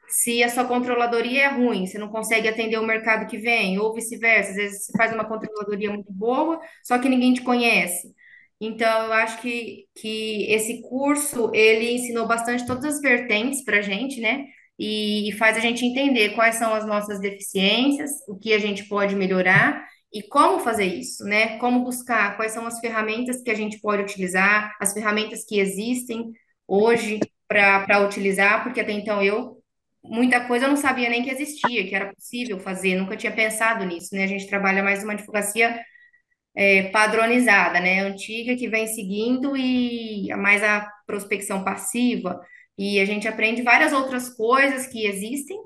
se 0.08 0.42
a 0.42 0.48
sua 0.48 0.64
controladoria 0.64 1.44
é 1.44 1.48
ruim, 1.48 1.86
você 1.86 1.98
não 1.98 2.08
consegue 2.08 2.48
atender 2.48 2.78
o 2.78 2.86
mercado 2.86 3.26
que 3.28 3.38
vem, 3.38 3.78
ou 3.78 3.94
vice-versa. 3.94 4.50
Às 4.50 4.56
vezes 4.56 4.86
você 4.86 4.92
faz 4.96 5.12
uma 5.14 5.26
controladoria 5.26 5.90
muito 5.90 6.12
boa, 6.12 6.60
só 6.82 6.98
que 6.98 7.08
ninguém 7.08 7.34
te 7.34 7.42
conhece. 7.42 8.08
Então, 8.60 9.04
eu 9.06 9.12
acho 9.12 9.40
que, 9.40 9.86
que 9.94 10.46
esse 10.50 10.82
curso, 10.82 11.50
ele 11.54 11.92
ensinou 11.92 12.26
bastante 12.26 12.66
todas 12.66 12.84
as 12.84 13.00
vertentes 13.00 13.64
para 13.64 13.78
a 13.78 13.82
gente, 13.82 14.20
né? 14.20 14.46
E, 14.78 15.28
e 15.28 15.32
faz 15.32 15.56
a 15.56 15.60
gente 15.60 15.84
entender 15.84 16.30
quais 16.30 16.56
são 16.56 16.74
as 16.74 16.86
nossas 16.86 17.20
deficiências, 17.20 18.10
o 18.28 18.38
que 18.38 18.52
a 18.52 18.58
gente 18.58 18.84
pode 18.88 19.14
melhorar 19.14 19.84
e 20.12 20.22
como 20.22 20.60
fazer 20.60 20.86
isso, 20.86 21.24
né? 21.24 21.58
Como 21.58 21.84
buscar, 21.84 22.36
quais 22.36 22.52
são 22.52 22.66
as 22.66 22.80
ferramentas 22.80 23.42
que 23.42 23.50
a 23.50 23.54
gente 23.54 23.80
pode 23.80 24.02
utilizar, 24.02 24.74
as 24.80 24.92
ferramentas 24.92 25.44
que 25.44 25.60
existem 25.60 26.32
hoje 26.66 27.20
para 27.46 28.00
utilizar, 28.04 28.62
porque 28.62 28.80
até 28.80 28.92
então 28.92 29.22
eu 29.22 29.58
muita 30.02 30.46
coisa 30.46 30.66
eu 30.66 30.70
não 30.70 30.76
sabia 30.76 31.10
nem 31.10 31.22
que 31.22 31.30
existia, 31.30 31.86
que 31.86 31.94
era 31.94 32.12
possível 32.14 32.58
fazer, 32.60 32.94
nunca 32.96 33.16
tinha 33.16 33.32
pensado 33.32 33.84
nisso, 33.84 34.14
né? 34.14 34.24
A 34.24 34.26
gente 34.26 34.46
trabalha 34.48 34.82
mais 34.82 35.02
uma 35.04 35.12
advocacia 35.12 35.78
é, 36.54 36.84
padronizada, 36.90 37.80
né? 37.80 38.00
Antiga, 38.00 38.56
que 38.56 38.68
vem 38.68 38.86
seguindo 38.86 39.56
e 39.56 40.28
mais 40.36 40.62
a 40.62 40.90
prospecção 41.06 41.64
passiva, 41.64 42.40
e 42.76 43.00
a 43.00 43.04
gente 43.04 43.28
aprende 43.28 43.62
várias 43.62 43.92
outras 43.92 44.28
coisas 44.30 44.86
que 44.86 45.06
existem, 45.06 45.58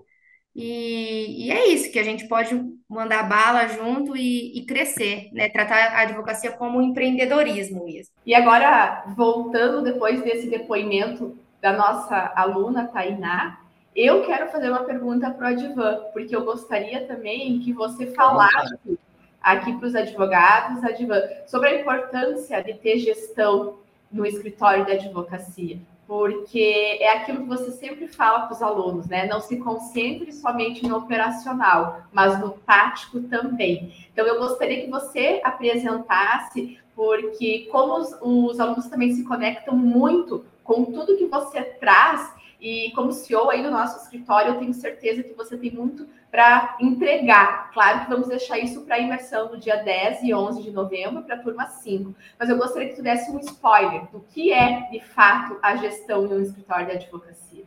e, 0.55 1.47
e 1.47 1.51
é 1.51 1.69
isso, 1.69 1.91
que 1.91 1.99
a 1.99 2.05
gente 2.05 2.29
pode 2.29 2.55
mandar 2.89 3.23
bala 3.23 3.67
junto 3.69 4.15
e, 4.15 4.59
e, 4.59 4.67
crescer, 4.67 5.31
né? 5.33 5.49
Tratar 5.49 5.95
a 5.95 6.03
advocacia 6.03 6.53
como 6.53 6.79
um 6.79 6.83
empreendedorismo 6.83 7.85
mesmo. 7.87 8.13
E 8.27 8.35
agora, 8.35 9.05
voltando 9.17 9.83
depois 9.83 10.23
desse 10.23 10.49
depoimento 10.49 11.39
da 11.61 11.73
nossa 11.73 12.33
aluna 12.37 12.87
Tainá, 12.87 13.61
eu 13.97 14.25
quero 14.25 14.51
fazer 14.51 14.69
uma 14.69 14.85
pergunta 14.85 15.31
para 15.31 15.51
o 15.51 15.53
Advan, 15.53 16.01
porque 16.13 16.35
eu 16.37 16.45
gostaria 16.45 17.07
também 17.07 17.59
que 17.61 17.73
você 17.73 18.07
falasse 18.09 18.99
aqui 19.41 19.73
para 19.77 19.87
os 19.87 19.95
advogados, 19.95 20.85
Advan, 20.85 21.23
sobre 21.47 21.69
a 21.69 21.81
importância 21.81 22.63
de 22.63 22.75
ter 22.75 22.99
gestão 22.99 23.79
no 24.11 24.27
escritório 24.27 24.85
de 24.85 24.93
advocacia 24.93 25.79
porque 26.07 26.99
é 27.01 27.17
aquilo 27.17 27.43
que 27.43 27.49
você 27.49 27.71
sempre 27.73 28.09
fala 28.09 28.41
para 28.41 28.55
os 28.55 28.63
alunos, 28.63 29.07
né? 29.07 29.27
Não 29.27 29.41
se 29.41 29.57
concentre 29.57 30.33
somente 30.33 30.87
no 30.87 30.97
operacional, 30.97 32.03
mas 32.13 32.39
no 32.41 32.51
tático 32.51 33.21
também. 33.23 33.93
Então, 34.13 34.27
eu 34.27 34.39
gostaria 34.39 34.85
que 34.85 34.91
você 34.91 35.41
apresentasse, 35.45 36.79
porque 36.95 37.69
como 37.71 37.99
os, 37.99 38.17
os 38.21 38.61
alunos 38.61 38.89
também 38.89 39.13
se 39.13 39.25
conectam 39.25 39.77
muito 39.77 40.45
com 40.63 40.85
tudo 40.85 41.17
que 41.17 41.27
você 41.27 41.63
traz, 41.63 42.33
e 42.63 42.93
como 42.93 43.11
CEO 43.11 43.51
aí 43.51 43.61
do 43.61 43.73
nosso 43.73 44.01
escritório, 44.05 44.53
eu 44.55 44.59
tenho 44.61 44.73
certeza 44.73 45.25
que 45.25 45.35
você 45.35 45.59
tem 45.59 45.73
muito 45.73 46.07
para 46.31 46.77
entregar. 46.81 47.73
Claro 47.73 48.05
que 48.05 48.09
vamos 48.09 48.29
deixar 48.29 48.57
isso 48.57 48.83
para 48.83 48.95
a 48.95 48.99
imersão 49.01 49.51
no 49.51 49.59
dia 49.59 49.83
10 49.83 50.23
e 50.23 50.33
11 50.33 50.63
de 50.63 50.71
novembro, 50.71 51.25
para 51.25 51.35
a 51.35 51.39
turma 51.43 51.67
5. 51.67 52.15
Mas 52.39 52.49
eu 52.49 52.57
gostaria 52.57 52.89
que 52.89 52.95
tu 52.95 53.03
desse 53.03 53.33
um 53.33 53.41
spoiler 53.41 54.09
do 54.13 54.21
que 54.21 54.53
é, 54.53 54.89
de 54.93 55.01
fato, 55.01 55.59
a 55.61 55.75
gestão 55.75 56.25
em 56.25 56.35
um 56.35 56.41
escritório 56.41 56.87
de 56.87 56.93
advocacia. 56.93 57.65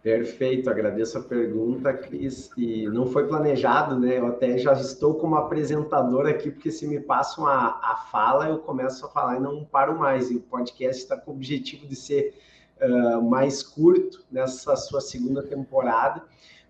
Perfeito, 0.00 0.70
agradeço 0.70 1.18
a 1.18 1.22
pergunta, 1.22 1.92
Cris. 1.92 2.50
E 2.56 2.86
não 2.86 3.06
foi 3.06 3.26
planejado, 3.26 3.98
né? 3.98 4.18
Eu 4.18 4.28
até 4.28 4.56
já 4.58 4.74
estou 4.74 5.14
como 5.14 5.34
apresentador 5.34 6.28
aqui, 6.28 6.52
porque 6.52 6.70
se 6.70 6.86
me 6.86 7.00
passam 7.00 7.48
a, 7.48 7.80
a 7.82 7.96
fala, 8.12 8.48
eu 8.48 8.58
começo 8.58 9.04
a 9.06 9.08
falar 9.08 9.38
e 9.38 9.40
não 9.40 9.64
paro 9.64 9.98
mais. 9.98 10.30
E 10.30 10.36
o 10.36 10.40
podcast 10.40 11.02
está 11.02 11.16
com 11.16 11.32
o 11.32 11.34
objetivo 11.34 11.86
de 11.88 11.96
ser 11.96 12.34
uh, 12.80 13.22
mais 13.22 13.62
curto 13.62 14.24
nessa 14.30 14.76
sua 14.76 15.00
segunda 15.00 15.42
temporada, 15.42 16.22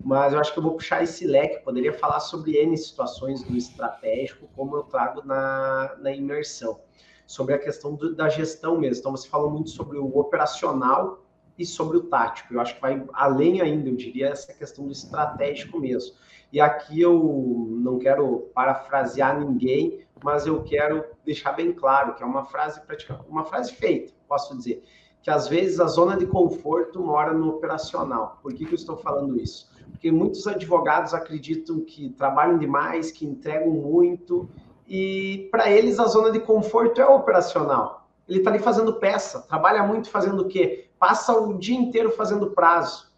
mas 0.03 0.33
eu 0.33 0.41
acho 0.41 0.53
que 0.53 0.59
eu 0.59 0.63
vou 0.63 0.75
puxar 0.75 1.03
esse 1.03 1.27
leque, 1.27 1.65
poderia 1.65 1.93
falar 1.93 2.21
sobre 2.21 2.57
N 2.57 2.77
situações 2.77 3.43
do 3.43 3.57
estratégico, 3.57 4.49
como 4.55 4.77
eu 4.77 4.83
trago 4.83 5.23
na, 5.25 5.97
na 5.99 6.13
imersão, 6.13 6.81
sobre 7.27 7.55
a 7.55 7.59
questão 7.59 7.95
do, 7.95 8.15
da 8.15 8.29
gestão 8.29 8.79
mesmo. 8.79 9.01
Então, 9.01 9.13
você 9.13 9.29
falou 9.29 9.51
muito 9.51 9.71
sobre 9.71 9.99
o 9.99 10.19
operacional 10.19 11.25
e 11.59 11.65
sobre 11.65 11.97
o 11.97 12.03
tático. 12.05 12.53
Eu 12.53 12.61
acho 12.61 12.75
que 12.75 12.81
vai 12.81 13.03
além 13.13 13.61
ainda, 13.61 13.89
eu 13.89 13.97
diria, 13.97 14.29
essa 14.29 14.53
questão 14.53 14.87
do 14.87 14.93
estratégico 14.93 15.79
mesmo. 15.79 16.17
E 16.53 16.61
aqui 16.61 17.01
eu 17.01 17.69
não 17.71 17.99
quero 17.99 18.51
parafrasear 18.55 19.41
ninguém, 19.41 20.05
mas 20.23 20.47
eu 20.47 20.63
quero 20.63 21.05
deixar 21.25 21.53
bem 21.53 21.73
claro 21.73 22.15
que 22.15 22.23
é 22.23 22.27
uma 22.27 22.45
frase 22.45 22.81
praticamente 22.81 23.29
uma 23.29 23.45
frase 23.45 23.73
feita, 23.73 24.13
posso 24.29 24.57
dizer 24.57 24.83
que 25.25 25.31
às 25.31 25.49
vezes 25.49 25.81
a 25.81 25.87
zona 25.87 26.19
de 26.19 26.27
conforto 26.27 27.01
mora 27.01 27.33
no 27.33 27.49
operacional. 27.49 28.39
Por 28.43 28.53
que, 28.53 28.67
que 28.67 28.73
eu 28.73 28.77
estou 28.77 28.95
falando 28.95 29.41
isso? 29.41 29.71
Porque 29.91 30.13
muitos 30.13 30.47
advogados 30.47 31.15
acreditam 31.15 31.81
que 31.81 32.11
trabalham 32.11 32.59
demais, 32.59 33.11
que 33.11 33.25
entregam 33.25 33.71
muito, 33.71 34.47
e 34.87 35.49
para 35.51 35.71
eles 35.71 35.99
a 35.99 36.05
zona 36.05 36.31
de 36.31 36.41
conforto 36.41 37.01
é 37.01 37.07
operacional. 37.07 38.07
Ele 38.29 38.41
está 38.41 38.51
ali 38.51 38.59
fazendo 38.59 39.01
peça, 39.01 39.41
trabalha 39.41 39.83
muito 39.83 40.11
fazendo 40.11 40.43
o 40.43 40.47
quê? 40.47 40.89
Passa 40.99 41.33
o 41.33 41.57
dia 41.57 41.77
inteiro 41.77 42.11
fazendo 42.11 42.51
prazo. 42.51 43.11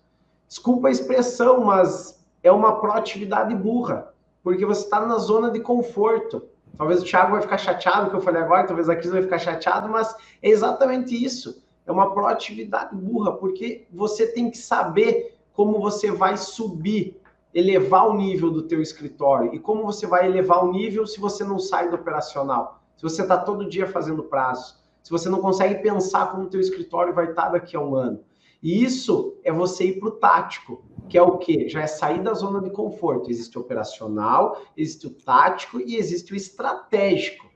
Desculpa 0.47 0.87
a 0.87 0.93
expressão, 0.93 1.65
mas 1.65 2.25
é 2.41 2.53
uma 2.53 2.81
proatividade 2.81 3.53
burra, 3.53 4.15
porque 4.45 4.65
você 4.65 4.85
está 4.85 5.05
na 5.05 5.19
zona 5.19 5.51
de 5.51 5.59
conforto. 5.59 6.45
Talvez 6.79 7.03
o 7.03 7.05
Thiago 7.05 7.33
vai 7.33 7.43
ficar 7.43 7.59
chateado 7.59 8.11
que 8.11 8.17
eu 8.17 8.21
falei 8.21 8.43
agora, 8.43 8.65
talvez 8.65 8.89
a 8.89 8.95
Cris 8.95 9.11
vai 9.11 9.23
ficar 9.23 9.39
chateado, 9.39 9.89
mas 9.89 10.15
é 10.41 10.51
exatamente 10.51 11.13
isso 11.13 11.66
é 11.87 11.93
uma 11.93 12.13
proatividade 12.13 12.95
burra, 12.95 13.33
porque 13.33 13.87
você 13.93 14.27
tem 14.27 14.51
que 14.51 14.59
saber 14.59 15.39
como 15.53 15.81
você 15.81 16.11
vai 16.11 16.37
subir, 16.37 17.19
elevar 17.55 18.09
o 18.09 18.15
nível 18.15 18.51
do 18.51 18.63
teu 18.63 18.83
escritório. 18.83 19.55
E 19.55 19.59
como 19.59 19.85
você 19.85 20.07
vai 20.07 20.27
elevar 20.27 20.65
o 20.65 20.73
nível 20.73 21.07
se 21.07 21.19
você 21.19 21.45
não 21.45 21.59
sai 21.59 21.89
do 21.89 21.97
operacional? 21.97 22.83
Se 22.97 23.03
você 23.03 23.23
está 23.23 23.39
todo 23.39 23.69
dia 23.69 23.87
fazendo 23.87 24.25
prazo, 24.25 24.77
se 25.03 25.11
você 25.11 25.29
não 25.29 25.41
consegue 25.41 25.83
pensar 25.83 26.33
como 26.33 26.45
o 26.45 26.51
teu 26.51 26.61
escritório 26.61 27.15
vai 27.15 27.31
estar 27.31 27.45
tá 27.45 27.49
daqui 27.51 27.77
a 27.77 27.81
um 27.81 27.95
ano. 27.95 28.21
E 28.63 28.83
isso 28.83 29.39
é 29.45 29.53
você 29.53 29.87
ir 29.87 30.01
para 30.01 30.09
o 30.09 30.13
tático, 30.13 30.85
que 31.09 31.17
é 31.17 31.23
o 31.23 31.39
quê? 31.39 31.69
Já 31.69 31.83
é 31.83 31.87
sair 31.87 32.23
da 32.23 32.35
zona 32.35 32.61
de 32.61 32.71
conforto. 32.71 33.31
Existe 33.31 33.57
o 33.57 33.61
operacional, 33.61 34.61
existe 34.77 35.07
o 35.07 35.11
tático 35.11 35.81
e 35.81 35.97
existe 35.97 36.33
o 36.33 36.37
estratégico. 36.37 37.47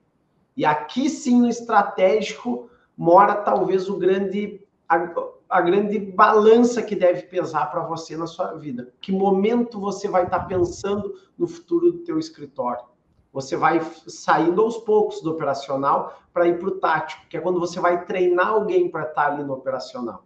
E 0.56 0.64
aqui 0.64 1.08
sim 1.08 1.40
no 1.40 1.48
estratégico 1.48 2.70
mora 2.96 3.34
talvez 3.36 3.88
o 3.88 3.96
grande 3.98 4.60
a, 4.88 5.08
a 5.48 5.60
grande 5.60 5.98
balança 5.98 6.82
que 6.82 6.94
deve 6.96 7.22
pesar 7.22 7.66
para 7.66 7.84
você 7.84 8.16
na 8.16 8.26
sua 8.26 8.54
vida. 8.54 8.92
Que 9.00 9.12
momento 9.12 9.80
você 9.80 10.08
vai 10.08 10.24
estar 10.24 10.40
tá 10.40 10.44
pensando 10.44 11.14
no 11.38 11.46
futuro 11.46 11.92
do 11.92 11.98
teu 11.98 12.18
escritório? 12.18 12.84
Você 13.32 13.56
vai 13.56 13.80
saindo 14.06 14.60
aos 14.60 14.78
poucos 14.78 15.20
do 15.20 15.30
operacional 15.30 16.20
para 16.32 16.48
ir 16.48 16.58
para 16.58 16.68
o 16.68 16.78
tático, 16.78 17.26
que 17.28 17.36
é 17.36 17.40
quando 17.40 17.60
você 17.60 17.78
vai 17.78 18.04
treinar 18.04 18.48
alguém 18.48 18.88
para 18.90 19.02
estar 19.02 19.26
tá 19.26 19.32
ali 19.32 19.44
no 19.44 19.54
operacional. 19.54 20.24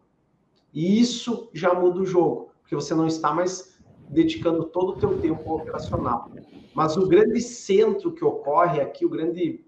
E 0.73 1.01
isso 1.01 1.51
já 1.53 1.75
muda 1.75 2.01
o 2.01 2.07
jogo, 2.07 2.51
porque 2.61 2.75
você 2.75 2.95
não 2.95 3.07
está 3.07 3.33
mais 3.33 3.79
dedicando 4.09 4.65
todo 4.65 4.91
o 4.91 4.97
teu 4.97 5.21
tempo 5.21 5.49
ao 5.49 5.57
operacional. 5.57 6.31
Mas 6.75 6.97
o 6.97 7.07
grande 7.07 7.41
centro 7.41 8.13
que 8.13 8.25
ocorre 8.25 8.81
aqui, 8.81 9.05
o 9.05 9.11
grande 9.11 9.65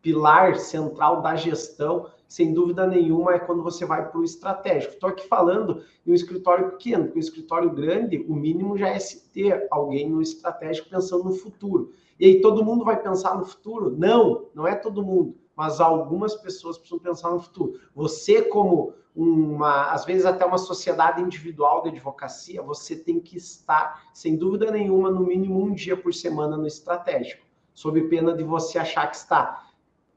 pilar 0.00 0.56
central 0.56 1.20
da 1.20 1.34
gestão 1.34 2.10
sem 2.28 2.52
dúvida 2.52 2.86
nenhuma, 2.86 3.34
é 3.34 3.38
quando 3.38 3.62
você 3.62 3.86
vai 3.86 4.06
para 4.06 4.20
o 4.20 4.22
estratégico. 4.22 4.92
Estou 4.92 5.08
aqui 5.08 5.26
falando 5.26 5.82
em 6.06 6.10
um 6.12 6.14
escritório 6.14 6.72
pequeno, 6.72 7.04
porque 7.04 7.18
um 7.18 7.20
escritório 7.20 7.70
grande, 7.70 8.24
o 8.28 8.34
mínimo 8.34 8.76
já 8.76 8.88
é 8.88 8.98
se 8.98 9.30
ter 9.30 9.66
alguém 9.70 10.10
no 10.10 10.20
estratégico 10.20 10.90
pensando 10.90 11.24
no 11.24 11.32
futuro. 11.32 11.90
E 12.20 12.26
aí 12.26 12.40
todo 12.42 12.64
mundo 12.64 12.84
vai 12.84 13.00
pensar 13.00 13.34
no 13.38 13.46
futuro? 13.46 13.96
Não, 13.96 14.46
não 14.54 14.68
é 14.68 14.74
todo 14.74 15.02
mundo, 15.02 15.36
mas 15.56 15.80
algumas 15.80 16.34
pessoas 16.34 16.76
precisam 16.76 16.98
pensar 16.98 17.30
no 17.30 17.40
futuro. 17.40 17.80
Você, 17.94 18.42
como 18.42 18.92
uma, 19.16 19.90
às 19.90 20.04
vezes 20.04 20.26
até 20.26 20.44
uma 20.44 20.58
sociedade 20.58 21.22
individual 21.22 21.82
de 21.82 21.88
advocacia, 21.88 22.62
você 22.62 22.94
tem 22.94 23.18
que 23.18 23.38
estar, 23.38 24.02
sem 24.12 24.36
dúvida 24.36 24.70
nenhuma, 24.70 25.10
no 25.10 25.20
mínimo 25.20 25.64
um 25.64 25.72
dia 25.72 25.96
por 25.96 26.12
semana 26.12 26.58
no 26.58 26.66
estratégico, 26.66 27.46
sob 27.72 28.02
pena 28.08 28.36
de 28.36 28.44
você 28.44 28.78
achar 28.78 29.06
que 29.06 29.16
está 29.16 29.67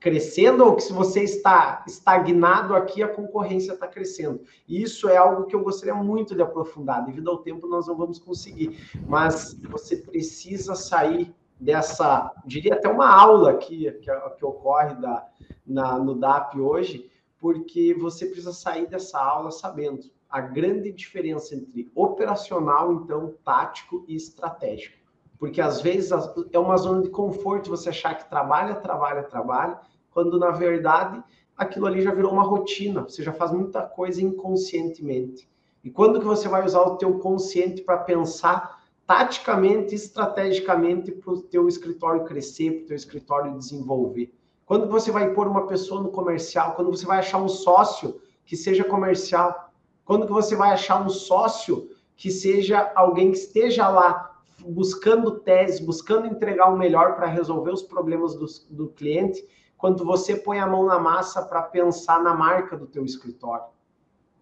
crescendo 0.02 0.66
ou 0.66 0.76
que 0.76 0.82
se 0.82 0.92
você 0.92 1.22
está 1.24 1.86
estagnado 1.88 2.76
aqui, 2.76 3.04
a 3.04 3.08
concorrência 3.08 3.74
está 3.74 3.88
crescendo. 3.88 4.42
E 4.68 4.82
isso 4.82 5.08
é 5.08 5.16
algo 5.16 5.46
que 5.46 5.56
eu 5.56 5.64
gostaria 5.64 5.94
muito 5.94 6.34
de 6.34 6.42
aprofundar. 6.42 7.06
Devido 7.06 7.30
ao 7.30 7.38
tempo, 7.38 7.68
nós 7.68 7.86
não 7.86 7.96
vamos 7.96 8.18
conseguir. 8.18 8.80
Mas 9.08 9.54
você 9.62 9.96
precisa 9.96 10.74
sair 10.74 11.34
dessa, 11.60 12.34
diria 12.44 12.74
até 12.74 12.90
uma 12.90 13.08
aula 13.08 13.52
aqui 13.52 13.92
que, 14.02 14.12
que 14.38 14.46
ocorre 14.46 14.96
da, 14.96 15.28
na, 15.66 16.00
no 16.00 16.16
DAP 16.16 16.60
hoje, 16.60 17.12
porque 17.38 17.94
você 17.94 18.26
precisa 18.26 18.54
sair 18.54 18.88
dessa 18.88 19.20
aula 19.20 19.52
sabendo 19.52 20.02
a 20.28 20.42
grande 20.42 20.92
diferença 20.92 21.54
entre 21.56 21.92
operacional, 21.94 22.92
então, 22.94 23.36
tático 23.44 24.04
e 24.08 24.16
estratégico. 24.16 25.01
Porque 25.42 25.60
às 25.60 25.82
vezes 25.82 26.12
é 26.54 26.60
uma 26.60 26.78
zona 26.78 27.02
de 27.02 27.10
conforto 27.10 27.72
você 27.72 27.90
achar 27.90 28.14
que 28.14 28.30
trabalha, 28.30 28.76
trabalha, 28.76 29.24
trabalha, 29.24 29.80
quando 30.12 30.38
na 30.38 30.52
verdade 30.52 31.20
aquilo 31.58 31.88
ali 31.88 32.04
já 32.04 32.14
virou 32.14 32.32
uma 32.32 32.44
rotina, 32.44 33.02
você 33.02 33.24
já 33.24 33.34
faz 33.34 33.52
muita 33.52 33.82
coisa 33.82 34.22
inconscientemente. 34.22 35.50
E 35.84 35.90
quando 35.90 36.20
que 36.20 36.28
você 36.28 36.48
vai 36.48 36.64
usar 36.64 36.82
o 36.82 36.96
teu 36.96 37.18
consciente 37.18 37.82
para 37.82 37.98
pensar 37.98 38.84
taticamente, 39.08 39.96
estrategicamente 39.96 41.12
para 41.12 41.34
o 41.34 41.42
teu 41.42 41.68
escritório 41.68 42.24
crescer, 42.24 42.74
para 42.74 42.84
o 42.84 42.88
teu 42.90 42.96
escritório 42.96 43.58
desenvolver? 43.58 44.32
Quando 44.64 44.88
você 44.88 45.10
vai 45.10 45.34
pôr 45.34 45.48
uma 45.48 45.66
pessoa 45.66 46.04
no 46.04 46.12
comercial? 46.12 46.76
Quando 46.76 46.92
você 46.92 47.08
vai 47.08 47.18
achar 47.18 47.40
um 47.40 47.50
sócio 47.50 48.22
que 48.46 48.56
seja 48.56 48.84
comercial? 48.84 49.74
Quando 50.06 50.28
que 50.28 50.34
você 50.34 50.56
vai 50.56 50.70
achar 50.70 51.04
um 51.04 51.10
sócio 51.10 51.90
que 52.16 52.30
seja 52.30 52.92
alguém 52.94 53.32
que 53.32 53.40
esteja 53.40 53.90
lá 53.90 54.31
buscando 54.66 55.40
tese, 55.40 55.84
buscando 55.84 56.28
entregar 56.28 56.70
o 56.72 56.78
melhor 56.78 57.16
para 57.16 57.28
resolver 57.28 57.72
os 57.72 57.84
problemas 57.84 58.36
do, 58.36 58.46
do 58.70 58.90
cliente, 58.90 59.46
quando 59.78 60.06
você 60.06 60.36
põe 60.36 60.60
a 60.60 60.68
mão 60.68 60.86
na 60.86 61.00
massa 61.00 61.42
para 61.42 61.64
pensar 61.64 62.22
na 62.22 62.34
marca 62.34 62.78
do 62.78 62.86
teu 62.86 63.04
escritório, 63.04 63.66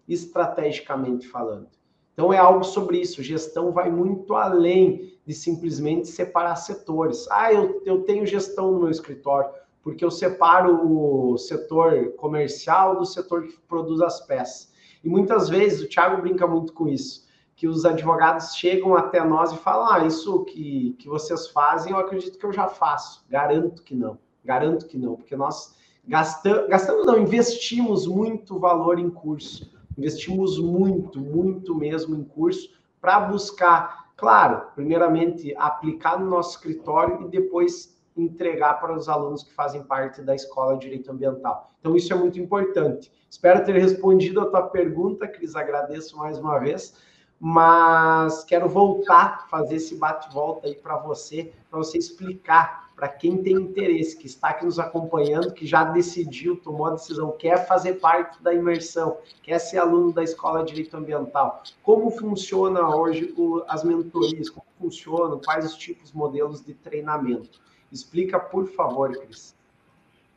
estrategicamente 0.06 1.26
falando. 1.26 1.68
Então 2.12 2.32
é 2.32 2.38
algo 2.38 2.64
sobre 2.64 3.00
isso. 3.00 3.22
Gestão 3.22 3.72
vai 3.72 3.90
muito 3.90 4.34
além 4.34 5.18
de 5.24 5.32
simplesmente 5.32 6.08
separar 6.08 6.56
setores. 6.56 7.26
Ah, 7.30 7.52
eu, 7.52 7.80
eu 7.86 8.02
tenho 8.02 8.26
gestão 8.26 8.72
no 8.72 8.80
meu 8.80 8.90
escritório, 8.90 9.50
porque 9.82 10.04
eu 10.04 10.10
separo 10.10 10.86
o 10.86 11.38
setor 11.38 12.12
comercial 12.16 12.98
do 12.98 13.06
setor 13.06 13.44
que 13.44 13.58
produz 13.60 14.02
as 14.02 14.20
peças. 14.26 14.70
E 15.02 15.08
muitas 15.08 15.48
vezes 15.48 15.82
o 15.82 15.88
Thiago 15.88 16.20
brinca 16.20 16.46
muito 16.46 16.74
com 16.74 16.86
isso 16.86 17.29
que 17.60 17.68
os 17.68 17.84
advogados 17.84 18.56
chegam 18.56 18.94
até 18.94 19.22
nós 19.22 19.52
e 19.52 19.58
falam: 19.58 19.92
ah, 19.92 20.06
isso 20.06 20.46
que, 20.46 20.96
que 20.98 21.06
vocês 21.06 21.48
fazem, 21.48 21.92
eu 21.92 21.98
acredito 21.98 22.38
que 22.38 22.46
eu 22.46 22.54
já 22.54 22.66
faço. 22.66 23.22
Garanto 23.28 23.82
que 23.82 23.94
não, 23.94 24.16
garanto 24.42 24.86
que 24.86 24.96
não, 24.96 25.14
porque 25.14 25.36
nós 25.36 25.76
gastamos, 26.08 26.70
gastamos 26.70 27.04
não, 27.04 27.18
investimos 27.18 28.06
muito 28.06 28.58
valor 28.58 28.98
em 28.98 29.10
curso, 29.10 29.70
investimos 29.98 30.58
muito, 30.58 31.20
muito 31.20 31.74
mesmo 31.74 32.16
em 32.16 32.24
curso 32.24 32.70
para 32.98 33.20
buscar, 33.20 34.10
claro, 34.16 34.68
primeiramente 34.74 35.54
aplicar 35.58 36.18
no 36.18 36.30
nosso 36.30 36.56
escritório 36.56 37.26
e 37.26 37.28
depois 37.28 37.94
entregar 38.16 38.80
para 38.80 38.96
os 38.96 39.06
alunos 39.06 39.42
que 39.42 39.52
fazem 39.52 39.82
parte 39.82 40.22
da 40.22 40.34
escola 40.34 40.78
de 40.78 40.86
direito 40.86 41.12
ambiental. 41.12 41.68
Então 41.78 41.94
isso 41.94 42.10
é 42.10 42.16
muito 42.16 42.40
importante. 42.40 43.12
Espero 43.28 43.62
ter 43.66 43.74
respondido 43.74 44.40
a 44.40 44.46
tua 44.46 44.62
pergunta, 44.62 45.28
Cris, 45.28 45.54
agradeço 45.54 46.16
mais 46.16 46.38
uma 46.38 46.58
vez 46.58 47.09
mas 47.40 48.44
quero 48.44 48.68
voltar, 48.68 49.48
fazer 49.48 49.76
esse 49.76 49.96
bate-volta 49.96 50.66
aí 50.66 50.74
para 50.74 50.98
você, 50.98 51.50
para 51.70 51.78
você 51.78 51.96
explicar 51.96 52.90
para 53.00 53.08
quem 53.08 53.42
tem 53.42 53.54
interesse, 53.54 54.14
que 54.14 54.26
está 54.26 54.50
aqui 54.50 54.66
nos 54.66 54.78
acompanhando, 54.78 55.54
que 55.54 55.66
já 55.66 55.84
decidiu, 55.84 56.60
tomou 56.60 56.86
a 56.86 56.90
decisão, 56.90 57.32
quer 57.32 57.66
fazer 57.66 57.94
parte 57.94 58.42
da 58.42 58.52
imersão, 58.52 59.16
quer 59.42 59.58
ser 59.58 59.78
aluno 59.78 60.12
da 60.12 60.22
Escola 60.22 60.62
de 60.62 60.74
Direito 60.74 60.98
Ambiental. 60.98 61.62
Como 61.82 62.10
funciona 62.10 62.94
hoje 62.94 63.32
o, 63.38 63.64
as 63.66 63.82
mentorias? 63.82 64.50
Como 64.50 64.66
funcionam? 64.78 65.40
Quais 65.42 65.64
os 65.64 65.76
tipos, 65.76 66.12
modelos 66.12 66.62
de 66.62 66.74
treinamento? 66.74 67.58
Explica, 67.90 68.38
por 68.38 68.68
favor, 68.68 69.16
Cris. 69.16 69.56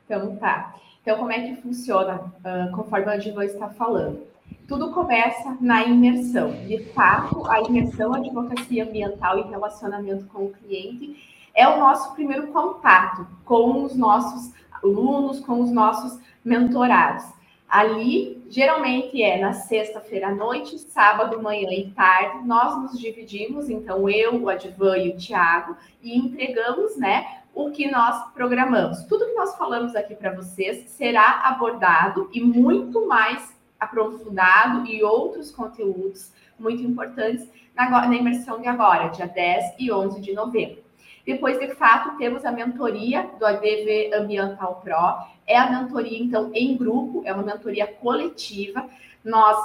Então, 0.06 0.38
tá. 0.38 0.74
Então, 1.02 1.18
como 1.18 1.34
é 1.34 1.42
que 1.42 1.62
funciona, 1.62 2.34
uh, 2.46 2.74
conforme 2.74 3.12
a 3.12 3.18
Diva 3.18 3.44
está 3.44 3.68
falando? 3.68 4.26
Tudo 4.68 4.92
começa 4.92 5.58
na 5.60 5.84
imersão. 5.84 6.52
De 6.66 6.80
fato, 6.94 7.46
a 7.50 7.62
imersão, 7.62 8.14
a 8.14 8.18
advocacia 8.18 8.84
ambiental 8.84 9.40
e 9.40 9.50
relacionamento 9.50 10.26
com 10.26 10.46
o 10.46 10.52
cliente 10.52 11.16
é 11.54 11.68
o 11.68 11.80
nosso 11.80 12.14
primeiro 12.14 12.48
contato 12.48 13.28
com 13.46 13.84
os 13.84 13.96
nossos 13.96 14.52
alunos, 14.82 15.40
com 15.40 15.62
os 15.62 15.72
nossos 15.72 16.20
mentorados. 16.44 17.26
Ali, 17.70 18.46
geralmente 18.50 19.22
é 19.24 19.40
na 19.40 19.54
sexta-feira 19.54 20.28
à 20.28 20.36
noite, 20.36 20.78
sábado, 20.78 21.42
manhã 21.42 21.70
e 21.72 21.90
tarde, 21.92 22.46
nós 22.46 22.80
nos 22.82 23.00
dividimos, 23.00 23.68
então 23.70 24.08
eu, 24.08 24.42
o 24.42 24.50
Advan 24.50 24.98
e 24.98 25.10
o 25.10 25.18
Tiago, 25.18 25.76
e 26.02 26.16
entregamos, 26.16 26.96
né, 26.98 27.26
o 27.54 27.72
que 27.72 27.90
nós 27.90 28.32
programamos. 28.34 29.04
Tudo 29.06 29.26
que 29.26 29.34
nós 29.34 29.56
falamos 29.56 29.96
aqui 29.96 30.16
para 30.16 30.34
vocês 30.34 30.90
será 30.90 31.42
abordado 31.46 32.30
e 32.34 32.42
muito 32.42 33.08
mais 33.08 33.53
aprofundado 33.84 34.86
e 34.86 35.04
outros 35.04 35.52
conteúdos 35.52 36.32
muito 36.58 36.84
importantes 36.84 37.48
na, 37.76 37.90
na 37.90 38.16
imersão 38.16 38.62
de 38.62 38.68
agora, 38.68 39.10
dia 39.10 39.28
10 39.28 39.76
e 39.80 39.92
11 39.92 40.22
de 40.22 40.34
novembro. 40.34 40.84
Depois, 41.26 41.58
de 41.58 41.74
fato, 41.76 42.18
temos 42.18 42.44
a 42.44 42.52
mentoria 42.52 43.30
do 43.40 43.46
ADV 43.46 44.12
Ambiental 44.14 44.82
Pro. 44.84 45.26
É 45.48 45.58
a 45.58 45.70
mentoria, 45.70 46.22
então, 46.22 46.52
em 46.54 46.76
grupo, 46.76 47.22
é 47.26 47.34
uma 47.34 47.44
mentoria 47.44 47.88
coletiva. 47.88 48.86
Nós 49.24 49.58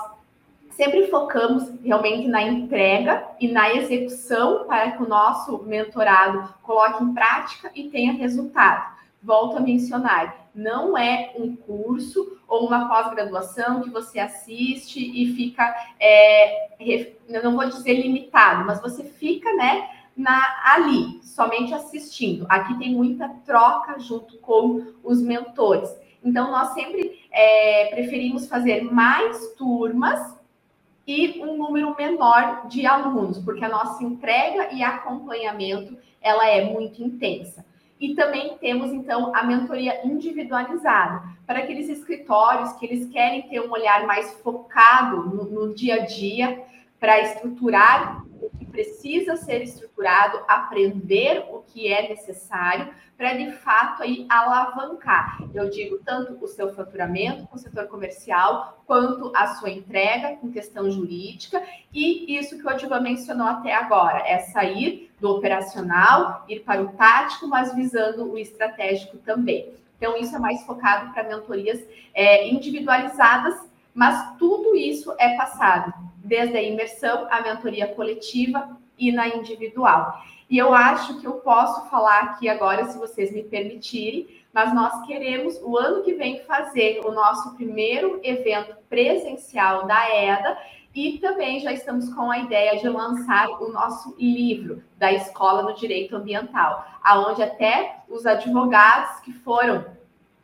sempre 0.71 1.09
focamos 1.09 1.69
realmente 1.83 2.29
na 2.29 2.41
entrega 2.43 3.27
e 3.41 3.49
na 3.49 3.75
execução 3.75 4.67
para 4.69 4.93
que 4.93 5.03
o 5.03 5.09
nosso 5.09 5.65
mentorado 5.65 6.55
coloque 6.63 7.03
em 7.03 7.13
prática 7.13 7.71
e 7.75 7.89
tenha 7.89 8.13
resultado. 8.13 8.97
Volto 9.21 9.57
a 9.57 9.61
mencionar, 9.61 10.38
não 10.59 10.99
é 10.99 11.33
um 11.37 11.55
curso 11.55 12.37
ou 12.49 12.67
uma 12.67 12.89
pós-graduação 12.89 13.81
que 13.81 13.91
você 13.91 14.19
assiste 14.19 14.99
e 14.99 15.33
fica, 15.35 15.73
é, 16.01 16.73
não 17.29 17.55
vou 17.55 17.69
dizer 17.69 17.95
limitado, 17.95 18.67
mas 18.67 18.81
você 18.81 19.05
fica, 19.05 19.53
né, 19.55 19.89
na, 20.17 20.43
ali, 20.65 21.21
somente 21.23 21.73
assistindo. 21.73 22.45
Aqui 22.49 22.77
tem 22.77 22.93
muita 22.93 23.29
troca 23.47 24.01
junto 24.01 24.37
com 24.39 24.95
os 25.05 25.23
mentores. 25.23 25.95
Então, 26.25 26.51
nós 26.51 26.75
sempre 26.75 27.21
é, 27.31 27.87
preferimos 27.95 28.49
fazer 28.49 28.83
mais 28.83 29.55
turmas 29.55 30.37
e 31.07 31.41
um 31.41 31.57
número 31.57 31.95
menor 31.97 32.67
de 32.67 32.85
alunos, 32.85 33.39
porque 33.39 33.65
a 33.65 33.69
nossa 33.69 34.03
entrega 34.03 34.73
e 34.73 34.83
acompanhamento 34.83 35.97
ela 36.21 36.49
é 36.49 36.65
muito 36.65 37.01
intensa. 37.01 37.65
E 38.01 38.15
também 38.15 38.57
temos, 38.59 38.93
então, 38.93 39.35
a 39.35 39.43
mentoria 39.43 40.07
individualizada, 40.07 41.23
para 41.47 41.61
aqueles 41.61 41.89
escritórios 41.89 42.73
que 42.75 42.87
eles 42.87 43.09
querem 43.09 43.43
ter 43.43 43.61
um 43.61 43.71
olhar 43.71 44.07
mais 44.07 44.33
focado 44.35 45.25
no, 45.25 45.45
no 45.45 45.75
dia 45.75 45.97
a 45.97 46.07
dia, 46.07 46.63
para 47.01 47.21
estruturar 47.21 48.25
precisa 48.79 49.35
ser 49.37 49.61
estruturado, 49.61 50.39
aprender 50.47 51.45
o 51.51 51.63
que 51.63 51.93
é 51.93 52.11
necessário, 52.11 52.95
para 53.17 53.33
de 53.33 53.51
fato 53.51 54.05
aí 54.05 54.25
alavancar, 54.29 55.43
eu 55.53 55.69
digo, 55.69 55.99
tanto 56.05 56.39
o 56.41 56.47
seu 56.47 56.73
faturamento 56.73 57.49
com 57.49 57.57
o 57.57 57.59
setor 57.59 57.89
comercial, 57.89 58.81
quanto 58.87 59.33
a 59.35 59.49
sua 59.57 59.71
entrega 59.71 60.37
com 60.37 60.53
questão 60.53 60.89
jurídica, 60.89 61.61
e 61.93 62.39
isso 62.39 62.57
que 62.57 62.65
o 62.65 62.69
Adiva 62.69 63.01
mencionou 63.01 63.49
até 63.49 63.75
agora, 63.75 64.23
é 64.25 64.39
sair 64.39 65.11
do 65.19 65.29
operacional, 65.29 66.45
ir 66.49 66.61
para 66.61 66.81
o 66.81 66.93
tático, 66.93 67.49
mas 67.49 67.75
visando 67.75 68.31
o 68.31 68.39
estratégico 68.39 69.17
também. 69.19 69.75
Então, 69.97 70.17
isso 70.17 70.37
é 70.37 70.39
mais 70.39 70.63
focado 70.63 71.13
para 71.13 71.25
mentorias 71.25 71.85
é, 72.15 72.49
individualizadas, 72.49 73.57
mas 73.93 74.37
tudo 74.39 74.77
isso 74.77 75.13
é 75.19 75.37
passado 75.37 76.08
desde 76.29 76.57
a 76.57 76.63
imersão, 76.63 77.27
a 77.31 77.41
mentoria 77.41 77.89
coletiva 77.89 78.77
e 78.99 79.11
na 79.11 79.27
individual. 79.29 80.23
E 80.51 80.57
eu 80.57 80.73
acho 80.73 81.21
que 81.21 81.27
eu 81.27 81.35
posso 81.35 81.89
falar 81.91 82.21
aqui 82.21 82.49
agora, 82.49 82.87
se 82.87 82.99
vocês 82.99 83.33
me 83.33 83.43
permitirem, 83.43 84.29
mas 84.53 84.75
nós 84.75 85.07
queremos 85.07 85.59
o 85.63 85.77
ano 85.77 86.03
que 86.03 86.15
vem 86.15 86.41
fazer 86.41 87.01
o 87.05 87.13
nosso 87.13 87.55
primeiro 87.55 88.21
evento 88.23 88.77
presencial 88.89 89.87
da 89.87 90.09
EDA 90.09 90.59
e 90.95 91.19
também 91.19 91.61
já 91.61 91.73
estamos 91.73 92.13
com 92.15 92.31
a 92.31 92.39
ideia 92.39 92.79
de 92.79 92.89
lançar 92.89 93.49
o 93.63 93.71
nosso 93.71 94.17
livro 94.19 94.83
da 94.97 95.13
Escola 95.13 95.63
no 95.63 95.75
Direito 95.75 96.17
Ambiental, 96.17 96.85
aonde 97.03 97.43
até 97.43 97.99
os 98.09 98.27
advogados 98.27 99.21
que 99.21 99.33
foram 99.33 99.85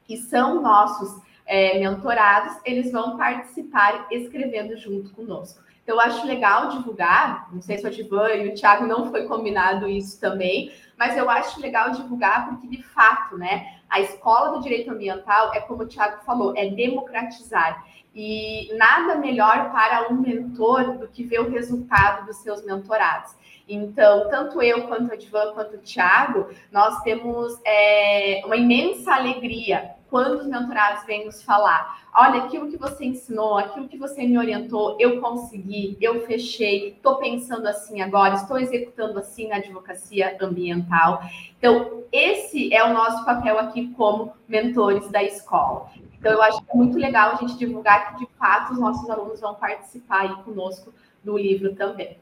que 0.05 0.19
são 0.19 0.61
nossos 0.61 1.23
é, 1.47 1.79
mentorados, 1.79 2.59
eles 2.65 2.93
vão 2.93 3.17
participar 3.17 4.07
escrevendo 4.11 4.77
junto 4.77 5.11
conosco. 5.11 5.63
Então, 5.85 5.97
eu 5.97 6.01
acho 6.01 6.27
legal 6.27 6.71
divulgar, 6.71 7.47
não 7.53 7.61
sei 7.61 7.77
se 7.77 7.85
o 7.85 7.89
Adivan 7.89 8.31
e 8.31 8.49
o 8.49 8.55
Thiago 8.55 8.87
não 8.87 9.11
foi 9.11 9.27
combinado 9.29 9.87
isso 9.87 10.19
também, 10.19 10.73
mas 10.97 11.15
eu 11.15 11.29
acho 11.29 11.61
legal 11.61 11.91
divulgar 11.91 12.49
porque, 12.49 12.67
de 12.67 12.83
fato, 12.83 13.37
né, 13.37 13.81
a 13.91 14.01
escola 14.01 14.57
do 14.57 14.63
direito 14.63 14.91
ambiental 14.91 15.53
é 15.53 15.61
como 15.61 15.83
o 15.83 15.87
Thiago 15.87 16.25
falou, 16.25 16.55
é 16.57 16.71
democratizar. 16.71 17.85
E 18.15 18.75
nada 18.79 19.17
melhor 19.17 19.73
para 19.73 20.09
um 20.11 20.15
mentor 20.15 20.97
do 20.97 21.07
que 21.07 21.23
ver 21.23 21.41
o 21.41 21.51
resultado 21.51 22.25
dos 22.25 22.39
seus 22.39 22.65
mentorados. 22.65 23.35
Então, 23.69 24.29
tanto 24.31 24.63
eu, 24.63 24.87
quanto 24.87 25.11
o 25.11 25.13
Advan, 25.13 25.53
quanto 25.53 25.77
o 25.77 25.81
Thiago, 25.81 26.49
nós 26.73 27.03
temos 27.03 27.61
é, 27.65 28.41
uma 28.47 28.57
imensa 28.57 29.15
alegria 29.15 29.94
quando 30.15 30.39
os 30.39 30.47
mentorados 30.47 31.05
vêm 31.07 31.27
nos 31.27 31.43
falar, 31.43 32.01
olha, 32.15 32.45
aquilo 32.45 32.71
que 32.71 32.77
você 32.77 33.05
ensinou, 33.05 33.59
aquilo 33.59 33.89
que 33.89 33.99
você 33.99 34.25
me 34.25 34.39
orientou, 34.39 34.97
eu 35.01 35.21
consegui, 35.21 35.99
eu 36.01 36.25
fechei, 36.25 36.91
estou 36.91 37.17
pensando 37.17 37.67
assim 37.67 38.01
agora, 38.01 38.37
estou 38.37 38.57
executando 38.57 39.19
assim 39.19 39.49
na 39.49 39.57
advocacia 39.57 40.37
ambiental. 40.41 41.21
Então, 41.59 42.05
esse 42.13 42.73
é 42.73 42.85
o 42.85 42.95
nosso 42.95 43.25
papel 43.25 43.59
aqui 43.59 43.89
como 43.95 44.33
mentores 44.47 45.11
da 45.11 45.21
escola. 45.21 45.91
Então, 46.17 46.31
eu 46.31 46.41
acho 46.43 46.63
que 46.63 46.71
é 46.71 46.77
muito 46.77 46.97
legal 46.97 47.33
a 47.33 47.35
gente 47.35 47.59
divulgar 47.59 48.13
que, 48.13 48.25
de 48.25 48.33
fato, 48.39 48.73
os 48.73 48.79
nossos 48.79 49.11
alunos 49.11 49.41
vão 49.41 49.57
participar 49.57 50.21
aí 50.21 50.43
conosco 50.45 50.95
do 51.25 51.37
livro 51.37 51.75
também. 51.75 52.17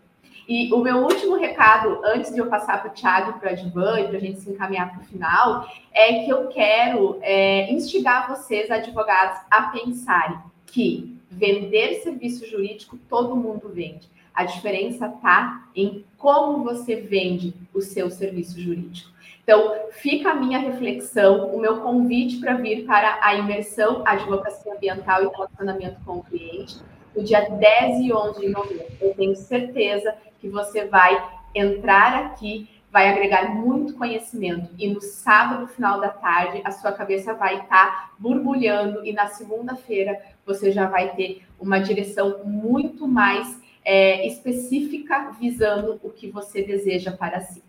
E 0.49 0.72
o 0.72 0.78
meu 0.78 0.99
último 0.99 1.36
recado, 1.36 2.01
antes 2.05 2.32
de 2.32 2.40
eu 2.40 2.47
passar 2.47 2.80
para 2.82 2.90
o 2.90 2.95
Thiago 2.95 3.38
para 3.38 3.51
o 3.51 3.53
Advan 3.53 4.01
e 4.01 4.09
para 4.09 4.16
a 4.16 4.20
gente 4.20 4.40
se 4.40 4.51
encaminhar 4.51 4.90
para 4.90 5.01
o 5.01 5.05
final, 5.05 5.68
é 5.93 6.24
que 6.24 6.30
eu 6.30 6.49
quero 6.49 7.18
é, 7.22 7.72
instigar 7.72 8.28
vocês, 8.28 8.70
advogados, 8.70 9.40
a 9.51 9.62
pensarem 9.62 10.38
que 10.66 11.16
vender 11.30 12.03
serviço 12.03 12.47
jurídico 12.47 12.99
todo 13.09 13.36
mundo 13.36 13.70
vende. 13.72 14.11
A 14.34 14.45
diferença 14.45 15.07
está 15.07 15.68
em 15.74 16.05
como 16.16 16.64
você 16.64 16.97
vende 16.97 17.55
o 17.72 17.80
seu 17.80 18.11
serviço 18.11 18.61
jurídico. 18.61 19.11
Então, 19.43 19.74
fica 19.90 20.30
a 20.30 20.34
minha 20.34 20.59
reflexão, 20.59 21.53
o 21.53 21.61
meu 21.61 21.80
convite 21.80 22.38
para 22.38 22.55
vir 22.55 22.84
para 22.84 23.18
a 23.20 23.34
imersão 23.34 24.03
Advocacia 24.07 24.72
Ambiental 24.72 25.24
e 25.24 25.28
Relacionamento 25.28 26.01
com 26.05 26.18
o 26.18 26.22
Cliente, 26.22 26.76
no 27.15 27.23
dia 27.23 27.49
10 27.49 28.01
e 28.01 28.13
11 28.13 28.41
de 28.41 28.49
novembro. 28.49 28.87
Eu 29.01 29.15
tenho 29.15 29.37
certeza 29.37 30.15
que 30.41 30.49
você 30.49 30.87
vai 30.87 31.23
entrar 31.55 32.27
aqui, 32.27 32.69
vai 32.91 33.09
agregar 33.09 33.55
muito 33.55 33.95
conhecimento. 33.95 34.69
E 34.79 34.89
no 34.89 35.01
sábado, 35.01 35.67
final 35.67 36.01
da 36.01 36.09
tarde, 36.09 36.61
a 36.65 36.71
sua 36.71 36.93
cabeça 36.93 37.33
vai 37.35 37.61
estar 37.61 38.13
borbulhando, 38.19 39.05
e 39.05 39.13
na 39.13 39.29
segunda-feira 39.29 40.21
você 40.45 40.71
já 40.71 40.87
vai 40.87 41.15
ter 41.15 41.43
uma 41.59 41.79
direção 41.79 42.45
muito 42.45 43.07
mais 43.07 43.61
é, 43.85 44.27
específica, 44.27 45.31
visando 45.41 46.01
o 46.03 46.11
que 46.11 46.31
você 46.31 46.63
deseja 46.63 47.13
para 47.13 47.41
si. 47.41 47.63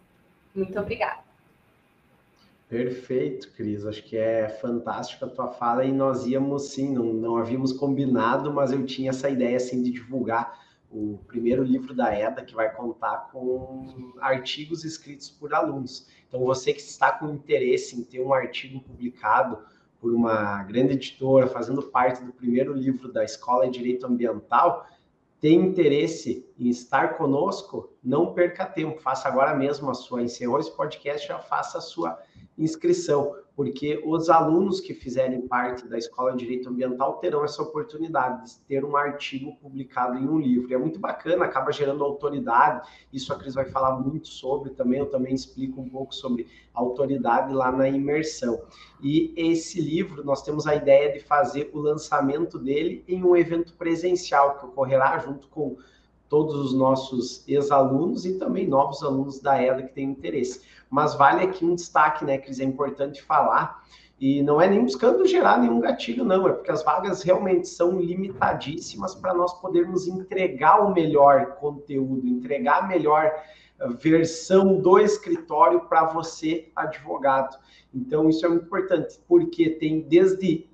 Muito 0.54 0.78
obrigada. 0.80 1.33
Perfeito, 2.74 3.52
Cris. 3.52 3.86
Acho 3.86 4.04
que 4.04 4.18
é 4.18 4.50
fantástica 4.50 5.28
a 5.28 5.30
tua 5.30 5.48
fala 5.50 5.86
e 5.86 5.92
nós 5.92 6.26
íamos 6.26 6.70
sim, 6.70 6.92
não, 6.92 7.14
não 7.14 7.38
havíamos 7.38 7.72
combinado, 7.72 8.52
mas 8.52 8.72
eu 8.72 8.84
tinha 8.84 9.12
essa 9.12 9.30
ideia 9.30 9.58
assim 9.58 9.84
de 9.84 9.92
divulgar 9.92 10.60
o 10.90 11.20
primeiro 11.28 11.62
livro 11.64 11.94
da 11.94 12.18
EDA, 12.18 12.44
que 12.44 12.56
vai 12.56 12.74
contar 12.74 13.30
com 13.32 14.16
artigos 14.20 14.84
escritos 14.84 15.30
por 15.30 15.54
alunos. 15.54 16.08
Então, 16.28 16.44
você 16.44 16.74
que 16.74 16.82
está 16.82 17.12
com 17.12 17.30
interesse 17.30 17.96
em 17.96 18.04
ter 18.04 18.22
um 18.22 18.34
artigo 18.34 18.80
publicado 18.80 19.60
por 20.02 20.12
uma 20.12 20.64
grande 20.64 20.94
editora, 20.94 21.46
fazendo 21.46 21.84
parte 21.84 22.24
do 22.24 22.34
primeiro 22.34 22.74
livro 22.74 23.14
da 23.14 23.24
Escola 23.24 23.68
de 23.68 23.78
Direito 23.78 24.08
Ambiental, 24.08 24.88
tem 25.44 25.60
interesse 25.60 26.50
em 26.58 26.70
estar 26.70 27.18
conosco, 27.18 27.92
não 28.02 28.34
perca 28.34 28.66
tempo, 28.66 29.02
faça 29.02 29.28
agora 29.28 29.54
mesmo 29.54 29.92
a 29.92 29.94
sua, 29.94 30.22
encerrou 30.22 30.58
esse 30.58 30.72
podcast, 30.74 31.28
já 31.28 31.38
faça 31.38 31.80
a 31.80 31.82
sua 31.82 32.18
inscrição 32.58 33.36
porque 33.56 34.02
os 34.06 34.30
alunos 34.30 34.80
que 34.80 34.94
fizerem 34.94 35.48
parte 35.48 35.88
da 35.88 35.98
Escola 35.98 36.32
de 36.32 36.40
Direito 36.40 36.70
Ambiental 36.70 37.18
terão 37.20 37.44
essa 37.44 37.62
oportunidade 37.62 38.46
de 38.46 38.60
ter 38.62 38.84
um 38.84 38.96
artigo 38.98 39.56
publicado 39.58 40.18
em 40.18 40.28
um 40.28 40.40
livro. 40.40 40.74
É 40.74 40.78
muito 40.78 41.00
bacana, 41.00 41.46
acaba 41.46 41.72
gerando 41.72 42.04
autoridade. 42.04 42.88
Isso 43.12 43.32
a 43.32 43.38
Cris 43.38 43.54
vai 43.54 43.66
falar 43.66 44.00
muito 44.00 44.28
sobre 44.28 44.72
também. 44.72 45.00
Eu 45.00 45.06
também 45.06 45.36
explico 45.36 45.82
um 45.82 45.90
pouco 45.90 46.16
sobre 46.16 46.48
autoridade 46.74 47.54
lá 47.54 47.72
na 47.72 47.88
imersão. 47.88 48.60
E 49.02 49.34
esse 49.38 49.80
livro, 49.80 50.24
nós 50.24 50.42
temos 50.42 50.66
a 50.66 50.76
ideia 50.76 51.14
de 51.14 51.20
fazer 51.20 51.70
o 51.74 51.80
lançamento 51.80 52.58
dele 52.58 53.04
em 53.08 53.24
um 53.24 53.36
evento 53.36 53.74
presencial 53.76 54.58
que 54.58 54.66
ocorrerá 54.66 55.20
junto 55.20 55.48
com 55.50 55.78
todos 56.34 56.56
os 56.56 56.74
nossos 56.74 57.48
ex-alunos 57.48 58.26
e 58.26 58.40
também 58.40 58.66
novos 58.66 59.04
alunos 59.04 59.40
da 59.40 59.62
EDA 59.62 59.84
que 59.84 59.94
têm 59.94 60.10
interesse. 60.10 60.64
Mas 60.90 61.14
vale 61.14 61.44
aqui 61.44 61.64
um 61.64 61.76
destaque, 61.76 62.26
né, 62.26 62.40
Cris? 62.40 62.60
É 62.60 62.64
importante 62.64 63.22
falar. 63.22 63.84
E 64.20 64.42
não 64.42 64.60
é 64.60 64.68
nem 64.68 64.84
buscando 64.84 65.28
gerar 65.28 65.60
nenhum 65.60 65.80
gatilho, 65.80 66.26
não, 66.26 66.48
é 66.48 66.54
porque 66.54 66.72
as 66.72 66.84
vagas 66.84 67.22
realmente 67.22 67.68
são 67.68 68.00
limitadíssimas 68.00 69.14
para 69.14 69.32
nós 69.32 69.54
podermos 69.62 70.08
entregar 70.08 70.84
o 70.84 70.92
melhor 70.92 71.58
conteúdo, 71.58 72.28
entregar 72.28 72.80
a 72.80 72.88
melhor 72.88 73.32
eh, 73.80 73.90
versão 73.90 74.82
do 74.82 74.98
escritório 74.98 75.82
para 75.82 76.06
você, 76.06 76.72
advogado. 76.76 77.56
Então, 77.94 78.28
isso 78.28 78.44
é 78.44 78.50
muito 78.50 78.66
importante, 78.66 79.20
porque 79.28 79.70
tem 79.70 80.02
desde. 80.02 80.68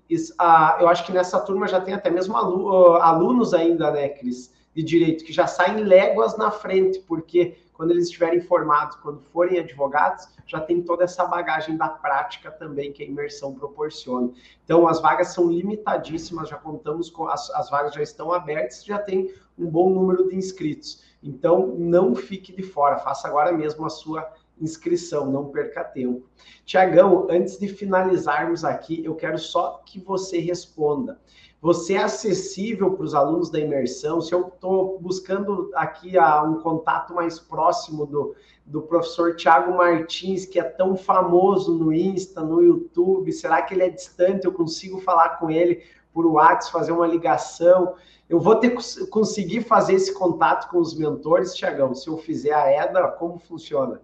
eu 0.79 0.87
acho 0.87 1.05
que 1.05 1.11
nessa 1.11 1.37
turma 1.41 1.67
já 1.67 1.81
tem 1.81 1.93
até 1.93 2.09
mesmo 2.09 2.37
alunos 2.37 3.53
ainda, 3.53 3.91
né, 3.91 4.07
Cris? 4.07 4.57
De 4.75 4.83
direito 4.83 5.23
que 5.23 5.33
já 5.33 5.47
saem 5.47 5.83
léguas 5.83 6.37
na 6.37 6.51
frente, 6.51 6.99
porque 6.99 7.57
quando 7.73 7.91
eles 7.91 8.07
estiverem 8.07 8.41
formados, 8.41 8.97
quando 8.97 9.21
forem 9.21 9.57
advogados, 9.57 10.27
já 10.45 10.59
tem 10.59 10.81
toda 10.81 11.05
essa 11.05 11.23
bagagem 11.23 11.77
da 11.77 11.87
prática 11.87 12.51
também 12.51 12.91
que 12.91 13.01
a 13.01 13.05
imersão 13.05 13.53
proporciona. 13.53 14.31
Então, 14.65 14.85
as 14.85 14.99
vagas 15.01 15.29
são 15.29 15.49
limitadíssimas, 15.49 16.49
já 16.49 16.57
contamos 16.57 17.09
com 17.09 17.29
as, 17.29 17.49
as 17.51 17.69
vagas 17.69 17.93
já 17.93 18.01
estão 18.01 18.33
abertas, 18.33 18.83
já 18.83 18.99
tem 18.99 19.33
um 19.57 19.65
bom 19.65 19.89
número 19.91 20.27
de 20.27 20.35
inscritos. 20.35 21.01
Então, 21.23 21.67
não 21.67 22.13
fique 22.15 22.53
de 22.53 22.63
fora, 22.63 22.97
faça 22.97 23.29
agora 23.29 23.53
mesmo 23.53 23.85
a 23.85 23.89
sua 23.89 24.29
inscrição, 24.59 25.31
não 25.31 25.45
perca 25.45 25.83
tempo. 25.83 26.27
Tiagão, 26.65 27.27
antes 27.29 27.57
de 27.57 27.67
finalizarmos 27.67 28.65
aqui, 28.65 29.03
eu 29.05 29.15
quero 29.15 29.37
só 29.37 29.81
que 29.85 29.99
você 29.99 30.39
responda. 30.39 31.17
Você 31.61 31.95
é 31.95 32.03
acessível 32.03 32.91
para 32.91 33.03
os 33.03 33.13
alunos 33.13 33.49
da 33.49 33.59
imersão? 33.59 34.21
Se 34.21 34.33
eu 34.33 34.47
estou 34.47 34.97
buscando 34.99 35.69
aqui 35.75 36.17
a, 36.17 36.41
um 36.41 36.61
contato 36.61 37.13
mais 37.13 37.37
próximo 37.37 38.05
do, 38.05 38.33
do 38.65 38.81
professor 38.81 39.35
Tiago 39.35 39.75
Martins, 39.75 40.45
que 40.45 40.57
é 40.57 40.63
tão 40.63 40.95
famoso 40.95 41.77
no 41.77 41.91
Insta, 41.91 42.41
no 42.41 42.61
YouTube, 42.61 43.33
será 43.33 43.61
que 43.61 43.73
ele 43.73 43.83
é 43.83 43.89
distante? 43.89 44.45
Eu 44.45 44.53
consigo 44.53 45.01
falar 45.01 45.37
com 45.37 45.51
ele 45.51 45.83
por 46.13 46.25
WhatsApp, 46.25 46.71
fazer 46.71 46.93
uma 46.93 47.05
ligação? 47.05 47.95
Eu 48.29 48.39
vou 48.39 48.55
ter 48.55 48.73
conseguir 49.09 49.61
fazer 49.61 49.95
esse 49.95 50.13
contato 50.13 50.69
com 50.69 50.77
os 50.77 50.97
mentores, 50.97 51.53
Tiagão? 51.53 51.93
Se 51.93 52.07
eu 52.07 52.17
fizer 52.17 52.53
a 52.53 52.71
EDA, 52.71 53.05
como 53.09 53.37
funciona? 53.37 53.99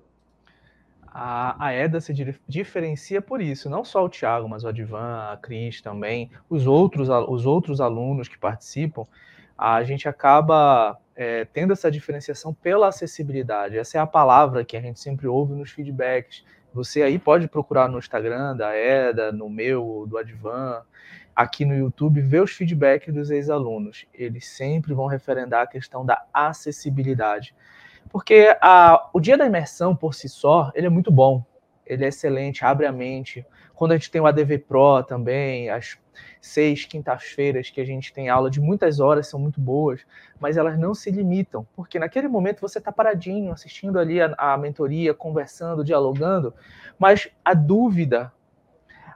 A, 1.18 1.68
a 1.68 1.74
EDA 1.74 2.01
se 2.01 2.13
diferencia 2.45 3.22
por 3.22 3.41
isso, 3.41 3.70
não 3.70 3.86
só 3.86 4.03
o 4.03 4.09
Thiago, 4.09 4.49
mas 4.49 4.66
o 4.66 4.68
Advan, 4.68 5.32
a 5.32 5.38
Cris 5.38 5.80
também, 5.80 6.30
os 6.49 6.68
outros, 6.68 7.07
os 7.30 7.45
outros 7.45 7.80
alunos 7.80 8.28
que 8.28 8.38
participam, 8.38 9.07
a 9.57 9.82
gente 9.86 10.09
acaba 10.09 10.99
é, 11.16 11.45
tendo 11.45 11.72
essa 11.72 11.89
diferenciação 11.89 12.53
pela 12.53 12.89
acessibilidade. 12.89 13.78
Essa 13.78 13.97
é 13.97 14.01
a 14.01 14.05
palavra 14.05 14.66
que 14.66 14.76
a 14.76 14.82
gente 14.82 14.99
sempre 14.99 15.26
ouve 15.26 15.53
nos 15.53 15.72
feedbacks. 15.72 16.43
Você 16.74 17.01
aí 17.01 17.18
pode 17.18 17.47
procurar 17.47 17.88
no 17.88 17.97
Instagram 17.97 18.53
da 18.57 18.76
EDA, 18.76 19.32
no 19.32 19.49
meu, 19.49 20.05
do 20.09 20.18
Advan, 20.18 20.82
aqui 21.34 21.63
no 21.63 21.78
YouTube, 21.78 22.20
ver 22.20 22.41
os 22.41 22.51
feedbacks 22.51 23.13
dos 23.13 23.32
ex-alunos. 23.32 24.05
Eles 24.13 24.45
sempre 24.49 24.93
vão 24.93 25.07
referendar 25.07 25.61
a 25.61 25.68
questão 25.68 26.05
da 26.05 26.22
acessibilidade. 26.34 27.55
Porque 28.16 28.55
a, 28.61 29.09
o 29.11 29.20
dia 29.20 29.38
da 29.38 29.45
imersão 29.45 29.93
por 29.93 30.13
si 30.13 30.30
só, 30.30 30.72
ele 30.74 30.88
é 30.88 30.89
muito 30.89 31.11
bom, 31.11 31.43
ele 31.86 32.05
é 32.05 32.07
excelente, 32.07 32.63
abre 32.63 32.86
a 32.86 32.91
mente. 32.93 33.45
Quando 33.74 33.91
a 33.91 33.97
gente 33.97 34.09
tem 34.09 34.22
o 34.22 34.26
ADV 34.26 34.59
Pro 34.59 35.03
também, 35.03 35.70
as 35.70 35.97
seis 36.39 36.86
quintas-feiras 36.86 37.70
que 37.70 37.82
a 37.82 37.86
gente 37.86 38.13
tem 38.13 38.30
aula 38.30 38.49
de 38.49 38.61
muitas 38.61 39.01
horas 39.01 39.28
são 39.28 39.38
muito 39.38 39.59
boas, 39.59 40.05
mas 40.39 40.55
elas 40.55 40.80
não 40.80 40.93
se 40.95 41.11
limitam, 41.11 41.68
porque 41.76 41.99
naquele 41.99 42.30
momento 42.30 42.61
você 42.61 42.78
está 42.78 42.89
paradinho, 42.89 43.51
assistindo 43.51 43.99
ali 43.99 44.22
a, 44.22 44.34
a 44.38 44.57
mentoria, 44.57 45.13
conversando, 45.13 45.84
dialogando, 45.84 46.53
mas 46.97 47.30
a 47.43 47.53
dúvida, 47.53 48.32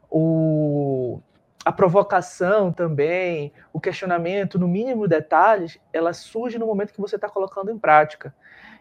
o, 0.10 1.22
a 1.64 1.72
provocação 1.72 2.70
também, 2.74 3.54
o 3.72 3.80
questionamento, 3.80 4.60
no 4.60 4.68
mínimo 4.68 5.08
detalhes, 5.08 5.80
ela 5.94 6.12
surge 6.12 6.60
no 6.60 6.68
momento 6.68 6.92
que 6.92 7.00
você 7.00 7.16
está 7.16 7.30
colocando 7.30 7.72
em 7.72 7.80
prática. 7.80 8.36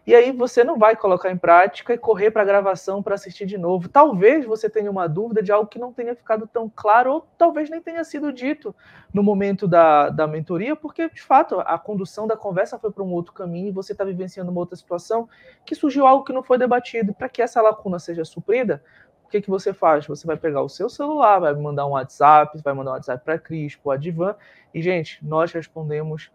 E 0.07 0.15
aí 0.15 0.31
você 0.31 0.63
não 0.63 0.77
vai 0.77 0.95
colocar 0.95 1.29
em 1.29 1.37
prática 1.37 1.93
e 1.93 1.97
correr 1.97 2.31
para 2.31 2.41
a 2.41 2.45
gravação 2.45 3.03
para 3.03 3.15
assistir 3.15 3.45
de 3.45 3.57
novo. 3.57 3.89
Talvez 3.89 4.45
você 4.45 4.69
tenha 4.69 4.89
uma 4.89 5.07
dúvida 5.07 5.43
de 5.43 5.51
algo 5.51 5.69
que 5.69 5.77
não 5.77 5.93
tenha 5.93 6.15
ficado 6.15 6.47
tão 6.47 6.71
claro, 6.73 7.13
ou 7.13 7.27
talvez 7.37 7.69
nem 7.69 7.81
tenha 7.81 8.03
sido 8.03 8.31
dito 8.31 8.75
no 9.13 9.21
momento 9.21 9.67
da, 9.67 10.09
da 10.09 10.25
mentoria, 10.25 10.75
porque, 10.75 11.09
de 11.09 11.21
fato, 11.21 11.59
a 11.59 11.77
condução 11.77 12.25
da 12.25 12.35
conversa 12.35 12.79
foi 12.79 12.91
para 12.91 13.03
um 13.03 13.11
outro 13.11 13.33
caminho 13.33 13.67
e 13.67 13.71
você 13.71 13.91
está 13.91 14.03
vivenciando 14.03 14.51
uma 14.51 14.61
outra 14.61 14.75
situação 14.75 15.27
que 15.65 15.75
surgiu 15.75 16.07
algo 16.07 16.23
que 16.23 16.33
não 16.33 16.43
foi 16.43 16.57
debatido. 16.57 17.13
Para 17.13 17.29
que 17.29 17.41
essa 17.41 17.61
lacuna 17.61 17.99
seja 17.99 18.25
suprida, 18.25 18.81
o 19.25 19.29
que, 19.29 19.41
que 19.41 19.49
você 19.49 19.73
faz? 19.73 20.07
Você 20.07 20.25
vai 20.25 20.37
pegar 20.37 20.63
o 20.63 20.69
seu 20.69 20.89
celular, 20.89 21.37
vai 21.37 21.53
mandar 21.53 21.85
um 21.85 21.91
WhatsApp, 21.91 22.59
vai 22.63 22.73
mandar 22.73 22.91
um 22.91 22.93
WhatsApp 22.95 23.23
para 23.23 23.37
Cris, 23.37 23.75
para 23.75 23.89
o 23.89 23.91
Advan, 23.91 24.35
e, 24.73 24.81
gente, 24.81 25.23
nós 25.23 25.51
respondemos 25.51 26.31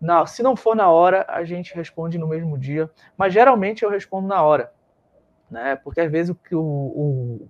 na, 0.00 0.26
se 0.26 0.42
não 0.42 0.56
for 0.56 0.76
na 0.76 0.90
hora, 0.90 1.24
a 1.28 1.44
gente 1.44 1.74
responde 1.74 2.18
no 2.18 2.28
mesmo 2.28 2.58
dia, 2.58 2.90
mas 3.16 3.32
geralmente 3.32 3.82
eu 3.82 3.90
respondo 3.90 4.28
na 4.28 4.42
hora, 4.42 4.72
né? 5.50 5.76
Porque 5.76 6.00
às 6.00 6.10
vezes 6.10 6.34
o, 6.52 6.58
o, 6.58 7.48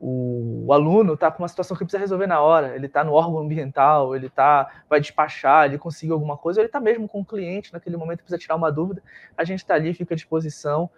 o, 0.00 0.64
o 0.66 0.72
aluno 0.72 1.14
está 1.14 1.30
com 1.30 1.42
uma 1.42 1.48
situação 1.48 1.76
que 1.76 1.84
precisa 1.84 2.00
resolver 2.00 2.26
na 2.26 2.40
hora, 2.40 2.74
ele 2.74 2.86
está 2.86 3.04
no 3.04 3.12
órgão 3.12 3.38
ambiental, 3.38 4.14
ele 4.14 4.28
tá, 4.28 4.82
vai 4.88 5.00
despachar, 5.00 5.66
ele 5.66 5.78
conseguiu 5.78 6.14
alguma 6.14 6.36
coisa, 6.36 6.60
ele 6.60 6.66
está 6.66 6.80
mesmo 6.80 7.08
com 7.08 7.20
o 7.20 7.24
cliente 7.24 7.72
naquele 7.72 7.96
momento, 7.96 8.18
precisa 8.18 8.38
tirar 8.38 8.56
uma 8.56 8.72
dúvida, 8.72 9.02
a 9.36 9.44
gente 9.44 9.60
está 9.60 9.74
ali, 9.74 9.94
fica 9.94 10.14
à 10.14 10.16
disposição 10.16 10.90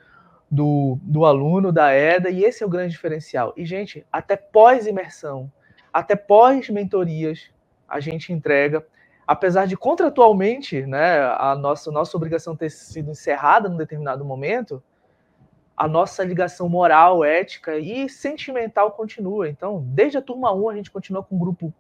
do, 0.51 0.99
do 1.03 1.24
aluno, 1.24 1.72
da 1.72 1.92
EDA, 1.92 2.30
e 2.30 2.44
esse 2.44 2.62
é 2.62 2.66
o 2.66 2.70
grande 2.70 2.92
diferencial. 2.92 3.53
E, 3.57 3.64
gente, 3.64 4.07
até 4.11 4.36
pós-imersão, 4.36 5.51
até 5.92 6.14
pós-mentorias, 6.14 7.51
a 7.88 8.01
gente 8.01 8.32
entrega, 8.32 8.84
apesar 9.26 9.66
de 9.66 9.76
contratualmente 9.76 10.86
né, 10.86 11.20
a 11.36 11.56
nossa, 11.56 11.90
nossa 11.90 12.16
obrigação 12.16 12.54
ter 12.54 12.70
sido 12.70 13.10
encerrada 13.10 13.68
num 13.68 13.76
determinado 13.76 14.24
momento, 14.24 14.82
a 15.76 15.88
nossa 15.88 16.24
ligação 16.24 16.68
moral, 16.68 17.24
ética 17.24 17.76
e 17.76 18.08
sentimental 18.08 18.92
continua. 18.92 19.48
Então, 19.48 19.84
desde 19.88 20.16
a 20.16 20.22
turma 20.22 20.52
1, 20.54 20.68
a 20.70 20.76
gente 20.76 20.90
continua 20.90 21.22
com 21.22 21.36
o 21.36 21.38
grupo 21.38 21.74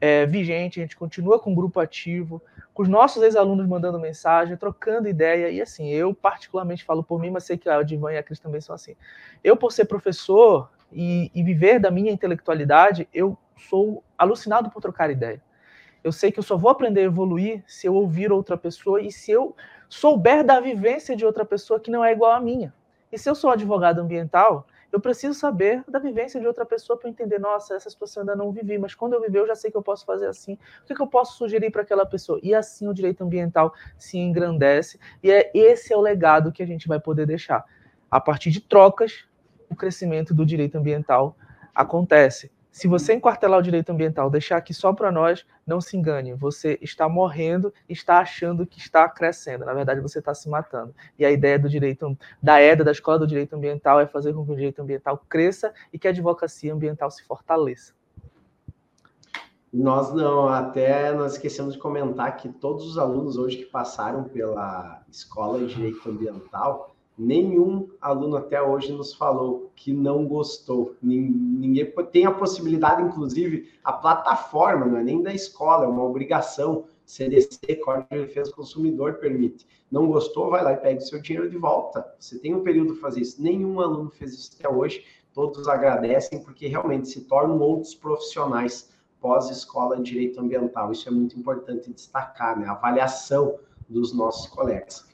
é, 0.00 0.24
vigente, 0.24 0.78
a 0.78 0.82
gente 0.82 0.96
continua 0.96 1.38
com 1.38 1.52
o 1.52 1.54
grupo 1.54 1.80
ativo, 1.80 2.40
com 2.72 2.82
os 2.82 2.88
nossos 2.88 3.22
ex-alunos 3.22 3.66
mandando 3.66 3.98
mensagem, 3.98 4.56
trocando 4.56 5.08
ideia. 5.08 5.50
E 5.50 5.60
assim, 5.60 5.88
eu 5.88 6.14
particularmente 6.14 6.84
falo 6.84 7.02
por 7.02 7.18
mim, 7.18 7.30
mas 7.30 7.44
sei 7.44 7.58
que 7.58 7.68
a 7.68 7.82
Divan 7.82 8.12
e 8.12 8.18
a 8.18 8.22
Cris 8.22 8.38
também 8.38 8.60
são 8.60 8.74
assim. 8.74 8.94
Eu, 9.42 9.56
por 9.56 9.72
ser 9.72 9.86
professor 9.86 10.70
e, 10.92 11.30
e 11.34 11.42
viver 11.42 11.80
da 11.80 11.90
minha 11.90 12.12
intelectualidade, 12.12 13.08
eu 13.12 13.36
sou 13.68 14.04
alucinado 14.16 14.70
por 14.70 14.80
trocar 14.80 15.10
ideia. 15.10 15.42
Eu 16.02 16.12
sei 16.12 16.32
que 16.32 16.38
eu 16.38 16.42
só 16.42 16.56
vou 16.56 16.70
aprender 16.70 17.00
a 17.00 17.04
evoluir 17.04 17.62
se 17.66 17.86
eu 17.86 17.94
ouvir 17.94 18.32
outra 18.32 18.56
pessoa 18.56 19.00
e 19.00 19.12
se 19.12 19.30
eu 19.30 19.54
souber 19.88 20.44
da 20.44 20.60
vivência 20.60 21.14
de 21.14 21.26
outra 21.26 21.44
pessoa 21.44 21.80
que 21.80 21.90
não 21.90 22.04
é 22.04 22.12
igual 22.12 22.32
à 22.32 22.40
minha. 22.40 22.72
E 23.12 23.18
se 23.18 23.28
eu 23.28 23.34
sou 23.34 23.50
advogado 23.50 23.98
ambiental, 23.98 24.66
eu 24.92 25.00
preciso 25.00 25.34
saber 25.38 25.84
da 25.88 25.98
vivência 25.98 26.40
de 26.40 26.46
outra 26.46 26.64
pessoa 26.66 26.98
para 26.98 27.08
entender, 27.08 27.38
nossa, 27.38 27.74
essa 27.74 27.88
situação 27.88 28.22
ainda 28.22 28.34
não 28.34 28.50
vivi, 28.50 28.76
mas 28.78 28.94
quando 28.94 29.12
eu 29.12 29.20
viver 29.20 29.38
eu 29.40 29.46
já 29.46 29.54
sei 29.54 29.70
que 29.70 29.76
eu 29.76 29.82
posso 29.82 30.04
fazer 30.04 30.26
assim. 30.26 30.54
O 30.82 30.86
que, 30.86 30.94
que 30.94 31.02
eu 31.02 31.06
posso 31.06 31.36
sugerir 31.36 31.70
para 31.70 31.82
aquela 31.82 32.04
pessoa? 32.04 32.40
E 32.42 32.54
assim 32.54 32.88
o 32.88 32.94
direito 32.94 33.22
ambiental 33.22 33.72
se 33.96 34.18
engrandece. 34.18 34.98
E 35.22 35.30
é 35.30 35.50
esse 35.54 35.92
é 35.92 35.96
o 35.96 36.00
legado 36.00 36.50
que 36.50 36.62
a 36.62 36.66
gente 36.66 36.88
vai 36.88 36.98
poder 36.98 37.26
deixar. 37.26 37.64
A 38.10 38.20
partir 38.20 38.50
de 38.50 38.60
trocas, 38.60 39.28
o 39.68 39.76
crescimento 39.76 40.34
do 40.34 40.44
direito 40.44 40.76
ambiental 40.76 41.36
acontece. 41.74 42.50
Se 42.72 42.86
você 42.86 43.14
enquartelar 43.14 43.58
o 43.58 43.62
direito 43.62 43.90
ambiental, 43.90 44.30
deixar 44.30 44.56
aqui 44.56 44.72
só 44.72 44.92
para 44.92 45.10
nós, 45.10 45.44
não 45.66 45.80
se 45.80 45.96
engane. 45.96 46.34
Você 46.34 46.78
está 46.80 47.08
morrendo, 47.08 47.74
está 47.88 48.18
achando 48.18 48.64
que 48.64 48.78
está 48.78 49.08
crescendo. 49.08 49.64
Na 49.64 49.74
verdade, 49.74 50.00
você 50.00 50.20
está 50.20 50.32
se 50.34 50.48
matando. 50.48 50.94
E 51.18 51.24
a 51.24 51.30
ideia 51.30 51.58
do 51.58 51.68
direito, 51.68 52.16
da 52.40 52.62
EDA, 52.62 52.84
da 52.84 52.92
Escola 52.92 53.18
do 53.18 53.26
Direito 53.26 53.56
Ambiental, 53.56 53.98
é 53.98 54.06
fazer 54.06 54.32
com 54.32 54.44
que 54.44 54.52
o 54.52 54.56
direito 54.56 54.80
ambiental 54.80 55.18
cresça 55.28 55.74
e 55.92 55.98
que 55.98 56.06
a 56.06 56.10
advocacia 56.10 56.72
ambiental 56.72 57.10
se 57.10 57.24
fortaleça. 57.24 57.92
Nós 59.72 60.12
não, 60.12 60.48
até 60.48 61.12
nós 61.12 61.34
esquecemos 61.34 61.74
de 61.74 61.80
comentar 61.80 62.36
que 62.36 62.48
todos 62.48 62.84
os 62.86 62.98
alunos 62.98 63.36
hoje 63.36 63.58
que 63.58 63.66
passaram 63.66 64.24
pela 64.24 65.02
Escola 65.08 65.60
de 65.60 65.74
Direito 65.74 66.08
Ambiental, 66.08 66.89
nenhum 67.20 67.90
aluno 68.00 68.36
até 68.36 68.62
hoje 68.62 68.92
nos 68.92 69.12
falou 69.12 69.70
que 69.76 69.92
não 69.92 70.26
gostou. 70.26 70.96
Ninguém 71.02 71.92
tem 72.10 72.24
a 72.24 72.32
possibilidade, 72.32 73.02
inclusive, 73.02 73.68
a 73.84 73.92
plataforma, 73.92 74.86
não 74.86 74.96
é 74.96 75.04
nem 75.04 75.22
da 75.22 75.32
escola, 75.34 75.84
é 75.84 75.88
uma 75.88 76.02
obrigação. 76.02 76.84
CDC, 77.04 77.58
Código 77.84 78.06
de 78.12 78.20
Defesa 78.20 78.50
do 78.50 78.56
Consumidor, 78.56 79.14
permite. 79.14 79.66
Não 79.90 80.06
gostou, 80.06 80.48
vai 80.48 80.62
lá 80.62 80.72
e 80.72 80.76
pega 80.76 80.98
o 80.98 81.02
seu 81.02 81.20
dinheiro 81.20 81.50
de 81.50 81.58
volta. 81.58 82.06
Você 82.18 82.38
tem 82.38 82.54
um 82.54 82.62
período 82.62 82.92
para 82.92 83.02
fazer 83.02 83.22
isso. 83.22 83.42
Nenhum 83.42 83.80
aluno 83.80 84.10
fez 84.10 84.32
isso 84.32 84.52
até 84.56 84.68
hoje. 84.68 85.04
Todos 85.34 85.68
agradecem 85.68 86.42
porque 86.42 86.68
realmente 86.68 87.08
se 87.08 87.22
tornam 87.22 87.58
outros 87.58 87.96
profissionais 87.96 88.90
pós-escola 89.20 89.96
de 89.96 90.04
direito 90.04 90.40
ambiental. 90.40 90.92
Isso 90.92 91.08
é 91.08 91.12
muito 91.12 91.36
importante 91.36 91.92
destacar, 91.92 92.58
né? 92.58 92.66
A 92.66 92.72
avaliação 92.72 93.58
dos 93.88 94.14
nossos 94.14 94.46
colegas. 94.48 95.04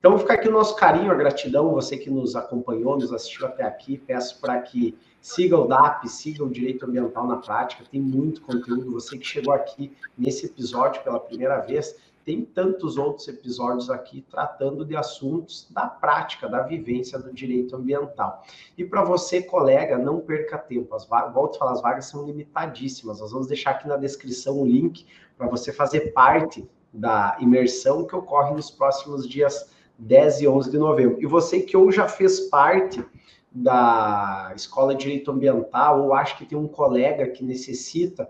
Então, 0.00 0.18
fica 0.18 0.32
aqui 0.32 0.48
o 0.48 0.52
nosso 0.52 0.74
carinho, 0.76 1.12
a 1.12 1.14
gratidão, 1.14 1.74
você 1.74 1.94
que 1.94 2.08
nos 2.08 2.34
acompanhou, 2.34 2.96
nos 2.96 3.12
assistiu 3.12 3.46
até 3.46 3.64
aqui. 3.64 3.98
Peço 3.98 4.40
para 4.40 4.58
que 4.62 4.96
siga 5.20 5.58
o 5.58 5.68
DAP, 5.68 6.08
siga 6.08 6.42
o 6.42 6.48
Direito 6.48 6.86
Ambiental 6.86 7.26
na 7.26 7.36
Prática, 7.36 7.84
tem 7.84 8.00
muito 8.00 8.40
conteúdo. 8.40 8.92
Você 8.92 9.18
que 9.18 9.26
chegou 9.26 9.52
aqui 9.52 9.92
nesse 10.16 10.46
episódio 10.46 11.02
pela 11.02 11.20
primeira 11.20 11.58
vez, 11.58 11.94
tem 12.24 12.42
tantos 12.42 12.96
outros 12.96 13.28
episódios 13.28 13.90
aqui 13.90 14.24
tratando 14.30 14.86
de 14.86 14.96
assuntos 14.96 15.66
da 15.70 15.86
prática, 15.86 16.48
da 16.48 16.62
vivência 16.62 17.18
do 17.18 17.30
direito 17.30 17.76
ambiental. 17.76 18.42
E 18.78 18.84
para 18.86 19.04
você, 19.04 19.42
colega, 19.42 19.98
não 19.98 20.18
perca 20.20 20.56
tempo. 20.56 20.94
As 20.94 21.04
vagas, 21.04 21.34
volto 21.34 21.56
a 21.56 21.58
falar, 21.58 21.72
as 21.72 21.82
vagas 21.82 22.06
são 22.06 22.24
limitadíssimas. 22.24 23.20
Nós 23.20 23.32
vamos 23.32 23.48
deixar 23.48 23.72
aqui 23.72 23.86
na 23.86 23.98
descrição 23.98 24.58
o 24.62 24.66
link 24.66 25.04
para 25.36 25.46
você 25.46 25.74
fazer 25.74 26.14
parte 26.14 26.66
da 26.90 27.36
imersão 27.38 28.06
que 28.06 28.16
ocorre 28.16 28.54
nos 28.54 28.70
próximos 28.70 29.28
dias 29.28 29.78
10 30.00 30.40
e 30.40 30.48
11 30.48 30.70
de 30.70 30.78
novembro. 30.78 31.18
E 31.20 31.26
você 31.26 31.60
que 31.60 31.76
ou 31.76 31.92
já 31.92 32.08
fez 32.08 32.40
parte 32.40 33.04
da 33.52 34.52
Escola 34.54 34.94
de 34.94 35.04
Direito 35.04 35.30
Ambiental, 35.30 36.02
ou 36.02 36.14
acha 36.14 36.36
que 36.36 36.46
tem 36.46 36.56
um 36.56 36.68
colega 36.68 37.28
que 37.28 37.44
necessita 37.44 38.28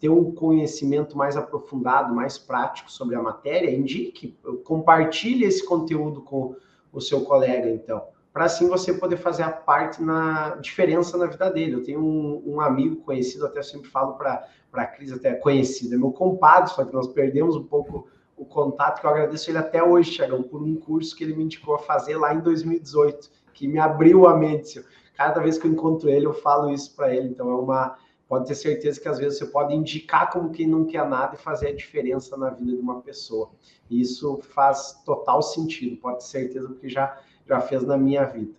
ter 0.00 0.08
um 0.08 0.32
conhecimento 0.32 1.18
mais 1.18 1.36
aprofundado, 1.36 2.14
mais 2.14 2.38
prático 2.38 2.90
sobre 2.90 3.16
a 3.16 3.22
matéria, 3.22 3.70
indique, 3.70 4.38
compartilhe 4.64 5.44
esse 5.44 5.66
conteúdo 5.66 6.22
com 6.22 6.54
o 6.92 7.00
seu 7.00 7.22
colega, 7.22 7.68
então, 7.68 8.04
para 8.32 8.44
assim 8.44 8.68
você 8.68 8.92
poder 8.92 9.16
fazer 9.16 9.42
a 9.42 9.50
parte 9.50 10.02
na 10.02 10.56
diferença 10.56 11.16
na 11.18 11.26
vida 11.26 11.50
dele. 11.50 11.74
Eu 11.74 11.82
tenho 11.82 12.00
um, 12.00 12.42
um 12.46 12.60
amigo 12.60 12.96
conhecido, 12.96 13.46
até 13.46 13.62
sempre 13.62 13.90
falo 13.90 14.14
para 14.14 14.46
a 14.72 14.86
Cris, 14.86 15.12
até 15.12 15.34
conhecido, 15.34 15.94
é 15.94 15.98
meu 15.98 16.12
compadre, 16.12 16.70
só 16.70 16.84
que 16.84 16.92
nós 16.92 17.08
perdemos 17.08 17.56
um 17.56 17.64
pouco 17.64 18.08
o 18.42 18.44
contato, 18.44 19.00
que 19.00 19.06
eu 19.06 19.10
agradeço 19.10 19.50
ele 19.50 19.58
até 19.58 19.82
hoje, 19.82 20.10
Tiagão, 20.10 20.42
por 20.42 20.60
um 20.60 20.74
curso 20.74 21.14
que 21.14 21.22
ele 21.22 21.34
me 21.34 21.44
indicou 21.44 21.76
a 21.76 21.78
fazer 21.78 22.16
lá 22.16 22.34
em 22.34 22.40
2018, 22.40 23.30
que 23.54 23.68
me 23.68 23.78
abriu 23.78 24.26
a 24.26 24.36
mente. 24.36 24.84
Cada 25.14 25.40
vez 25.40 25.58
que 25.58 25.66
eu 25.66 25.70
encontro 25.70 26.08
ele, 26.08 26.26
eu 26.26 26.34
falo 26.34 26.70
isso 26.70 26.94
para 26.96 27.14
ele. 27.14 27.28
Então, 27.28 27.50
é 27.50 27.54
uma. 27.54 27.96
Pode 28.28 28.46
ter 28.46 28.54
certeza 28.54 28.98
que 28.98 29.08
às 29.08 29.18
vezes 29.18 29.38
você 29.38 29.46
pode 29.46 29.74
indicar 29.74 30.30
como 30.30 30.50
quem 30.50 30.66
não 30.66 30.86
quer 30.86 31.06
nada 31.06 31.34
e 31.34 31.38
fazer 31.38 31.68
a 31.68 31.76
diferença 31.76 32.34
na 32.36 32.48
vida 32.48 32.72
de 32.72 32.80
uma 32.80 33.02
pessoa. 33.02 33.50
E 33.90 34.00
isso 34.00 34.40
faz 34.54 35.02
total 35.04 35.42
sentido, 35.42 35.98
pode 35.98 36.20
ter 36.20 36.24
certeza, 36.24 36.66
porque 36.66 36.88
já, 36.88 37.18
já 37.46 37.60
fez 37.60 37.84
na 37.84 37.96
minha 37.96 38.24
vida. 38.24 38.50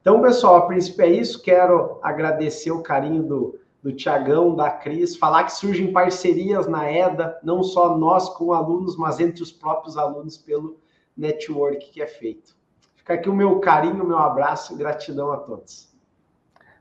Então, 0.00 0.20
pessoal, 0.20 0.56
a 0.56 0.66
princípio 0.66 1.04
é 1.04 1.08
isso. 1.08 1.40
Quero 1.40 2.00
agradecer 2.02 2.72
o 2.72 2.82
carinho 2.82 3.22
do, 3.22 3.60
do 3.82 3.92
Tiagão, 3.92 4.54
da 4.54 4.70
Cris, 4.70 5.16
falar 5.16 5.44
que 5.44 5.52
surgem 5.52 5.92
parcerias 5.92 6.68
na 6.68 6.90
EDA, 6.90 7.38
não 7.42 7.62
só 7.62 7.98
nós 7.98 8.28
com 8.28 8.52
alunos, 8.52 8.96
mas 8.96 9.18
entre 9.18 9.42
os 9.42 9.50
próprios 9.50 9.96
alunos 9.96 10.38
pelo 10.38 10.78
network 11.16 11.90
que 11.90 12.00
é 12.00 12.06
feito. 12.06 12.56
Fica 12.94 13.14
aqui 13.14 13.28
o 13.28 13.34
meu 13.34 13.58
carinho, 13.58 14.04
o 14.04 14.06
meu 14.06 14.18
abraço 14.18 14.74
e 14.74 14.76
gratidão 14.76 15.32
a 15.32 15.38
todos. 15.38 15.92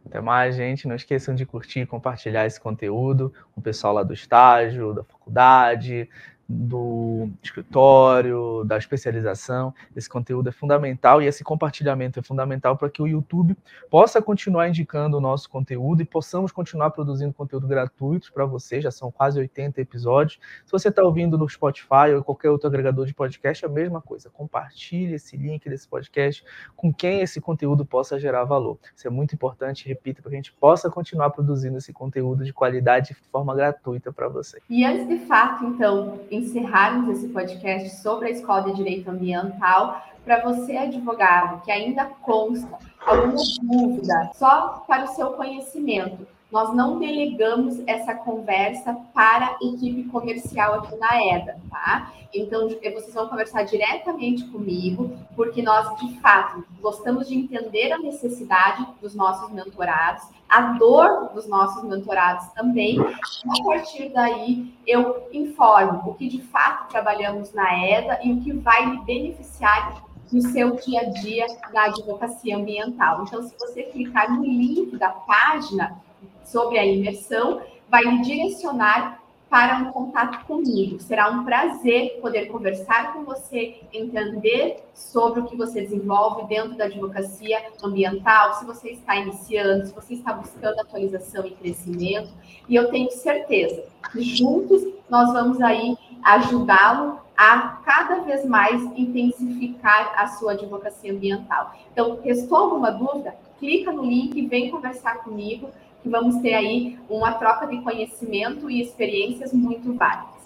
Até 0.05 0.21
mais, 0.21 0.55
gente. 0.55 0.87
Não 0.87 0.95
esqueçam 0.95 1.33
de 1.33 1.45
curtir 1.45 1.81
e 1.81 1.85
compartilhar 1.85 2.45
esse 2.45 2.59
conteúdo 2.59 3.33
com 3.53 3.59
o 3.59 3.63
pessoal 3.63 3.93
lá 3.93 4.03
do 4.03 4.13
estágio, 4.13 4.93
da 4.93 5.03
faculdade, 5.03 6.07
do 6.51 7.29
escritório, 7.41 8.63
da 8.65 8.77
especialização. 8.77 9.73
Esse 9.95 10.09
conteúdo 10.09 10.49
é 10.49 10.51
fundamental 10.51 11.21
e 11.21 11.25
esse 11.25 11.43
compartilhamento 11.43 12.19
é 12.19 12.23
fundamental 12.23 12.77
para 12.77 12.89
que 12.89 13.01
o 13.01 13.07
YouTube 13.07 13.55
possa 13.89 14.21
continuar 14.21 14.67
indicando 14.67 15.17
o 15.17 15.21
nosso 15.21 15.49
conteúdo 15.49 16.01
e 16.01 16.05
possamos 16.05 16.51
continuar 16.51 16.91
produzindo 16.91 17.33
conteúdo 17.33 17.67
gratuito 17.67 18.31
para 18.33 18.45
você. 18.45 18.81
Já 18.81 18.91
são 18.91 19.11
quase 19.11 19.39
80 19.39 19.79
episódios. 19.81 20.39
Se 20.65 20.71
você 20.71 20.89
está 20.89 21.03
ouvindo 21.03 21.37
no 21.37 21.47
Spotify 21.47 22.13
ou 22.15 22.23
qualquer 22.23 22.49
outro 22.49 22.67
agregador 22.67 23.05
de 23.05 23.13
podcast, 23.13 23.63
é 23.63 23.67
a 23.67 23.71
mesma 23.71 24.01
coisa. 24.01 24.29
Compartilhe 24.29 25.15
esse 25.15 25.37
link 25.37 25.69
desse 25.69 25.87
podcast 25.87 26.43
com 26.75 26.93
quem 26.93 27.21
esse 27.21 27.39
conteúdo 27.39 27.85
possa 27.85 28.19
gerar 28.19 28.43
valor. 28.43 28.77
Isso 28.95 29.07
é 29.07 29.09
muito 29.09 29.33
importante, 29.33 29.87
repito, 29.87 30.21
para 30.21 30.29
que 30.29 30.35
a 30.35 30.39
gente 30.39 30.53
possa 30.53 30.89
continuar 30.89 31.29
produzindo 31.29 31.77
esse 31.77 31.93
conteúdo 31.93 32.43
de 32.43 32.53
qualidade 32.53 33.09
de 33.09 33.15
forma 33.31 33.55
gratuita 33.55 34.11
para 34.11 34.27
você. 34.27 34.59
E 34.69 34.85
antes 34.85 35.07
de 35.07 35.19
fato, 35.25 35.65
então, 35.65 36.19
encerrarmos 36.41 37.17
esse 37.17 37.27
podcast 37.29 38.01
sobre 38.01 38.27
a 38.27 38.31
Escola 38.31 38.63
de 38.63 38.75
Direito 38.75 39.09
Ambiental, 39.09 40.03
para 40.25 40.41
você, 40.43 40.77
advogado, 40.77 41.61
que 41.63 41.71
ainda 41.71 42.05
consta 42.21 42.77
alguma 43.05 43.43
dúvida, 43.61 44.31
só 44.35 44.83
para 44.87 45.05
o 45.05 45.15
seu 45.15 45.31
conhecimento. 45.31 46.27
Nós 46.51 46.75
não 46.75 46.99
delegamos 46.99 47.81
essa 47.87 48.13
conversa 48.13 48.93
para 49.13 49.45
a 49.45 49.57
equipe 49.61 50.03
comercial 50.09 50.73
aqui 50.73 50.95
na 50.97 51.23
EDA, 51.23 51.57
tá? 51.69 52.11
Então, 52.33 52.67
vocês 52.67 53.13
vão 53.13 53.27
conversar 53.27 53.63
diretamente 53.63 54.45
comigo, 54.47 55.17
porque 55.35 55.61
nós, 55.61 55.95
de 55.97 56.19
fato, 56.19 56.63
gostamos 56.81 57.29
de 57.29 57.35
entender 57.35 57.93
a 57.93 57.99
necessidade 57.99 58.85
dos 59.01 59.15
nossos 59.15 59.49
mentorados, 59.51 60.23
a 60.49 60.73
dor 60.73 61.29
dos 61.33 61.47
nossos 61.47 61.83
mentorados 61.83 62.47
também. 62.49 62.97
E 62.99 63.61
a 63.61 63.63
partir 63.63 64.09
daí, 64.09 64.73
eu 64.85 65.29
informo 65.31 66.09
o 66.09 66.13
que 66.15 66.27
de 66.27 66.41
fato 66.41 66.89
trabalhamos 66.89 67.53
na 67.53 67.77
EDA 67.77 68.19
e 68.23 68.33
o 68.33 68.41
que 68.41 68.51
vai 68.51 68.97
beneficiar 69.05 70.03
no 70.31 70.41
seu 70.41 70.75
dia 70.77 71.01
a 71.01 71.09
dia 71.09 71.45
da 71.73 71.83
advocacia 71.85 72.57
ambiental. 72.57 73.23
Então, 73.23 73.41
se 73.43 73.53
você 73.57 73.83
clicar 73.83 74.31
no 74.31 74.43
link 74.43 74.97
da 74.97 75.09
página, 75.09 76.01
sobre 76.43 76.77
a 76.77 76.85
imersão, 76.85 77.61
vai 77.89 78.03
lhe 78.03 78.21
direcionar 78.21 79.21
para 79.51 79.79
um 79.79 79.91
contato 79.91 80.45
comigo. 80.45 80.97
Será 81.01 81.29
um 81.29 81.43
prazer 81.43 82.19
poder 82.21 82.45
conversar 82.45 83.11
com 83.11 83.25
você, 83.25 83.81
entender 83.91 84.77
sobre 84.95 85.41
o 85.41 85.45
que 85.45 85.57
você 85.57 85.81
desenvolve 85.81 86.47
dentro 86.47 86.77
da 86.77 86.85
advocacia 86.85 87.61
ambiental, 87.83 88.53
se 88.53 88.65
você 88.65 88.91
está 88.91 89.17
iniciando, 89.17 89.87
se 89.87 89.93
você 89.93 90.13
está 90.13 90.31
buscando 90.31 90.79
atualização 90.79 91.45
e 91.45 91.51
crescimento. 91.51 92.29
E 92.69 92.75
eu 92.75 92.89
tenho 92.89 93.11
certeza 93.11 93.83
que 94.13 94.21
juntos 94.21 94.87
nós 95.09 95.33
vamos 95.33 95.59
aí 95.59 95.97
ajudá-lo 96.23 97.19
a 97.35 97.81
cada 97.83 98.21
vez 98.21 98.45
mais 98.45 98.81
intensificar 98.95 100.13
a 100.15 100.27
sua 100.27 100.53
advocacia 100.53 101.11
ambiental. 101.11 101.75
Então, 101.91 102.19
restou 102.23 102.57
alguma 102.57 102.89
dúvida? 102.89 103.35
Clica 103.59 103.91
no 103.91 104.03
link 104.03 104.47
vem 104.47 104.71
conversar 104.71 105.23
comigo 105.23 105.69
que 106.01 106.09
vamos 106.09 106.41
ter 106.41 106.53
aí 106.53 106.97
uma 107.09 107.33
troca 107.33 107.67
de 107.67 107.81
conhecimento 107.81 108.69
e 108.69 108.81
experiências 108.81 109.53
muito 109.53 109.93
válidas. 109.93 110.40